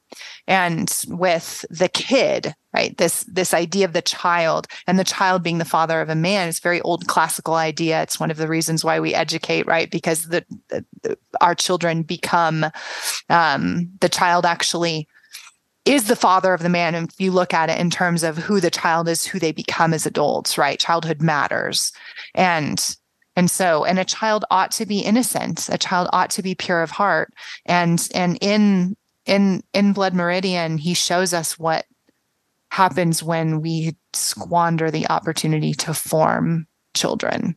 and 0.47 1.03
with 1.07 1.65
the 1.69 1.89
kid 1.89 2.53
right 2.73 2.97
this 2.97 3.23
this 3.23 3.53
idea 3.53 3.85
of 3.85 3.93
the 3.93 4.01
child 4.01 4.67
and 4.87 4.99
the 4.99 5.03
child 5.03 5.43
being 5.43 5.57
the 5.57 5.65
father 5.65 6.01
of 6.01 6.09
a 6.09 6.15
man 6.15 6.47
is 6.47 6.59
very 6.59 6.81
old 6.81 7.07
classical 7.07 7.55
idea 7.55 8.01
it's 8.01 8.19
one 8.19 8.31
of 8.31 8.37
the 8.37 8.47
reasons 8.47 8.83
why 8.83 8.99
we 8.99 9.13
educate 9.13 9.65
right 9.65 9.91
because 9.91 10.27
the, 10.27 10.45
the 10.69 11.17
our 11.41 11.55
children 11.55 12.03
become 12.03 12.65
um 13.29 13.89
the 14.01 14.09
child 14.09 14.45
actually 14.45 15.07
is 15.85 16.07
the 16.07 16.15
father 16.15 16.53
of 16.53 16.63
the 16.63 16.69
man. 16.69 16.95
And 16.95 17.09
if 17.09 17.21
you 17.21 17.31
look 17.31 17.53
at 17.53 17.69
it 17.69 17.79
in 17.79 17.91
terms 17.91 18.23
of 18.23 18.37
who 18.37 18.59
the 18.59 18.71
child 18.71 19.07
is, 19.07 19.25
who 19.25 19.39
they 19.39 19.51
become 19.51 19.93
as 19.93 20.05
adults, 20.05 20.57
right? 20.57 20.79
Childhood 20.79 21.21
matters. 21.21 21.91
And 22.33 22.95
and 23.37 23.51
so, 23.51 23.83
and 23.83 23.99
a 23.99 24.05
child 24.05 24.45
ought 24.49 24.71
to 24.71 24.85
be 24.85 24.99
innocent. 24.99 25.67
A 25.69 25.77
child 25.77 26.09
ought 26.13 26.29
to 26.31 26.41
be 26.41 26.55
pure 26.55 26.81
of 26.81 26.91
heart. 26.91 27.33
And 27.65 28.07
and 28.15 28.37
in 28.41 28.95
in 29.26 29.63
in 29.73 29.93
Blood 29.93 30.13
Meridian, 30.13 30.78
he 30.78 30.93
shows 30.93 31.34
us 31.34 31.57
what 31.57 31.86
happens 32.69 33.23
when 33.23 33.61
we 33.61 33.95
squander 34.13 34.91
the 34.91 35.07
opportunity 35.07 35.73
to 35.73 35.93
form 35.93 36.67
children 36.93 37.55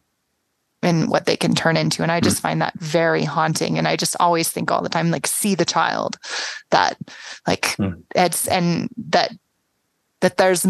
and 0.82 1.10
what 1.10 1.26
they 1.26 1.36
can 1.36 1.54
turn 1.54 1.76
into. 1.76 2.02
And 2.02 2.12
I 2.12 2.20
just 2.20 2.40
find 2.40 2.62
that 2.62 2.78
very 2.78 3.24
haunting. 3.24 3.78
And 3.78 3.88
I 3.88 3.96
just 3.96 4.16
always 4.20 4.48
think 4.48 4.70
all 4.70 4.82
the 4.82 4.88
time, 4.88 5.10
like, 5.10 5.26
see 5.26 5.54
the 5.54 5.64
child 5.64 6.18
that, 6.70 6.96
like, 7.46 7.76
mm. 7.78 8.00
it's, 8.14 8.46
and 8.46 8.88
that, 8.96 9.32
that 10.20 10.36
there's 10.36 10.62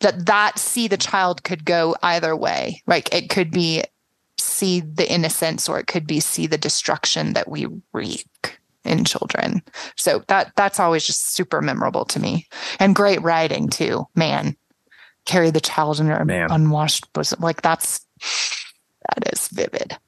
that, 0.00 0.26
that 0.26 0.58
see 0.58 0.86
the 0.86 0.96
child 0.96 1.42
could 1.44 1.64
go 1.64 1.96
either 2.02 2.36
way. 2.36 2.82
Like, 2.86 3.14
it 3.14 3.30
could 3.30 3.50
be 3.50 3.84
see 4.38 4.80
the 4.80 5.10
innocence 5.10 5.68
or 5.68 5.78
it 5.78 5.86
could 5.86 6.06
be 6.06 6.20
see 6.20 6.46
the 6.46 6.58
destruction 6.58 7.32
that 7.32 7.48
we 7.48 7.66
wreak. 7.92 8.58
In 8.84 9.04
children. 9.04 9.62
So 9.96 10.22
that 10.28 10.52
that's 10.56 10.80
always 10.80 11.06
just 11.06 11.34
super 11.34 11.60
memorable 11.60 12.04
to 12.06 12.20
me. 12.20 12.46
And 12.78 12.94
great 12.94 13.22
writing 13.22 13.68
too. 13.68 14.06
Man, 14.14 14.56
carry 15.24 15.50
the 15.50 15.60
child 15.60 16.00
in 16.00 16.06
her 16.06 16.24
Man. 16.24 16.50
unwashed 16.50 17.12
bosom. 17.12 17.40
Like 17.40 17.62
that's 17.62 18.06
that 19.08 19.32
is 19.32 19.48
vivid. 19.48 19.98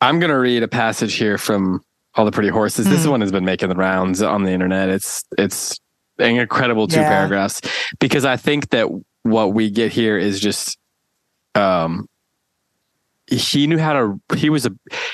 I'm 0.00 0.20
gonna 0.20 0.38
read 0.38 0.62
a 0.62 0.68
passage 0.68 1.14
here 1.14 1.38
from 1.38 1.84
All 2.14 2.24
the 2.24 2.32
Pretty 2.32 2.48
Horses. 2.48 2.86
Mm. 2.86 2.90
This 2.90 3.04
hmm. 3.04 3.10
one 3.10 3.20
has 3.20 3.32
been 3.32 3.44
making 3.44 3.68
the 3.68 3.74
rounds 3.74 4.22
on 4.22 4.44
the 4.44 4.52
internet. 4.52 4.88
It's 4.88 5.24
it's 5.36 5.80
an 6.18 6.36
incredible 6.36 6.86
two 6.86 7.00
yeah. 7.00 7.08
paragraphs 7.08 7.60
because 7.98 8.24
I 8.24 8.36
think 8.36 8.70
that 8.70 8.88
what 9.22 9.52
we 9.52 9.70
get 9.70 9.90
here 9.90 10.16
is 10.16 10.38
just 10.38 10.78
um 11.54 12.08
he 13.26 13.66
knew 13.66 13.78
how 13.78 13.92
to 13.92 14.20
he 14.36 14.50
was 14.50 14.66
a 14.66 14.72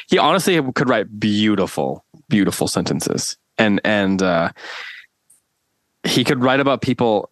he 0.09 0.19
honestly 0.19 0.61
could 0.75 0.89
write 0.89 1.19
beautiful 1.19 2.05
beautiful 2.29 2.69
sentences. 2.69 3.37
And 3.59 3.81
and 3.85 4.23
uh 4.23 4.51
he 6.05 6.25
could 6.25 6.43
write 6.43 6.61
about 6.61 6.83
people 6.83 7.31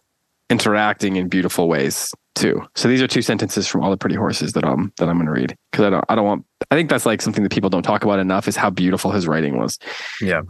interacting 0.49 1.15
in 1.15 1.27
beautiful 1.27 1.67
ways 1.67 2.13
too. 2.35 2.61
So 2.75 2.87
these 2.87 3.01
are 3.01 3.07
two 3.07 3.21
sentences 3.21 3.67
from 3.67 3.83
all 3.83 3.91
the 3.91 3.97
pretty 3.97 4.15
horses 4.15 4.53
that 4.53 4.65
i'm 4.65 4.93
that 4.97 5.09
i'm 5.09 5.17
going 5.17 5.25
to 5.25 5.31
read. 5.31 5.55
Because 5.71 5.85
i 5.85 5.89
don't 5.89 6.05
i 6.09 6.15
don't 6.15 6.25
want 6.25 6.45
i 6.71 6.75
think 6.75 6.89
that's 6.89 7.05
like 7.05 7.21
something 7.21 7.43
that 7.43 7.51
people 7.51 7.69
don't 7.69 7.83
talk 7.83 8.03
about 8.03 8.19
enough 8.19 8.47
is 8.47 8.55
how 8.55 8.69
beautiful 8.69 9.11
his 9.11 9.27
writing 9.27 9.57
was. 9.57 9.79
Yeah. 10.21 10.41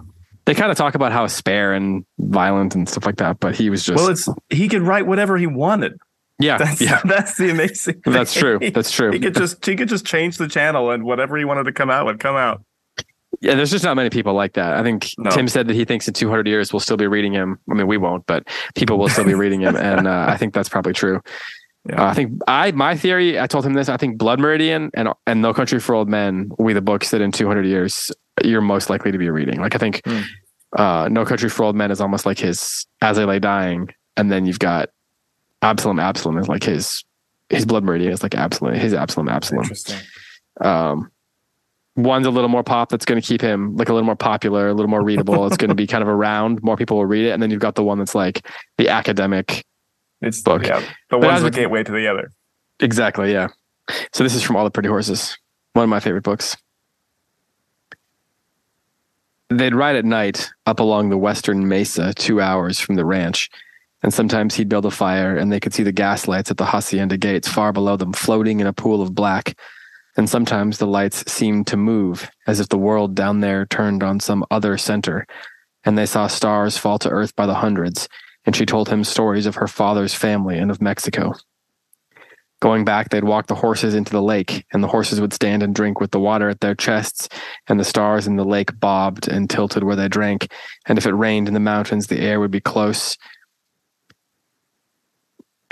They 0.46 0.56
kind 0.56 0.72
of 0.72 0.78
talk 0.78 0.96
about 0.96 1.12
how 1.12 1.28
spare 1.28 1.74
and 1.74 2.06
violent 2.18 2.74
and 2.74 2.90
stuff 2.90 3.06
like 3.06 3.18
that 3.18 3.40
but 3.40 3.56
he 3.56 3.70
was 3.70 3.84
just 3.84 3.98
well 3.98 4.10
it's 4.10 4.28
he 4.50 4.68
could 4.68 4.82
write 4.82 5.06
whatever 5.06 5.38
he 5.38 5.48
wanted 5.48 5.98
yeah, 6.40 6.58
that's, 6.58 6.82
yeah. 6.82 7.02
that's 7.06 7.38
the 7.38 7.52
amazing. 7.52 8.02
Thing. 8.02 8.14
That's 8.14 8.34
true. 8.34 8.60
That's 8.74 8.92
true. 8.92 9.12
he 9.12 9.20
could 9.20 9.36
just 9.36 9.66
he 9.66 9.76
could 9.76 9.90
just 9.90 10.06
change 10.06 10.38
the 10.38 10.48
channel 10.48 10.92
and 10.92 11.04
whatever 11.04 11.38
he 11.38 11.46
wanted 11.46 11.66
to 11.66 11.74
come 11.74 11.90
out 11.90 12.06
would 12.06 12.20
come 12.20 12.36
out. 12.36 12.64
Yeah, 13.42 13.56
there's 13.56 13.72
just 13.72 13.84
not 13.84 13.96
many 13.96 14.10
people 14.10 14.34
like 14.34 14.54
that. 14.54 14.74
I 14.74 14.84
think 14.84 15.12
no. 15.18 15.30
Tim 15.30 15.48
said 15.48 15.68
that 15.68 15.76
he 15.76 15.86
thinks 15.86 16.08
in 16.08 16.14
200 16.14 16.48
years 16.48 16.74
we'll 16.74 16.80
still 16.80 16.98
be 16.98 17.08
reading 17.08 17.32
him. 17.32 17.60
I 17.70 17.74
mean, 17.74 17.88
we 17.88 17.98
won't, 17.98 18.26
but 18.26 18.48
people 18.76 18.98
will 18.98 19.08
still 19.08 19.24
be 19.24 19.34
reading 19.34 19.62
him, 19.62 19.76
and 19.76 20.08
uh, 20.08 20.26
I 20.28 20.36
think 20.36 20.54
that's 20.54 20.68
probably 20.68 20.94
true. 20.94 21.22
Yeah. 21.88 22.04
Uh, 22.04 22.10
I 22.10 22.14
think 22.14 22.42
I 22.48 22.72
my 22.72 22.98
theory. 22.98 23.40
I 23.40 23.48
told 23.48 23.66
him 23.66 23.74
this. 23.74 23.88
I 23.88 23.98
think 23.98 24.18
Blood 24.18 24.40
Meridian 24.40 24.92
and 24.94 25.10
and 25.26 25.42
No 25.42 25.54
Country 25.54 25.80
for 25.80 25.96
Old 25.96 26.10
Men 26.10 26.52
will 26.58 26.68
be 26.68 26.74
the 26.74 26.82
books 26.82 27.12
that 27.12 27.22
in 27.22 27.32
200 27.32 27.66
years 27.66 28.12
you're 28.44 28.62
most 28.62 28.90
likely 28.90 29.12
to 29.12 29.18
be 29.18 29.30
reading. 29.30 29.60
Like 29.60 29.76
I 29.76 29.78
think 29.78 30.02
mm. 30.02 30.24
uh, 30.78 31.08
No 31.10 31.24
Country 31.24 31.50
for 31.50 31.64
Old 31.64 31.76
Men 31.76 31.92
is 31.92 32.02
almost 32.02 32.26
like 32.26 32.40
his 32.40 32.86
As 33.02 33.18
I 33.18 33.24
Lay 33.24 33.40
Dying, 33.40 33.90
and 34.18 34.32
then 34.32 34.46
you've 34.46 34.60
got 34.60 34.90
Absalom. 35.62 36.00
Absalom 36.00 36.38
is 36.38 36.48
like 36.48 36.64
his 36.64 37.04
his 37.50 37.66
blood 37.66 37.84
meridian 37.84 38.12
is 38.12 38.24
like 38.24 38.36
Absalom. 38.36 38.76
His 38.76 38.94
Absalom. 38.94 39.28
Absalom. 39.30 39.64
Interesting. 39.64 39.98
Um, 40.62 41.12
one's 41.96 42.28
a 42.28 42.32
little 42.32 42.50
more 42.50 42.64
pop 42.64 42.90
that's 42.90 43.06
going 43.06 43.20
to 43.20 43.28
keep 43.28 43.42
him 43.42 43.76
like 43.76 43.90
a 43.90 43.94
little 43.94 44.06
more 44.06 44.16
popular, 44.16 44.70
a 44.70 44.74
little 44.74 44.90
more 44.90 45.04
readable. 45.04 45.46
it's 45.48 45.58
going 45.58 45.70
to 45.70 45.76
be 45.76 45.88
kind 45.88 46.02
of 46.02 46.08
around. 46.08 46.62
More 46.64 46.78
people 46.78 46.98
will 46.98 47.06
read 47.06 47.26
it, 47.26 47.32
and 47.32 47.42
then 47.42 47.52
you've 47.52 47.60
got 47.60 47.76
the 47.76 47.84
one 47.84 47.98
that's 47.98 48.16
like 48.16 48.46
the 48.78 48.90
academic. 48.90 49.66
It's 50.22 50.42
book. 50.42 50.66
Yeah, 50.66 50.84
the 51.10 51.18
one's 51.18 51.44
the 51.44 51.52
gateway 51.52 51.84
to 51.84 51.92
the 51.92 52.08
other. 52.08 52.32
Exactly. 52.80 53.32
Yeah. 53.32 53.48
So 54.14 54.24
this 54.24 54.36
is 54.36 54.44
from 54.44 54.56
All 54.56 54.64
the 54.64 54.72
Pretty 54.72 54.90
Horses. 54.90 55.38
One 55.74 55.84
of 55.84 55.90
my 55.90 56.00
favorite 56.00 56.24
books. 56.24 56.56
They'd 59.50 59.74
ride 59.74 59.96
at 59.96 60.06
night 60.06 60.52
up 60.68 60.80
along 60.80 61.10
the 61.10 61.18
western 61.18 61.68
mesa, 61.68 62.14
two 62.14 62.40
hours 62.40 62.80
from 62.80 62.96
the 62.96 63.06
ranch 63.06 63.50
and 64.02 64.14
sometimes 64.14 64.56
he'd 64.56 64.70
build 64.70 64.86
a 64.86 64.92
fire 64.92 65.38
and 65.38 65.52
they 65.52 65.60
could 65.60 65.74
see 65.74 65.84
the 65.84 65.92
gas 65.92 66.28
lights 66.28 66.52
at 66.52 66.58
the 66.58 66.66
hacienda 66.66 67.18
gates 67.18 67.48
far 67.48 67.74
below 67.74 67.98
them 67.98 68.14
floating 68.14 68.60
in 68.60 68.68
a 68.68 68.74
pool 68.74 69.02
of 69.02 69.14
black. 69.14 69.58
And 70.16 70.30
sometimes 70.30 70.78
the 70.78 70.88
lights 70.88 71.30
seemed 71.32 71.68
to 71.68 71.78
move 71.78 72.30
as 72.48 72.60
if 72.60 72.70
the 72.70 72.78
world 72.78 73.16
down 73.16 73.42
there 73.42 73.66
turned 73.66 74.04
on 74.04 74.20
some 74.20 74.46
other 74.52 74.78
center. 74.78 75.26
And 75.84 75.98
they 75.98 76.06
saw 76.06 76.28
stars 76.28 76.78
fall 76.78 77.00
to 77.00 77.10
earth 77.10 77.36
by 77.36 77.46
the 77.46 77.56
hundreds. 77.56 78.08
And 78.46 78.56
she 78.56 78.66
told 78.66 78.90
him 78.90 79.04
stories 79.04 79.46
of 79.46 79.56
her 79.56 79.68
father's 79.68 80.14
family 80.14 80.58
and 80.58 80.72
of 80.72 80.82
Mexico. 80.82 81.34
Going 82.62 82.84
back, 82.84 83.10
they'd 83.10 83.24
walk 83.24 83.48
the 83.48 83.56
horses 83.56 83.96
into 83.96 84.12
the 84.12 84.22
lake, 84.22 84.66
and 84.74 84.84
the 84.84 84.88
horses 84.90 85.22
would 85.22 85.32
stand 85.32 85.64
and 85.64 85.74
drink 85.74 86.02
with 86.02 86.12
the 86.12 86.20
water 86.20 86.50
at 86.50 86.60
their 86.60 86.76
chests, 86.76 87.30
and 87.68 87.80
the 87.80 87.86
stars 87.86 88.28
in 88.28 88.36
the 88.36 88.44
lake 88.44 88.78
bobbed 88.78 89.30
and 89.30 89.50
tilted 89.50 89.86
where 89.86 89.96
they 89.96 90.10
drank. 90.10 90.52
And 90.86 90.98
if 90.98 91.06
it 91.06 91.14
rained 91.14 91.48
in 91.48 91.54
the 91.54 91.62
mountains, 91.62 92.08
the 92.08 92.20
air 92.20 92.42
would 92.42 92.52
be 92.52 92.60
close, 92.60 93.18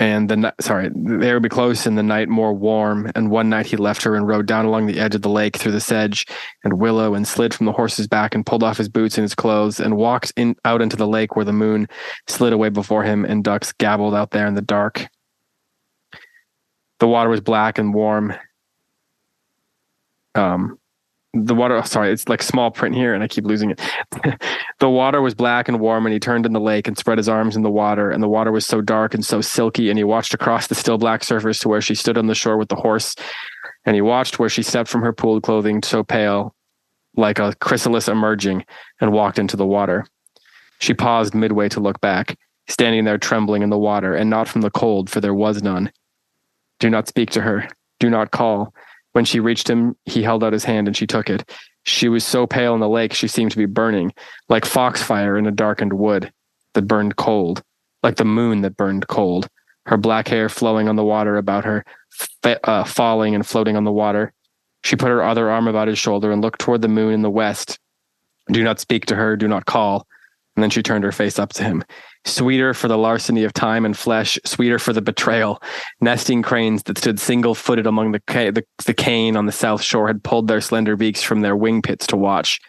and 0.00 0.28
the 0.28 0.54
sorry 0.60 0.90
the 0.90 1.26
air 1.26 1.34
would 1.34 1.42
be 1.42 1.48
close 1.48 1.84
and 1.84 1.98
the 1.98 2.02
night 2.02 2.28
more 2.28 2.52
warm. 2.52 3.10
And 3.14 3.30
one 3.30 3.48
night 3.48 3.66
he 3.66 3.76
left 3.76 4.02
her 4.04 4.14
and 4.14 4.26
rode 4.26 4.46
down 4.46 4.64
along 4.64 4.86
the 4.86 5.00
edge 5.00 5.14
of 5.14 5.22
the 5.22 5.28
lake 5.28 5.56
through 5.56 5.72
the 5.72 5.80
sedge 5.80 6.26
and 6.62 6.78
willow 6.78 7.14
and 7.14 7.26
slid 7.26 7.52
from 7.52 7.66
the 7.66 7.72
horse's 7.72 8.06
back 8.06 8.34
and 8.34 8.46
pulled 8.46 8.62
off 8.62 8.78
his 8.78 8.88
boots 8.88 9.18
and 9.18 9.24
his 9.24 9.34
clothes 9.34 9.80
and 9.80 9.96
walked 9.96 10.32
in 10.36 10.54
out 10.64 10.82
into 10.82 10.96
the 10.96 11.06
lake 11.06 11.34
where 11.34 11.44
the 11.44 11.52
moon 11.52 11.88
slid 12.28 12.52
away 12.52 12.68
before 12.68 13.02
him 13.02 13.24
and 13.24 13.42
ducks 13.42 13.72
gabbled 13.72 14.14
out 14.14 14.30
there 14.30 14.46
in 14.46 14.54
the 14.54 14.62
dark. 14.62 15.08
The 17.00 17.08
water 17.08 17.28
was 17.28 17.40
black 17.40 17.78
and 17.78 17.92
warm. 17.92 18.34
Um 20.34 20.78
the 21.34 21.54
water 21.54 21.76
oh, 21.76 21.82
sorry 21.82 22.10
it's 22.10 22.28
like 22.28 22.42
small 22.42 22.70
print 22.70 22.94
here 22.94 23.14
and 23.14 23.22
i 23.22 23.28
keep 23.28 23.44
losing 23.44 23.70
it. 23.70 23.80
The 24.80 24.88
water 24.88 25.20
was 25.20 25.34
black 25.34 25.66
and 25.66 25.80
warm 25.80 26.06
and 26.06 26.12
he 26.12 26.20
turned 26.20 26.46
in 26.46 26.52
the 26.52 26.60
lake 26.60 26.86
and 26.86 26.96
spread 26.96 27.18
his 27.18 27.28
arms 27.28 27.56
in 27.56 27.62
the 27.62 27.70
water 27.70 28.12
and 28.12 28.22
the 28.22 28.28
water 28.28 28.52
was 28.52 28.64
so 28.64 28.80
dark 28.80 29.12
and 29.12 29.24
so 29.24 29.40
silky 29.40 29.90
and 29.90 29.98
he 29.98 30.04
watched 30.04 30.32
across 30.32 30.68
the 30.68 30.76
still 30.76 30.98
black 30.98 31.24
surface 31.24 31.58
to 31.58 31.68
where 31.68 31.80
she 31.80 31.96
stood 31.96 32.16
on 32.16 32.28
the 32.28 32.34
shore 32.34 32.56
with 32.56 32.68
the 32.68 32.76
horse 32.76 33.16
and 33.84 33.96
he 33.96 34.00
watched 34.00 34.38
where 34.38 34.48
she 34.48 34.62
stepped 34.62 34.88
from 34.88 35.02
her 35.02 35.12
pooled 35.12 35.42
clothing 35.42 35.82
so 35.82 36.04
pale 36.04 36.54
like 37.16 37.40
a 37.40 37.54
chrysalis 37.56 38.06
emerging 38.06 38.64
and 39.00 39.12
walked 39.12 39.38
into 39.38 39.56
the 39.56 39.66
water. 39.66 40.06
She 40.78 40.94
paused 40.94 41.34
midway 41.34 41.68
to 41.70 41.80
look 41.80 42.00
back 42.00 42.36
standing 42.68 43.04
there 43.04 43.18
trembling 43.18 43.62
in 43.62 43.70
the 43.70 43.78
water 43.78 44.14
and 44.14 44.30
not 44.30 44.46
from 44.46 44.60
the 44.60 44.70
cold 44.70 45.10
for 45.10 45.20
there 45.20 45.34
was 45.34 45.62
none. 45.62 45.90
Do 46.78 46.88
not 46.88 47.08
speak 47.08 47.30
to 47.30 47.40
her. 47.40 47.66
Do 47.98 48.08
not 48.08 48.30
call 48.30 48.72
when 49.12 49.24
she 49.24 49.40
reached 49.40 49.68
him, 49.68 49.96
he 50.04 50.22
held 50.22 50.44
out 50.44 50.52
his 50.52 50.64
hand 50.64 50.86
and 50.86 50.96
she 50.96 51.06
took 51.06 51.30
it. 51.30 51.50
She 51.84 52.08
was 52.08 52.24
so 52.24 52.46
pale 52.46 52.74
in 52.74 52.80
the 52.80 52.88
lake, 52.88 53.12
she 53.12 53.28
seemed 53.28 53.50
to 53.52 53.56
be 53.56 53.66
burning, 53.66 54.12
like 54.48 54.64
foxfire 54.64 55.38
in 55.38 55.46
a 55.46 55.50
darkened 55.50 55.92
wood 55.92 56.30
that 56.74 56.82
burned 56.82 57.16
cold, 57.16 57.62
like 58.02 58.16
the 58.16 58.24
moon 58.24 58.60
that 58.62 58.76
burned 58.76 59.08
cold. 59.08 59.48
Her 59.86 59.96
black 59.96 60.28
hair 60.28 60.48
flowing 60.50 60.88
on 60.88 60.96
the 60.96 61.04
water 61.04 61.36
about 61.38 61.64
her, 61.64 61.84
uh, 62.44 62.84
falling 62.84 63.34
and 63.34 63.46
floating 63.46 63.76
on 63.76 63.84
the 63.84 63.92
water. 63.92 64.34
She 64.84 64.96
put 64.96 65.08
her 65.08 65.22
other 65.22 65.50
arm 65.50 65.66
about 65.66 65.88
his 65.88 65.98
shoulder 65.98 66.30
and 66.30 66.42
looked 66.42 66.60
toward 66.60 66.82
the 66.82 66.88
moon 66.88 67.14
in 67.14 67.22
the 67.22 67.30
west. 67.30 67.78
Do 68.52 68.62
not 68.62 68.80
speak 68.80 69.06
to 69.06 69.16
her, 69.16 69.36
do 69.36 69.48
not 69.48 69.64
call. 69.64 70.06
And 70.56 70.62
then 70.62 70.70
she 70.70 70.82
turned 70.82 71.04
her 71.04 71.12
face 71.12 71.38
up 71.38 71.52
to 71.54 71.64
him 71.64 71.84
sweeter 72.24 72.74
for 72.74 72.88
the 72.88 72.98
larceny 72.98 73.44
of 73.44 73.52
time 73.52 73.84
and 73.84 73.96
flesh, 73.96 74.38
sweeter 74.44 74.78
for 74.78 74.92
the 74.92 75.02
betrayal. 75.02 75.62
Nesting 76.00 76.42
cranes 76.42 76.82
that 76.84 76.98
stood 76.98 77.18
single 77.18 77.54
footed 77.54 77.86
among 77.86 78.12
the, 78.12 78.20
ca- 78.20 78.50
the, 78.50 78.64
the 78.84 78.94
cane 78.94 79.36
on 79.36 79.46
the 79.46 79.52
south 79.52 79.82
shore 79.82 80.06
had 80.06 80.22
pulled 80.22 80.48
their 80.48 80.60
slender 80.60 80.96
beaks 80.96 81.22
from 81.22 81.40
their 81.40 81.56
wing 81.56 81.82
pits 81.82 82.06
to 82.08 82.16
watch. 82.16 82.60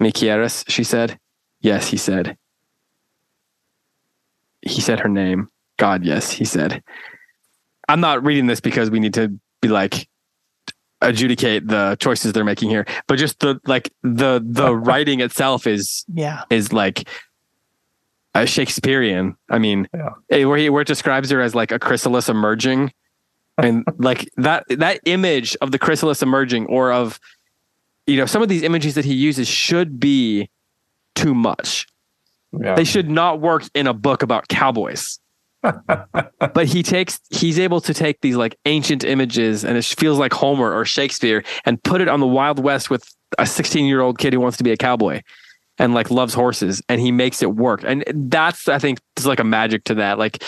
Me 0.00 0.10
quieres, 0.10 0.64
she 0.68 0.84
said. 0.84 1.18
Yes, 1.60 1.88
he 1.88 1.96
said. 1.96 2.36
He 4.62 4.80
said 4.80 5.00
her 5.00 5.08
name. 5.08 5.48
God, 5.76 6.04
yes, 6.04 6.30
he 6.30 6.44
said. 6.44 6.82
I'm 7.88 8.00
not 8.00 8.24
reading 8.24 8.46
this 8.46 8.60
because 8.60 8.90
we 8.90 9.00
need 9.00 9.14
to 9.14 9.38
be 9.60 9.68
like 9.68 10.08
adjudicate 11.00 11.66
the 11.66 11.96
choices 12.00 12.32
they're 12.32 12.44
making 12.44 12.70
here, 12.70 12.86
but 13.06 13.16
just 13.16 13.40
the 13.40 13.60
like 13.66 13.92
the 14.02 14.42
the 14.44 14.74
writing 14.76 15.20
itself 15.20 15.66
is 15.66 16.04
yeah 16.14 16.44
is 16.50 16.72
like 16.72 17.08
uh, 18.34 18.44
Shakespearean. 18.44 19.36
I 19.50 19.58
mean, 19.58 19.88
yeah. 19.94 20.44
where 20.44 20.58
he 20.58 20.70
where 20.70 20.82
it 20.82 20.88
describes 20.88 21.30
her 21.30 21.40
as 21.40 21.54
like 21.54 21.72
a 21.72 21.78
chrysalis 21.78 22.28
emerging, 22.28 22.92
and 23.58 23.84
like 23.98 24.28
that 24.36 24.64
that 24.68 25.00
image 25.04 25.56
of 25.60 25.70
the 25.70 25.78
chrysalis 25.78 26.22
emerging, 26.22 26.66
or 26.66 26.92
of 26.92 27.18
you 28.06 28.16
know 28.16 28.26
some 28.26 28.42
of 28.42 28.48
these 28.48 28.62
images 28.62 28.94
that 28.94 29.04
he 29.04 29.14
uses 29.14 29.48
should 29.48 30.00
be 30.00 30.50
too 31.14 31.34
much. 31.34 31.86
Yeah. 32.58 32.74
They 32.74 32.84
should 32.84 33.10
not 33.10 33.40
work 33.40 33.64
in 33.74 33.86
a 33.86 33.94
book 33.94 34.22
about 34.22 34.48
cowboys. 34.48 35.18
but 35.62 36.66
he 36.66 36.82
takes 36.82 37.20
he's 37.30 37.56
able 37.56 37.80
to 37.80 37.94
take 37.94 38.20
these 38.20 38.34
like 38.34 38.58
ancient 38.66 39.04
images 39.04 39.64
and 39.64 39.78
it 39.78 39.84
feels 39.84 40.18
like 40.18 40.32
Homer 40.32 40.72
or 40.76 40.84
Shakespeare 40.84 41.44
and 41.64 41.80
put 41.84 42.00
it 42.00 42.08
on 42.08 42.18
the 42.18 42.26
Wild 42.26 42.58
West 42.58 42.90
with 42.90 43.04
a 43.38 43.46
16 43.46 43.86
year 43.86 44.00
old 44.00 44.18
kid 44.18 44.32
who 44.32 44.40
wants 44.40 44.56
to 44.56 44.64
be 44.64 44.72
a 44.72 44.76
cowboy 44.76 45.22
and 45.78 45.94
like 45.94 46.10
loves 46.10 46.34
horses 46.34 46.82
and 46.88 47.00
he 47.00 47.12
makes 47.12 47.42
it 47.42 47.54
work. 47.54 47.82
And 47.84 48.04
that's 48.30 48.68
I 48.68 48.78
think 48.78 49.00
there's 49.16 49.26
like 49.26 49.40
a 49.40 49.44
magic 49.44 49.84
to 49.84 49.94
that. 49.94 50.18
Like 50.18 50.42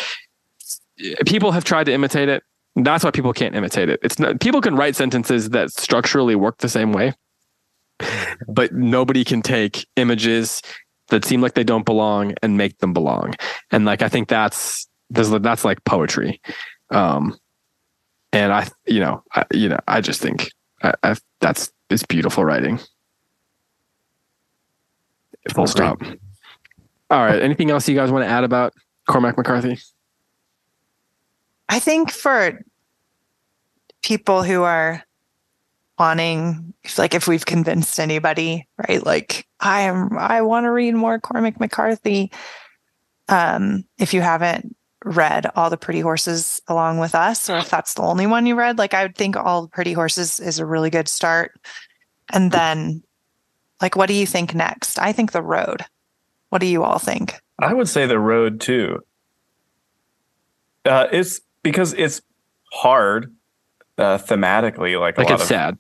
people 1.26 1.52
have 1.52 1.64
tried 1.64 1.84
to 1.84 1.92
imitate 1.92 2.28
it. 2.28 2.42
That's 2.76 3.04
why 3.04 3.10
people 3.10 3.32
can't 3.32 3.54
imitate 3.54 3.88
it. 3.88 4.00
It's 4.02 4.18
not 4.18 4.40
people 4.40 4.60
can 4.60 4.76
write 4.76 4.96
sentences 4.96 5.50
that 5.50 5.70
structurally 5.70 6.34
work 6.34 6.58
the 6.58 6.68
same 6.68 6.92
way. 6.92 7.14
But 8.48 8.74
nobody 8.74 9.24
can 9.24 9.40
take 9.42 9.86
images 9.96 10.60
that 11.08 11.24
seem 11.24 11.40
like 11.40 11.54
they 11.54 11.64
don't 11.64 11.86
belong 11.86 12.34
and 12.42 12.56
make 12.56 12.78
them 12.78 12.92
belong. 12.92 13.34
And 13.70 13.84
like 13.84 14.02
I 14.02 14.08
think 14.08 14.28
that's 14.28 14.88
that's 15.10 15.64
like 15.64 15.84
poetry. 15.84 16.40
Um 16.90 17.36
and 18.32 18.52
I 18.52 18.68
you 18.86 19.00
know, 19.00 19.22
I, 19.32 19.44
you 19.52 19.68
know, 19.68 19.80
I 19.86 20.00
just 20.00 20.20
think 20.20 20.50
I, 20.82 20.94
I, 21.02 21.16
that's 21.40 21.72
it's 21.90 22.02
beautiful 22.04 22.44
writing. 22.44 22.80
Full 25.52 25.66
stop. 25.66 26.00
All 27.10 27.24
right. 27.24 27.40
Anything 27.40 27.70
else 27.70 27.88
you 27.88 27.94
guys 27.94 28.10
want 28.10 28.24
to 28.24 28.28
add 28.28 28.44
about 28.44 28.72
Cormac 29.08 29.36
McCarthy? 29.36 29.78
I 31.68 31.78
think 31.78 32.10
for 32.10 32.60
people 34.02 34.42
who 34.42 34.62
are 34.62 35.02
wanting 35.98 36.74
like 36.98 37.14
if 37.14 37.28
we've 37.28 37.46
convinced 37.46 38.00
anybody 38.00 38.66
right 38.88 39.06
like 39.06 39.46
i 39.60 39.82
am 39.82 40.18
i 40.18 40.42
want 40.42 40.64
to 40.64 40.70
read 40.70 40.92
more 40.94 41.20
cormac 41.20 41.58
mccarthy 41.60 42.32
um 43.28 43.84
if 43.98 44.12
you 44.12 44.20
haven't 44.20 44.76
read 45.04 45.46
all 45.54 45.70
the 45.70 45.76
pretty 45.76 46.00
horses 46.00 46.60
along 46.66 46.98
with 46.98 47.14
us 47.14 47.48
or 47.48 47.58
if 47.58 47.70
that's 47.70 47.94
the 47.94 48.02
only 48.02 48.26
one 48.26 48.44
you 48.44 48.56
read 48.56 48.76
like 48.76 48.92
i 48.92 49.02
would 49.02 49.16
think 49.16 49.36
all 49.36 49.62
the 49.62 49.68
pretty 49.68 49.92
horses 49.92 50.40
is 50.40 50.58
a 50.58 50.66
really 50.66 50.90
good 50.90 51.08
start 51.08 51.52
and 52.32 52.50
then 52.50 53.02
like 53.80 53.96
what 53.96 54.06
do 54.06 54.14
you 54.14 54.26
think 54.26 54.54
next? 54.54 54.98
I 54.98 55.12
think 55.12 55.32
the 55.32 55.42
road. 55.42 55.84
What 56.50 56.60
do 56.60 56.66
you 56.66 56.84
all 56.84 56.98
think? 56.98 57.40
I 57.58 57.74
would 57.74 57.88
say 57.88 58.06
the 58.06 58.18
road 58.18 58.60
too. 58.60 59.00
Uh 60.84 61.06
it's 61.10 61.40
because 61.62 61.92
it's 61.94 62.20
hard 62.72 63.34
uh, 63.96 64.18
thematically 64.18 64.98
like 64.98 65.16
like 65.18 65.30
a 65.30 65.34
it's 65.34 65.38
lot 65.38 65.40
of, 65.40 65.46
sad. 65.46 65.78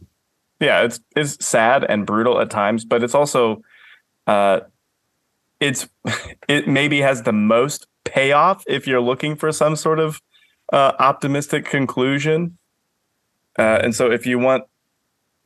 Yeah 0.60 0.82
it's 0.82 1.00
it's 1.16 1.44
sad 1.44 1.84
and 1.84 2.06
brutal 2.06 2.40
at 2.40 2.48
times 2.50 2.84
but 2.84 3.02
it's 3.02 3.14
also 3.14 3.62
uh 4.26 4.60
it's 5.60 5.88
it 6.48 6.68
maybe 6.68 7.00
has 7.00 7.22
the 7.22 7.32
most 7.32 7.86
payoff 8.04 8.62
if 8.66 8.86
you're 8.86 9.00
looking 9.00 9.34
for 9.34 9.50
some 9.50 9.76
sort 9.76 9.98
of 9.98 10.22
uh 10.72 10.92
optimistic 10.98 11.64
conclusion. 11.64 12.56
Uh 13.58 13.80
and 13.82 13.94
so 13.94 14.10
if 14.10 14.26
you 14.26 14.38
want 14.38 14.64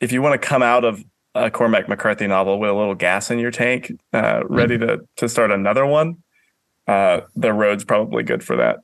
if 0.00 0.12
you 0.12 0.22
want 0.22 0.40
to 0.40 0.46
come 0.46 0.62
out 0.62 0.84
of 0.84 1.02
a 1.44 1.50
cormac 1.50 1.88
mccarthy 1.88 2.26
novel 2.26 2.58
with 2.58 2.70
a 2.70 2.74
little 2.74 2.94
gas 2.94 3.30
in 3.30 3.38
your 3.38 3.50
tank 3.50 3.92
uh 4.12 4.40
ready 4.48 4.76
to 4.78 4.98
to 5.16 5.28
start 5.28 5.50
another 5.50 5.86
one 5.86 6.16
uh 6.86 7.20
the 7.36 7.52
road's 7.52 7.84
probably 7.84 8.22
good 8.22 8.42
for 8.42 8.56
that 8.56 8.78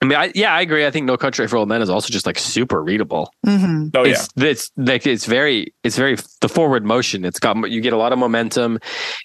I 0.00 0.04
mean, 0.04 0.16
I, 0.16 0.30
yeah, 0.32 0.54
I 0.54 0.60
agree. 0.60 0.86
I 0.86 0.92
think 0.92 1.06
No 1.06 1.16
Country 1.16 1.48
for 1.48 1.56
Old 1.56 1.68
Men 1.68 1.82
is 1.82 1.90
also 1.90 2.12
just 2.12 2.24
like 2.24 2.38
super 2.38 2.84
readable. 2.84 3.32
mm-hmm. 3.44 3.88
oh 3.94 4.04
yeah 4.04 4.12
it's, 4.12 4.28
it's 4.36 4.70
like 4.76 5.08
it's 5.08 5.26
very 5.26 5.74
it's 5.82 5.96
very 5.96 6.16
the 6.40 6.48
forward 6.48 6.84
motion. 6.84 7.24
It's 7.24 7.40
got 7.40 7.68
you 7.68 7.80
get 7.80 7.92
a 7.92 7.96
lot 7.96 8.12
of 8.12 8.18
momentum. 8.20 8.78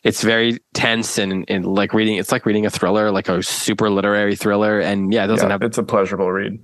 It's 0.03 0.23
very 0.23 0.57
tense 0.73 1.19
and 1.19 1.45
and 1.47 1.65
like 1.67 1.93
reading. 1.93 2.17
It's 2.17 2.31
like 2.31 2.47
reading 2.47 2.65
a 2.65 2.71
thriller, 2.71 3.11
like 3.11 3.29
a 3.29 3.43
super 3.43 3.91
literary 3.91 4.35
thriller. 4.35 4.79
And 4.79 5.13
yeah, 5.13 5.25
it 5.25 5.27
doesn't 5.27 5.47
Yeah, 5.47 5.53
have 5.53 5.61
it's 5.61 5.77
a 5.77 5.83
pleasurable 5.83 6.31
read 6.31 6.57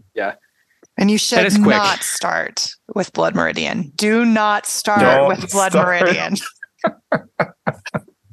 and 1.00 1.10
you 1.10 1.18
should 1.18 1.60
not 1.60 2.04
start 2.04 2.70
with 2.94 3.12
blood 3.14 3.34
meridian 3.34 3.92
do 3.96 4.24
not 4.26 4.68
start 4.68 5.00
Don't 5.02 5.28
with 5.28 5.50
blood 5.52 5.72
start. 5.72 5.88
meridian 6.02 6.36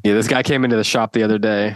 Yeah, 0.04 0.12
this 0.14 0.28
guy 0.28 0.44
came 0.44 0.62
into 0.64 0.76
the 0.76 0.84
shop 0.84 1.12
the 1.14 1.24
other 1.24 1.36
day, 1.36 1.74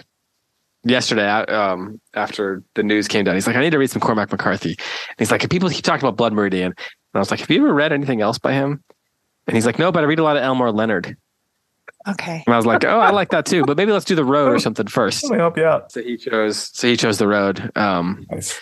yesterday, 0.84 1.28
um, 1.28 2.00
after 2.14 2.62
the 2.76 2.84
news 2.84 3.08
came 3.08 3.24
down. 3.24 3.34
He's 3.34 3.48
like, 3.48 3.56
I 3.56 3.60
need 3.60 3.70
to 3.70 3.78
read 3.78 3.90
some 3.90 4.00
Cormac 4.00 4.30
McCarthy. 4.30 4.68
And 4.68 5.18
he's 5.18 5.32
like, 5.32 5.50
people 5.50 5.68
keep 5.68 5.84
talking 5.84 6.04
about 6.06 6.16
Blood 6.16 6.32
Meridian. 6.32 6.66
And 6.66 6.76
I 7.12 7.18
was 7.18 7.32
like, 7.32 7.40
Have 7.40 7.50
you 7.50 7.60
ever 7.64 7.74
read 7.74 7.92
anything 7.92 8.20
else 8.20 8.38
by 8.38 8.52
him? 8.52 8.84
And 9.48 9.56
he's 9.56 9.66
like, 9.66 9.80
No, 9.80 9.90
but 9.90 10.04
I 10.04 10.06
read 10.06 10.20
a 10.20 10.22
lot 10.22 10.36
of 10.36 10.44
Elmore 10.44 10.70
Leonard. 10.70 11.16
okay 12.06 12.44
And 12.46 12.54
I 12.54 12.56
was 12.56 12.66
like, 12.66 12.84
Oh, 12.84 13.00
I 13.00 13.10
like 13.10 13.30
that 13.30 13.46
too. 13.46 13.64
But 13.64 13.76
maybe 13.76 13.90
let's 13.90 14.04
do 14.04 14.14
the 14.14 14.24
road 14.24 14.52
or 14.52 14.58
something 14.66 14.86
first. 14.86 15.24
let 15.24 15.32
me 15.32 15.38
help 15.38 15.56
you 15.56 15.64
out 15.64 15.90
So 15.90 16.00
he 16.00 16.16
chose. 16.16 16.70
So 16.72 16.86
he 16.86 16.96
chose 16.96 17.18
the 17.18 17.26
road. 17.26 17.76
Um, 17.76 18.24
nice 18.30 18.60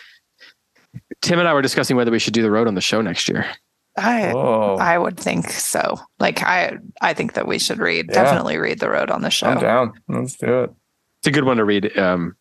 Tim 1.23 1.39
and 1.39 1.49
I 1.49 1.53
were 1.55 1.63
discussing 1.63 1.97
whether 1.97 2.11
we 2.11 2.19
should 2.19 2.35
do 2.35 2.43
the 2.43 2.51
road 2.51 2.69
on 2.69 2.75
the 2.75 2.81
show 2.81 3.01
next 3.01 3.29
year. 3.29 3.47
i 3.97 4.31
oh 4.33 4.77
I 4.79 4.97
would 4.99 5.19
think 5.19 5.51
so. 5.51 5.99
Like 6.21 6.43
I 6.43 6.79
I 7.01 7.15
think 7.15 7.33
that 7.35 7.47
we 7.49 7.59
should 7.59 7.79
read 7.79 8.07
Yeah. 8.09 8.23
definitely 8.23 8.57
read 8.59 8.79
the 8.81 8.89
road 8.91 9.11
on 9.11 9.23
the 9.23 9.31
show. 9.31 9.49
i'm 9.49 9.59
down 9.61 9.93
let's 10.09 10.37
do 10.37 10.63
it 10.65 10.71
It's 11.19 11.27
a 11.27 11.31
good 11.33 11.45
one 11.45 11.57
to 11.57 11.65
read. 11.65 11.97
Um, 11.99 12.37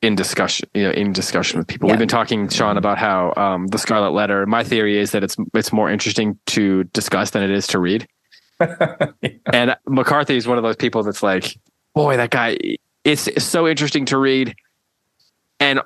in 0.00 0.16
discussion, 0.16 0.68
you 0.74 0.82
know, 0.82 0.90
in 0.90 1.12
discussion 1.12 1.58
with 1.58 1.68
people. 1.68 1.88
Yeah. 1.88 1.92
We've 1.94 2.00
been 2.00 2.08
talking, 2.08 2.48
Sean, 2.48 2.76
about 2.76 2.98
how 2.98 3.32
um, 3.36 3.68
the 3.68 3.78
Scarlet 3.78 4.10
Letter. 4.10 4.46
My 4.46 4.64
theory 4.64 4.98
is 4.98 5.12
that 5.12 5.22
it's 5.22 5.36
it's 5.54 5.72
more 5.72 5.88
interesting 5.90 6.36
to 6.46 6.82
discuss 6.84 7.30
than 7.30 7.42
it 7.44 7.50
is 7.50 7.66
to 7.68 7.78
read. 7.78 8.06
And 9.52 9.76
McCarthy 9.86 10.36
is 10.36 10.46
one 10.48 10.56
of 10.58 10.64
those 10.64 10.76
people 10.76 11.02
that's 11.04 11.22
like, 11.22 11.56
boy, 11.94 12.16
that 12.16 12.30
guy. 12.30 12.56
It's 13.04 13.28
so 13.44 13.66
interesting 13.68 14.04
to 14.06 14.16
read, 14.18 14.54
and 15.60 15.80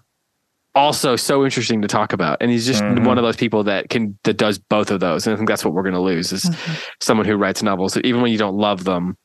also 0.77 1.17
so 1.17 1.45
interesting 1.45 1.83
to 1.83 1.89
talk 1.89 2.13
about. 2.13 2.37
And 2.41 2.51
he's 2.51 2.67
just 2.67 2.83
Mhm. 2.85 3.05
one 3.05 3.19
of 3.19 3.25
those 3.25 3.37
people 3.37 3.65
that 3.65 3.89
can 3.89 4.17
that 4.25 4.37
does 4.37 4.59
both 4.59 4.91
of 4.93 5.01
those. 5.01 5.27
And 5.27 5.35
I 5.35 5.37
think 5.37 5.49
that's 5.49 5.65
what 5.65 5.75
we're 5.75 5.83
going 5.83 5.95
to 5.95 6.01
lose 6.01 6.31
is 6.33 6.45
Mhm. 6.45 6.85
someone 7.01 7.27
who 7.27 7.37
writes 7.37 7.63
novels. 7.63 7.97
Even 8.05 8.21
when 8.23 8.31
you 8.31 8.39
don't 8.39 8.57
love 8.57 8.85
them, 8.85 9.17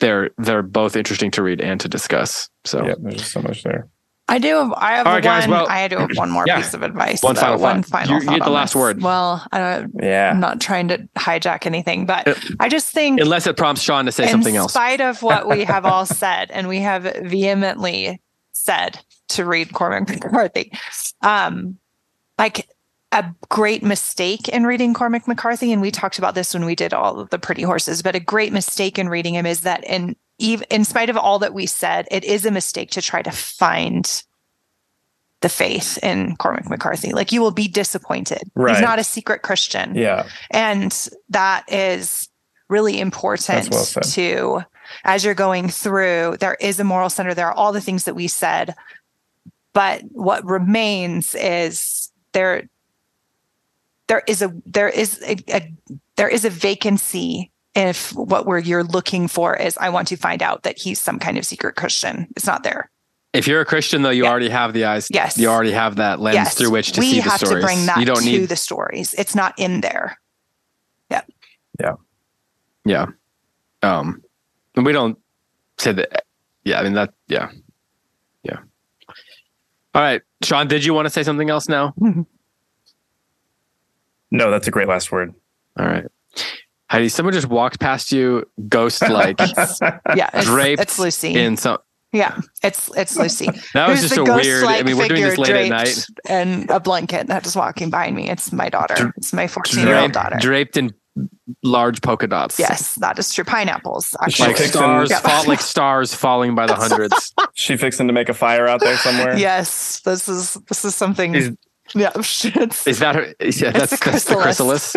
they're 0.00 0.30
they're 0.38 0.62
both 0.62 0.96
interesting 0.96 1.30
to 1.32 1.42
read 1.42 1.60
and 1.60 1.78
to 1.80 1.88
discuss. 1.88 2.48
So 2.64 2.84
yeah 2.84 2.94
there's 2.98 3.16
just 3.18 3.32
so 3.32 3.40
much 3.42 3.62
there 3.62 3.86
I 4.28 4.38
do 4.38 4.56
have 4.56 4.72
I 4.76 4.96
have 4.96 5.06
All 5.06 5.12
one 5.12 5.22
guys, 5.22 5.46
well- 5.46 5.68
I 5.68 5.86
do 5.86 5.98
have 5.98 6.10
one 6.16 6.30
more 6.30 6.44
Yeah. 6.48 6.56
piece 6.56 6.74
of 6.74 6.82
advice. 6.82 7.22
One 7.22 7.36
though. 7.36 7.40
final 7.42 7.60
one 7.60 7.82
thought. 7.84 8.00
final 8.00 8.16
You- 8.22 8.24
you 8.32 8.38
get 8.38 8.44
the 8.44 8.50
last 8.50 8.72
this. 8.72 8.80
word. 8.80 9.00
Well, 9.00 9.46
I 9.52 9.58
don't, 9.58 9.92
yeah 10.02 10.30
I'm 10.32 10.40
not 10.40 10.60
trying 10.60 10.88
to 10.88 11.06
hijack 11.16 11.64
anything, 11.64 12.06
but 12.06 12.26
Uh, 12.26 12.34
I 12.58 12.68
just 12.68 12.90
think 12.92 13.20
unless 13.20 13.46
it 13.46 13.56
prompts 13.56 13.82
Sean 13.82 14.04
to 14.06 14.10
say 14.12 14.26
something 14.26 14.56
else. 14.56 14.72
In 14.72 14.80
spite 14.80 15.00
of 15.00 15.22
what 15.22 15.48
we 15.48 15.62
have 15.64 15.84
all 15.86 16.06
said, 16.06 16.50
and 16.50 16.66
we 16.66 16.80
have 16.80 17.04
vehemently 17.22 18.20
said 18.52 18.98
to 19.28 19.44
read 19.44 19.72
Cormac 19.72 20.08
McCarthy, 20.24 20.72
um, 21.22 21.78
like 22.38 22.68
a 23.12 23.24
great 23.48 23.82
mistake 23.82 24.48
in 24.48 24.64
reading 24.64 24.94
Cormac 24.94 25.26
McCarthy, 25.26 25.72
and 25.72 25.80
we 25.80 25.90
talked 25.90 26.18
about 26.18 26.34
this 26.34 26.54
when 26.54 26.64
we 26.64 26.74
did 26.74 26.92
all 26.92 27.20
of 27.20 27.30
the 27.30 27.38
pretty 27.38 27.62
horses, 27.62 28.02
but 28.02 28.14
a 28.14 28.20
great 28.20 28.52
mistake 28.52 28.98
in 28.98 29.08
reading 29.08 29.34
him 29.34 29.46
is 29.46 29.62
that 29.62 29.84
in 29.84 30.16
even 30.38 30.66
in 30.70 30.84
spite 30.84 31.08
of 31.08 31.16
all 31.16 31.38
that 31.38 31.54
we 31.54 31.66
said, 31.66 32.06
it 32.10 32.24
is 32.24 32.44
a 32.44 32.50
mistake 32.50 32.90
to 32.90 33.00
try 33.00 33.22
to 33.22 33.30
find 33.30 34.22
the 35.40 35.48
faith 35.48 35.98
in 36.02 36.36
Cormac 36.36 36.68
McCarthy. 36.68 37.12
Like 37.12 37.32
you 37.32 37.40
will 37.40 37.50
be 37.50 37.68
disappointed. 37.68 38.42
Right. 38.54 38.74
He's 38.74 38.82
not 38.82 38.98
a 38.98 39.04
secret 39.04 39.42
Christian. 39.42 39.94
yeah 39.94 40.28
And 40.50 41.08
that 41.28 41.70
is 41.72 42.28
really 42.68 43.00
important 43.00 43.70
well 43.70 44.02
to, 44.02 44.62
as 45.04 45.24
you're 45.24 45.34
going 45.34 45.68
through, 45.68 46.36
there 46.40 46.56
is 46.60 46.80
a 46.80 46.84
moral 46.84 47.10
center. 47.10 47.34
There 47.34 47.46
are 47.46 47.54
all 47.54 47.72
the 47.72 47.80
things 47.80 48.04
that 48.04 48.14
we 48.14 48.28
said. 48.28 48.74
But 49.76 50.00
what 50.12 50.42
remains 50.46 51.34
is 51.34 52.10
there 52.32 52.66
there 54.06 54.22
is 54.26 54.40
a 54.40 54.50
there 54.64 54.88
is 54.88 55.20
a, 55.22 55.36
a 55.54 55.70
there 56.16 56.28
is 56.30 56.46
a 56.46 56.50
vacancy 56.50 57.50
if 57.74 58.10
what 58.14 58.46
we're 58.46 58.58
you're 58.60 58.84
looking 58.84 59.28
for 59.28 59.54
is 59.54 59.76
I 59.76 59.90
want 59.90 60.08
to 60.08 60.16
find 60.16 60.42
out 60.42 60.62
that 60.62 60.78
he's 60.78 60.98
some 60.98 61.18
kind 61.18 61.36
of 61.36 61.44
secret 61.44 61.76
Christian. 61.76 62.26
It's 62.36 62.46
not 62.46 62.62
there. 62.62 62.90
If 63.34 63.46
you're 63.46 63.60
a 63.60 63.66
Christian, 63.66 64.00
though, 64.00 64.08
you 64.08 64.24
Yeah. 64.24 64.30
already 64.30 64.48
have 64.48 64.72
the 64.72 64.86
eyes. 64.86 65.08
Yes. 65.10 65.36
You 65.36 65.48
already 65.48 65.72
have 65.72 65.96
that 65.96 66.20
lens 66.20 66.36
yes, 66.36 66.54
through 66.54 66.70
which 66.70 66.92
to 66.92 67.00
we 67.00 67.10
see 67.10 67.16
the 67.20 67.28
have 67.28 67.38
stories. 67.38 67.62
to 67.62 67.66
bring 67.66 67.84
that 67.84 67.98
you 67.98 68.06
don't 68.06 68.20
to 68.20 68.24
need. 68.24 68.48
the 68.48 68.56
stories. 68.56 69.12
It's 69.18 69.34
not 69.34 69.52
in 69.58 69.82
there. 69.82 70.18
yeah. 71.10 71.20
Yeah. 71.78 71.96
Yeah. 72.86 73.06
Um, 73.82 74.22
and 74.74 74.86
we 74.86 74.92
don't 74.92 75.18
say 75.76 75.92
that. 75.92 76.24
Yeah. 76.64 76.80
I 76.80 76.82
mean 76.84 76.94
that. 76.94 77.12
Yeah. 77.28 77.50
Yeah. 77.52 77.60
All 79.96 80.02
right, 80.02 80.20
Sean. 80.44 80.68
Did 80.68 80.84
you 80.84 80.92
want 80.92 81.06
to 81.06 81.10
say 81.10 81.22
something 81.22 81.48
else 81.48 81.70
now? 81.70 81.94
no 84.30 84.50
that's 84.50 84.66
a 84.66 84.70
great 84.70 84.88
last 84.88 85.10
word 85.10 85.32
All 85.78 85.86
right. 85.86 86.04
Heidi, 86.90 87.08
someone 87.08 87.32
just 87.32 87.48
walked 87.48 87.80
past 87.80 88.12
you, 88.12 88.44
ghost 88.68 89.00
like 89.08 89.38
Yeah, 90.14 90.28
it's, 90.34 90.44
draped 90.44 90.82
it's 90.82 90.98
Lucy. 90.98 91.34
in 91.34 91.56
some. 91.56 91.78
Yeah, 92.12 92.38
it's 92.62 92.94
it's 92.94 93.16
Lucy. 93.16 93.46
That 93.72 93.88
was 93.88 94.00
Who's 94.02 94.10
just 94.10 94.14
the 94.16 94.30
a 94.30 94.36
weird. 94.36 94.64
I 94.64 94.82
ghost-like 94.82 94.84
mean, 94.84 94.98
we're 94.98 95.08
doing 95.08 95.22
this 95.22 95.36
figure 95.36 95.54
late 95.54 95.70
at 95.72 95.84
draped 95.84 95.86
night. 95.86 96.06
And 96.28 96.70
a 96.70 96.78
blanket 96.78 97.28
that 97.28 97.46
is 97.46 97.56
walking 97.56 97.88
behind 97.88 98.14
me. 98.14 98.28
It's 98.28 98.52
my 98.52 98.68
daughter. 98.68 99.14
It's 99.16 99.32
my 99.32 99.48
14 99.48 99.86
year 99.86 99.96
old 99.96 100.12
daughter. 100.12 100.36
draped 100.38 100.76
in 100.76 100.92
large 101.66 102.00
polka 102.02 102.26
dots. 102.26 102.58
Yes, 102.58 102.94
that 102.96 103.18
is 103.18 103.32
true. 103.32 103.44
Pineapples. 103.44 104.16
She 104.28 104.42
Like 104.42 104.52
Actually. 104.52 104.68
stars, 104.68 105.10
Yeah. 105.10 105.20
fall, 105.20 105.44
like 105.46 105.60
stars 105.60 106.14
falling 106.14 106.54
by 106.54 106.66
the 106.66 106.74
hundreds. 106.84 107.34
she 107.54 107.76
fixing 107.76 108.06
to 108.06 108.12
make 108.12 108.28
a 108.28 108.34
fire 108.34 108.66
out 108.66 108.80
there 108.80 108.96
somewhere 108.96 109.36
Yes, 109.36 110.00
this 110.00 110.28
is 110.28 110.54
this 110.68 110.84
is 110.84 110.94
something. 110.94 111.34
Is- 111.34 111.52
yeah, 111.94 112.10
it's, 112.16 112.84
Is 112.84 112.98
that 112.98 113.14
her? 113.14 113.32
Yeah, 113.38 113.70
that's, 113.70 113.96
the 113.96 114.10
that's 114.10 114.24
the 114.24 114.34
chrysalis. 114.34 114.96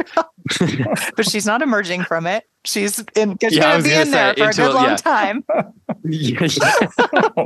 but 1.15 1.29
she's 1.29 1.45
not 1.45 1.61
emerging 1.61 2.03
from 2.03 2.25
it. 2.25 2.45
She's 2.65 2.99
in. 3.15 3.37
She's 3.39 3.53
Yeah, 3.55 3.73
gonna 3.73 3.83
be 3.83 3.89
gonna 3.91 4.01
in 4.01 4.11
there 4.11 4.33
say, 4.35 4.41
for 4.43 4.49
a 4.49 4.53
good 4.53 4.71
a- 4.71 4.73
long 4.73 4.85
yeah. 4.85 4.95
time. 4.95 5.43
yeah, 6.03 6.47
yeah. 6.57 7.45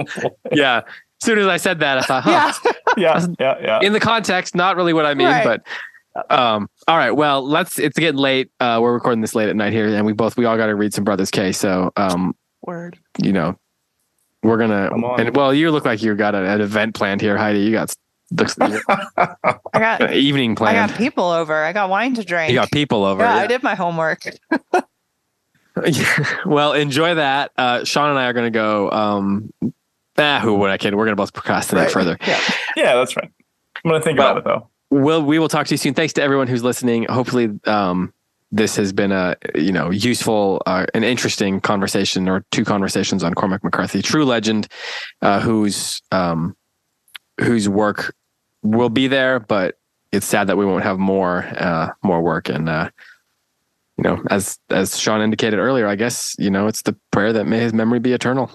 yeah. 0.54 0.78
As 0.86 1.26
soon 1.26 1.40
as 1.40 1.48
I 1.48 1.58
said 1.58 1.80
that, 1.82 1.98
I 1.98 2.02
thought, 2.04 2.24
huh. 2.24 2.54
Yeah. 2.96 3.20
yeah 3.20 3.28
yeah 3.40 3.56
yeah 3.62 3.80
In 3.82 3.92
the 3.94 4.00
context, 4.00 4.56
not 4.56 4.76
really 4.78 4.94
what 4.94 5.06
I 5.06 5.14
mean, 5.14 5.28
Right. 5.28 5.44
but 5.44 5.62
um, 6.30 6.70
all 6.88 6.98
right. 6.98 7.12
Well, 7.12 7.46
let's. 7.46 7.80
It's 7.80 7.98
getting 7.98 8.20
late. 8.20 8.52
Uh, 8.60 8.80
we're 8.82 8.94
recording 8.94 9.22
this 9.22 9.36
late 9.36 9.50
at 9.50 9.56
night 9.56 9.74
here, 9.74 9.88
and 9.88 10.06
we 10.06 10.14
both 10.14 10.38
we 10.38 10.46
all 10.46 10.58
got 10.58 10.68
to 10.68 10.76
read 10.76 10.94
some 10.94 11.04
Brothers 11.04 11.32
K. 11.32 11.52
So, 11.52 11.92
um, 11.96 12.36
Word. 12.62 13.00
you 13.22 13.34
know, 13.34 13.58
we're 14.44 14.58
gonna. 14.58 14.90
Come 14.90 15.04
on. 15.04 15.20
And 15.20 15.36
well, 15.36 15.54
you 15.54 15.72
look 15.72 15.86
like 15.86 16.02
you 16.02 16.14
got 16.16 16.36
a, 16.36 16.44
an 16.44 16.62
event 16.62 16.96
planned 16.96 17.22
here, 17.22 17.38
Heidi. 17.38 17.60
You 17.60 17.72
got 17.72 17.94
looks 18.32 18.58
like 18.58 18.82
I 18.88 19.36
got 19.74 20.02
an 20.02 20.14
evening 20.14 20.56
planned. 20.56 20.78
I 20.78 20.88
got 20.88 20.98
people 20.98 21.26
over. 21.26 21.64
I 21.64 21.74
got 21.74 21.90
wine 21.90 22.16
to 22.16 22.24
drink. 22.24 22.50
you 22.50 22.56
got 22.56 22.72
people 22.72 23.04
over. 23.04 23.24
yeah, 23.24 23.36
yeah. 23.36 23.42
I 23.42 23.48
did 23.48 23.64
my 23.64 23.76
homework. 23.76 24.26
well, 26.46 26.74
enjoy 26.74 27.16
that. 27.16 27.52
Uh, 27.58 27.84
Sean 27.84 28.10
and 28.12 28.20
I 28.20 28.26
are 28.26 28.34
going 28.34 28.52
to 28.52 28.58
go. 28.58 28.92
Um, 28.92 29.54
ah, 30.18 30.40
who 30.42 30.56
would 30.56 30.70
I 30.70 30.78
kid? 30.78 30.96
We're 30.96 31.06
going 31.06 31.16
to 31.16 31.22
both 31.22 31.34
procrastinate 31.34 31.86
right. 31.86 31.92
further. 31.92 32.18
Yeah. 32.22 32.40
yeah, 32.76 32.96
that's 32.96 33.16
right. 33.16 33.30
I'm 33.84 33.90
going 33.90 34.00
to 34.00 34.06
think 34.06 34.20
about 34.20 34.38
it 34.38 34.44
though. 34.44 34.70
We'll, 34.94 35.24
we 35.24 35.40
will 35.40 35.50
talk 35.50 35.66
to 35.68 35.74
you 35.74 35.78
soon. 35.78 35.96
Thanks 35.96 36.14
to 36.14 36.22
everyone 36.22 36.46
who's 36.48 36.64
listening. 36.64 37.06
Hopefully, 37.10 37.50
um, 37.66 38.14
this 38.52 38.76
has 38.76 38.94
been 38.94 39.12
a 39.12 39.36
you 39.56 39.72
know 39.72 39.90
useful 39.90 40.62
uh, 40.68 40.86
an 40.94 41.04
interesting 41.04 41.60
conversation 41.60 42.30
or 42.30 42.46
two 42.52 42.64
conversations 42.64 43.24
on 43.24 43.34
Cormac 43.34 43.64
McCarthy, 43.64 44.04
true 44.04 44.24
legend, 44.24 44.68
uh, 45.24 45.40
whose 45.40 46.00
um, 46.12 46.56
whose 47.42 47.68
work 47.68 48.16
will 48.62 48.90
be 48.90 49.08
there, 49.08 49.40
but 49.40 49.80
it's 50.12 50.28
sad 50.28 50.46
that 50.46 50.58
we 50.58 50.66
won't 50.66 50.84
have 50.84 51.00
more 51.00 51.44
uh, 51.58 51.90
more 52.04 52.22
work. 52.22 52.48
And 52.48 52.70
uh, 52.70 52.92
you 53.98 54.04
know, 54.04 54.24
as 54.30 54.60
as 54.70 55.00
Sean 55.00 55.22
indicated 55.22 55.58
earlier, 55.58 55.88
I 55.88 55.96
guess 55.96 56.36
you 56.38 56.52
know 56.52 56.68
it's 56.68 56.84
the 56.84 56.96
prayer 57.10 57.34
that 57.34 57.46
may 57.46 57.60
his 57.60 57.74
memory 57.74 58.00
be 58.00 58.14
eternal. 58.14 58.52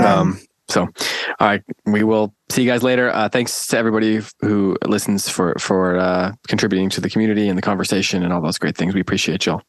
Um, 0.00 0.40
so, 0.68 0.82
all 0.82 1.48
right, 1.48 1.62
we 1.86 2.04
will 2.04 2.34
see 2.50 2.62
you 2.62 2.68
guys 2.68 2.82
later. 2.82 3.10
Uh, 3.10 3.28
thanks 3.28 3.66
to 3.68 3.78
everybody 3.78 4.20
who 4.40 4.76
listens 4.86 5.28
for 5.28 5.54
for 5.58 5.96
uh, 5.96 6.32
contributing 6.46 6.90
to 6.90 7.00
the 7.00 7.08
community 7.10 7.48
and 7.48 7.56
the 7.56 7.62
conversation 7.62 8.22
and 8.22 8.32
all 8.32 8.42
those 8.42 8.58
great 8.58 8.76
things. 8.76 8.94
We 8.94 9.00
appreciate 9.00 9.46
y'all. 9.46 9.62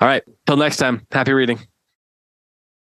All 0.00 0.08
right, 0.08 0.22
till 0.46 0.56
next 0.56 0.78
time. 0.78 1.06
Happy 1.12 1.32
reading. 1.32 1.60